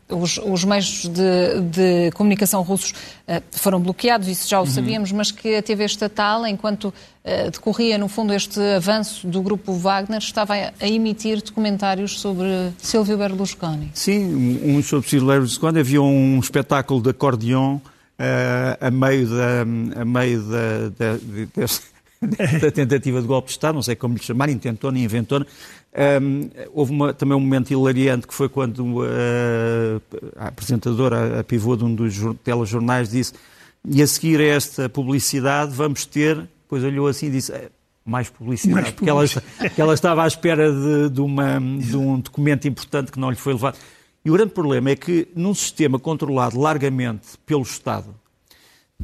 os, 0.09 0.37
os 0.37 0.63
meios 0.63 1.07
de, 1.07 1.61
de, 1.69 2.11
comunicação 2.11 2.61
russos 2.61 2.91
uh, 2.91 3.41
foram 3.51 3.79
bloqueados, 3.79 4.27
isso 4.27 4.47
já 4.47 4.59
o 4.59 4.63
uhum. 4.63 4.67
sabíamos, 4.67 5.11
mas 5.11 5.31
que 5.31 5.55
a 5.55 5.61
TV 5.61 5.85
estatal, 5.85 6.45
enquanto 6.47 6.85
uh, 6.85 7.51
decorria, 7.51 7.97
no 7.97 8.07
fundo, 8.07 8.33
este 8.33 8.59
avanço 8.75 9.27
do 9.27 9.41
grupo 9.41 9.73
Wagner, 9.73 10.19
estava 10.19 10.55
a, 10.55 10.71
a 10.79 10.87
emitir 10.87 11.41
documentários 11.41 12.19
sobre 12.19 12.47
Silvio 12.77 13.17
Berlusconi. 13.17 13.91
Sim, 13.93 14.61
um 14.63 14.81
sobre 14.81 15.09
Silvio 15.09 15.27
Berlusconi. 15.27 15.79
Havia 15.79 16.01
um 16.01 16.39
espetáculo 16.39 17.01
de 17.01 17.09
acordeão 17.09 17.81
uh, 18.19 18.85
a 18.85 18.89
meio 18.89 19.27
da... 19.27 20.01
A 20.01 20.05
meio 20.05 20.41
da, 20.43 20.89
da, 20.97 21.17
da, 21.55 21.67
da 22.61 22.71
tentativa 22.71 23.21
de 23.21 23.27
golpe 23.27 23.47
de 23.47 23.51
Estado, 23.51 23.75
não 23.75 23.83
sei 23.83 23.95
como 23.95 24.15
lhe 24.15 24.23
chamar, 24.23 24.49
intentona, 24.49 24.97
inventona, 24.97 25.45
Um, 25.97 26.49
houve 26.73 26.91
uma, 26.91 27.11
também 27.11 27.35
um 27.35 27.39
momento 27.39 27.71
hilariante 27.71 28.27
que 28.27 28.33
foi 28.33 28.47
quando 28.47 28.99
uh, 28.99 30.01
a 30.35 30.49
apresentadora, 30.49 31.39
a 31.39 31.43
pivô 31.43 31.75
de 31.75 31.83
um 31.83 31.95
dos 31.95 32.13
telejornais, 32.43 33.09
disse 33.09 33.33
e 33.83 34.01
a 34.01 34.05
seguir 34.05 34.39
a 34.39 34.45
esta 34.45 34.87
publicidade 34.87 35.73
vamos 35.73 36.05
ter, 36.05 36.35
depois 36.35 36.83
olhou 36.83 37.07
assim 37.07 37.27
e 37.27 37.31
disse 37.31 37.51
é, 37.51 37.71
mais 38.05 38.29
publicidade, 38.29 38.81
mais 38.81 38.93
porque, 38.93 39.09
ela, 39.09 39.23
porque 39.57 39.81
ela 39.81 39.93
estava 39.95 40.23
à 40.23 40.27
espera 40.27 40.71
de, 40.71 41.09
de, 41.09 41.21
uma, 41.21 41.59
de 41.59 41.97
um 41.97 42.19
documento 42.19 42.67
importante 42.67 43.11
que 43.11 43.19
não 43.19 43.31
lhe 43.31 43.35
foi 43.35 43.53
levado. 43.53 43.77
E 44.23 44.29
o 44.29 44.33
grande 44.33 44.51
problema 44.51 44.91
é 44.91 44.95
que 44.95 45.27
num 45.35 45.55
sistema 45.55 45.97
controlado 45.97 46.59
largamente 46.59 47.39
pelo 47.43 47.63
Estado, 47.63 48.13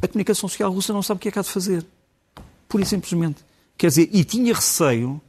a 0.00 0.06
comunicação 0.06 0.48
social 0.48 0.70
russa 0.70 0.92
não 0.92 1.02
sabe 1.02 1.18
o 1.18 1.20
que 1.20 1.28
é 1.28 1.32
que 1.32 1.38
há 1.38 1.42
de 1.42 1.50
fazer. 1.50 1.84
Pura 2.68 2.82
e 2.82 2.86
simplesmente. 2.86 3.44
Quer 3.76 3.88
dizer, 3.88 4.08
e 4.12 4.22
tinha 4.22 4.54
receio 4.54 5.20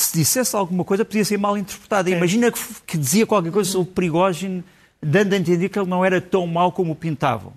se 0.00 0.16
dissesse 0.16 0.54
alguma 0.54 0.84
coisa, 0.84 1.04
podia 1.04 1.24
ser 1.24 1.38
mal 1.38 1.56
interpretada. 1.56 2.10
É. 2.10 2.16
Imagina 2.16 2.50
que, 2.50 2.60
que, 2.86 2.96
dizia 2.96 3.26
qualquer 3.26 3.52
coisa 3.52 3.70
sobre 3.70 3.92
Prigogine, 3.92 4.64
dando 5.02 5.32
a 5.32 5.36
entender 5.36 5.68
que 5.68 5.78
ele 5.78 5.88
não 5.88 6.04
era 6.04 6.20
tão 6.20 6.46
mau 6.46 6.70
como 6.72 6.92
o 6.92 6.96
pintavam, 6.96 7.52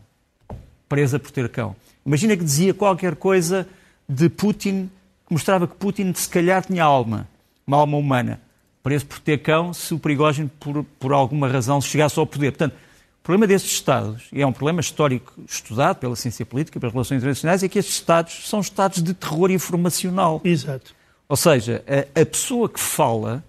presa 0.89 1.19
por 1.19 1.31
ter 1.31 1.49
cão. 1.49 1.75
Imagina 2.05 2.35
que 2.35 2.43
dizia 2.43 2.73
qualquer 2.73 3.15
coisa 3.15 3.67
de 4.07 4.27
Putin, 4.29 4.89
que 5.27 5.33
mostrava 5.33 5.67
que 5.67 5.75
Putin, 5.75 6.13
se 6.13 6.27
calhar, 6.27 6.65
tinha 6.65 6.83
alma, 6.83 7.27
uma 7.65 7.77
alma 7.77 7.97
humana, 7.97 8.41
preso 8.81 9.05
por 9.05 9.19
ter 9.19 9.37
cão, 9.39 9.73
se 9.73 9.93
o 9.93 9.99
Prigogine, 9.99 10.49
por, 10.59 10.83
por 10.99 11.13
alguma 11.13 11.47
razão, 11.47 11.79
chegasse 11.79 12.19
ao 12.19 12.25
poder. 12.25 12.51
Portanto, 12.51 12.73
o 12.73 13.23
problema 13.23 13.45
destes 13.45 13.71
Estados, 13.71 14.23
e 14.33 14.41
é 14.41 14.47
um 14.47 14.51
problema 14.51 14.81
histórico 14.81 15.33
estudado 15.47 15.97
pela 15.97 16.15
ciência 16.15 16.43
política, 16.43 16.79
pelas 16.79 16.91
relações 16.91 17.19
internacionais, 17.19 17.61
é 17.61 17.69
que 17.69 17.77
estes 17.77 17.95
Estados 17.95 18.49
são 18.49 18.59
Estados 18.59 19.03
de 19.03 19.13
terror 19.13 19.51
informacional. 19.51 20.41
Exato. 20.43 20.95
Ou 21.31 21.37
seja, 21.37 21.81
a, 21.87 22.21
a 22.21 22.25
pessoa 22.25 22.67
que 22.67 22.77
fala, 22.77 23.41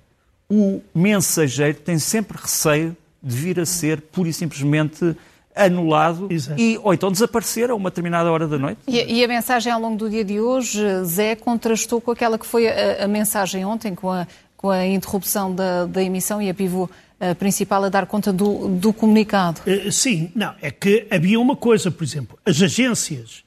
o 0.49 0.80
mensageiro 0.95 1.78
tem 1.78 1.99
sempre 1.99 2.39
receio 2.41 2.97
de 3.20 3.37
vir 3.37 3.59
a 3.59 3.66
ser 3.66 4.01
pura 4.01 4.28
e 4.28 4.33
simplesmente 4.33 5.16
anulado 5.53 6.28
e, 6.57 6.78
ou 6.78 6.95
então 6.95 7.11
desaparecer 7.11 7.70
a 7.70 7.74
uma 7.74 7.91
determinada 7.91 8.30
hora 8.30 8.47
da 8.47 8.57
noite. 8.57 8.78
E, 8.87 9.18
e, 9.18 9.24
a 9.24 9.26
mensagem 9.26 9.72
ao 9.72 9.80
longo 9.80 9.97
do 9.97 10.09
dia 10.09 10.24
de 10.24 10.39
hoje, 10.39 10.80
Zé, 11.05 11.35
contrastou 11.35 12.01
com 12.01 12.12
aquela 12.12 12.39
que 12.39 12.47
foi 12.47 12.68
a, 12.68 13.05
a 13.05 13.09
mensagem 13.09 13.64
ontem, 13.64 13.97
com 13.97 14.12
a, 14.12 14.28
com 14.57 14.70
a 14.70 14.87
interrupção 14.87 15.53
da, 15.53 15.85
da 15.87 16.05
emissão 16.05 16.41
e 16.41 16.49
a 16.49 16.55
pivô 16.55 16.89
a 17.18 17.35
principal 17.35 17.83
a 17.83 17.89
dar 17.89 18.07
conta 18.07 18.33
do, 18.33 18.68
do 18.68 18.93
comunicado. 18.93 19.61
Uh, 19.66 19.91
sim, 19.91 20.30
não, 20.37 20.55
é 20.62 20.70
que 20.70 21.09
havia 21.11 21.41
uma 21.41 21.57
coisa, 21.57 21.91
por 21.91 22.05
exemplo, 22.05 22.39
as 22.47 22.62
agências 22.62 23.43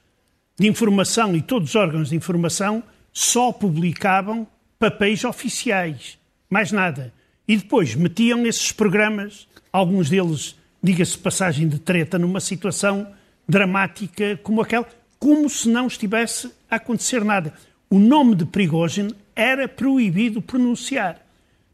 de 0.58 0.68
informação 0.68 1.34
e 1.34 1.40
todos 1.40 1.70
os 1.70 1.74
órgãos 1.74 2.10
de 2.10 2.16
informação 2.16 2.82
só 3.16 3.50
publicavam 3.50 4.46
papéis 4.78 5.24
oficiais, 5.24 6.18
mais 6.50 6.70
nada. 6.70 7.14
E 7.48 7.56
depois 7.56 7.94
metiam 7.94 8.44
esses 8.44 8.72
programas, 8.72 9.48
alguns 9.72 10.10
deles, 10.10 10.54
diga-se 10.82 11.16
passagem 11.16 11.66
de 11.66 11.78
treta, 11.78 12.18
numa 12.18 12.40
situação 12.40 13.10
dramática 13.48 14.38
como 14.42 14.60
aquela, 14.60 14.86
como 15.18 15.48
se 15.48 15.66
não 15.66 15.86
estivesse 15.86 16.52
a 16.70 16.76
acontecer 16.76 17.24
nada. 17.24 17.54
O 17.88 17.98
nome 17.98 18.34
de 18.34 18.44
Prigogine 18.44 19.14
era 19.34 19.66
proibido 19.66 20.42
pronunciar. 20.42 21.18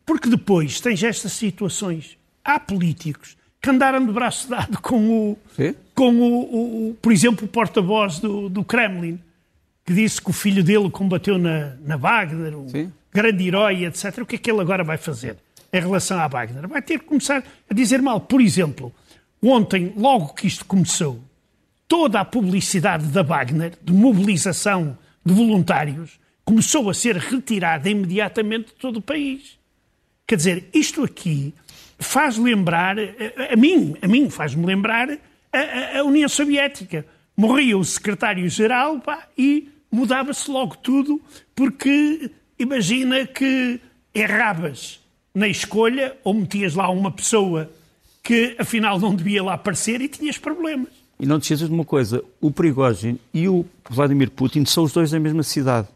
Porque 0.06 0.28
depois 0.28 0.80
tens 0.80 1.02
estas 1.02 1.32
situações. 1.32 2.16
Há 2.44 2.60
políticos 2.60 3.36
que 3.60 3.68
andaram 3.68 4.06
de 4.06 4.12
braço 4.12 4.48
dado 4.48 4.80
com 4.80 5.10
o, 5.10 5.38
com 5.92 6.20
o, 6.20 6.90
o 6.90 6.94
por 7.02 7.10
exemplo, 7.10 7.46
o 7.46 7.48
porta-voz 7.48 8.20
do, 8.20 8.48
do 8.48 8.62
Kremlin 8.62 9.18
que 9.92 9.94
disse 9.94 10.22
que 10.22 10.30
o 10.30 10.32
filho 10.32 10.64
dele 10.64 10.90
combateu 10.90 11.36
na, 11.36 11.74
na 11.84 11.96
Wagner, 11.96 12.58
um 12.58 12.68
Sim. 12.68 12.90
grande 13.12 13.46
herói, 13.46 13.84
etc. 13.84 14.18
O 14.22 14.26
que 14.26 14.36
é 14.36 14.38
que 14.38 14.50
ele 14.50 14.62
agora 14.62 14.82
vai 14.82 14.96
fazer 14.96 15.36
em 15.70 15.80
relação 15.80 16.18
à 16.18 16.26
Wagner? 16.26 16.66
Vai 16.66 16.80
ter 16.80 16.98
que 16.98 17.04
começar 17.04 17.44
a 17.68 17.74
dizer 17.74 18.00
mal. 18.00 18.18
Por 18.18 18.40
exemplo, 18.40 18.92
ontem, 19.42 19.92
logo 19.94 20.32
que 20.32 20.46
isto 20.46 20.64
começou, 20.64 21.22
toda 21.86 22.20
a 22.20 22.24
publicidade 22.24 23.06
da 23.08 23.22
Wagner, 23.22 23.74
de 23.82 23.92
mobilização 23.92 24.96
de 25.24 25.34
voluntários, 25.34 26.18
começou 26.42 26.88
a 26.88 26.94
ser 26.94 27.16
retirada 27.16 27.88
imediatamente 27.88 28.68
de 28.68 28.74
todo 28.74 28.96
o 28.96 29.02
país. 29.02 29.58
Quer 30.26 30.36
dizer, 30.36 30.70
isto 30.72 31.04
aqui 31.04 31.52
faz 31.98 32.38
lembrar, 32.38 32.96
a, 32.98 33.52
a 33.52 33.56
mim, 33.56 33.94
a 34.00 34.08
mim 34.08 34.30
faz-me 34.30 34.64
lembrar 34.64 35.10
a, 35.52 35.98
a, 35.98 36.04
União 36.04 36.28
Soviética. 36.28 37.04
Morria 37.36 37.76
o 37.76 37.84
secretário-geral 37.84 39.02
e 39.36 39.71
mudava-se 39.92 40.50
logo 40.50 40.76
tudo, 40.78 41.20
porque 41.54 42.30
imagina 42.58 43.26
que 43.26 43.78
erravas 44.14 45.00
na 45.34 45.46
escolha 45.46 46.16
ou 46.24 46.34
metias 46.34 46.74
lá 46.74 46.88
uma 46.90 47.10
pessoa 47.10 47.70
que 48.22 48.56
afinal 48.58 48.98
não 48.98 49.14
devia 49.14 49.42
lá 49.42 49.54
aparecer 49.54 50.00
e 50.00 50.08
tinhas 50.08 50.38
problemas. 50.38 50.88
E 51.18 51.26
não 51.26 51.38
te 51.38 51.42
esqueças 51.42 51.68
de 51.68 51.74
uma 51.74 51.84
coisa, 51.84 52.22
o 52.40 52.50
Prigogine 52.50 53.20
e 53.32 53.48
o 53.48 53.64
Vladimir 53.88 54.30
Putin 54.30 54.64
são 54.64 54.84
os 54.84 54.92
dois 54.92 55.10
da 55.10 55.20
mesma 55.20 55.42
cidade. 55.42 55.88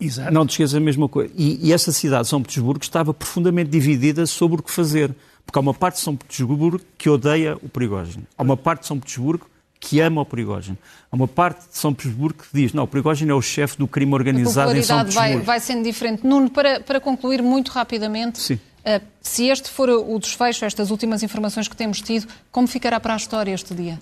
Exato. 0.00 0.32
Não 0.32 0.46
te 0.46 0.50
esqueças 0.50 0.72
da 0.72 0.80
mesma 0.80 1.08
coisa. 1.08 1.32
E, 1.36 1.68
e 1.68 1.72
essa 1.72 1.92
cidade, 1.92 2.28
São 2.28 2.42
Petersburgo, 2.42 2.82
estava 2.82 3.14
profundamente 3.14 3.70
dividida 3.70 4.26
sobre 4.26 4.60
o 4.60 4.62
que 4.62 4.70
fazer. 4.70 5.14
Porque 5.46 5.58
há 5.58 5.62
uma 5.62 5.72
parte 5.72 5.96
de 5.96 6.02
São 6.02 6.16
Petersburgo 6.16 6.80
que 6.98 7.08
odeia 7.08 7.56
o 7.62 7.68
Prigogine. 7.68 8.24
Há 8.36 8.42
uma 8.42 8.56
parte 8.56 8.82
de 8.82 8.88
São 8.88 8.98
Petersburgo 8.98 9.46
que 9.82 10.00
ama 10.00 10.22
o 10.22 10.24
Prigogine. 10.24 10.78
Há 11.10 11.16
uma 11.16 11.26
parte 11.26 11.68
de 11.68 11.76
São 11.76 11.92
Petersburgo 11.92 12.44
que 12.44 12.48
diz, 12.54 12.72
não, 12.72 12.84
o 12.84 12.86
Prigogine 12.86 13.32
é 13.32 13.34
o 13.34 13.42
chefe 13.42 13.76
do 13.76 13.88
crime 13.88 14.14
organizado 14.14 14.76
em 14.76 14.82
São 14.82 14.98
Petersburgo. 14.98 15.34
Vai, 15.34 15.44
vai 15.44 15.60
sendo 15.60 15.82
diferente. 15.82 16.24
Nuno, 16.24 16.48
para, 16.48 16.78
para 16.80 17.00
concluir 17.00 17.42
muito 17.42 17.72
rapidamente, 17.72 18.40
Sim. 18.40 18.54
Uh, 18.54 19.00
se 19.20 19.46
este 19.46 19.68
for 19.68 19.88
o 19.88 20.18
desfecho, 20.18 20.64
estas 20.64 20.90
últimas 20.90 21.22
informações 21.22 21.68
que 21.68 21.76
temos 21.76 22.00
tido, 22.00 22.26
como 22.50 22.66
ficará 22.66 22.98
para 22.98 23.14
a 23.14 23.16
história 23.16 23.52
este 23.52 23.74
dia? 23.74 24.00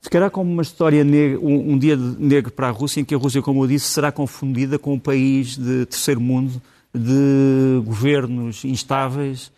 Ficará 0.00 0.30
como 0.30 0.50
uma 0.50 0.62
história 0.62 1.04
negra, 1.04 1.40
um, 1.40 1.72
um, 1.72 1.78
dia 1.78 1.96
negro 1.96 2.52
para 2.52 2.68
a 2.68 2.70
Rússia, 2.70 3.00
em 3.00 3.04
que 3.04 3.14
a 3.14 3.18
Rússia, 3.18 3.42
como 3.42 3.62
eu 3.62 3.68
disse, 3.68 3.86
será 3.86 4.10
confundida 4.10 4.78
com 4.78 4.94
um 4.94 4.98
país 4.98 5.56
de 5.56 5.86
terceiro 5.86 6.20
mundo, 6.20 6.60
de 6.92 7.80
governos 7.84 8.64
instáveis, 8.64 9.50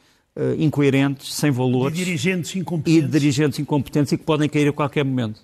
incoerentes, 0.59 1.35
sem 1.35 1.51
valores. 1.51 1.99
E 1.99 2.05
dirigentes 2.05 2.57
incompetentes. 2.57 3.05
E 3.05 3.11
dirigentes 3.11 3.59
incompetentes 3.59 4.13
e 4.13 4.19
que 4.19 4.25
podem 4.25 4.49
cair 4.49 4.69
a 4.69 4.73
qualquer 4.73 5.05
momento. 5.05 5.41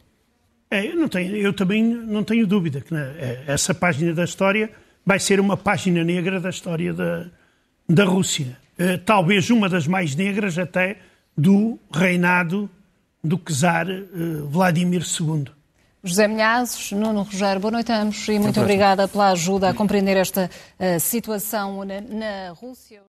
É, 0.71 0.85
eu, 0.85 0.97
não 0.97 1.09
tenho, 1.09 1.37
eu 1.37 1.53
também 1.53 1.83
não 1.83 2.25
tenho 2.25 2.47
dúvida 2.47 2.81
que 2.81 2.93
né, 2.93 3.15
é, 3.19 3.45
essa 3.47 3.73
página 3.73 4.13
da 4.13 4.25
história 4.25 4.71
vai 5.05 5.21
ser 5.21 5.39
uma 5.39 5.57
página 5.57 6.03
negra 6.03 6.41
da 6.41 6.51
história 6.51 6.93
da, 6.93 7.27
da 7.89 8.05
Rússia. 8.05 8.59
Uh, 8.79 8.99
talvez 8.99 9.49
uma 9.49 9.69
das 9.69 9.87
mais 9.87 10.15
negras 10.17 10.59
até 10.59 10.99
do 11.37 11.79
reinado 11.93 12.69
do 13.23 13.39
czar 13.39 13.87
uh, 13.89 14.47
Vladimir 14.49 15.03
II. 15.03 15.45
José 16.03 16.29
Milhazes, 16.29 16.93
Nuno 16.93 17.23
Rogério, 17.23 17.61
boa 17.61 17.73
noite 17.73 17.91
a 17.91 18.03
ambos 18.03 18.29
e 18.29 18.39
muito 18.39 18.61
obrigada 18.61 19.09
pela 19.09 19.31
ajuda 19.31 19.71
a 19.71 19.75
compreender 19.75 20.17
esta 20.17 20.51
uh, 20.79 21.01
situação 21.01 21.85
na, 21.85 22.01
na 22.01 22.51
Rússia. 22.51 23.03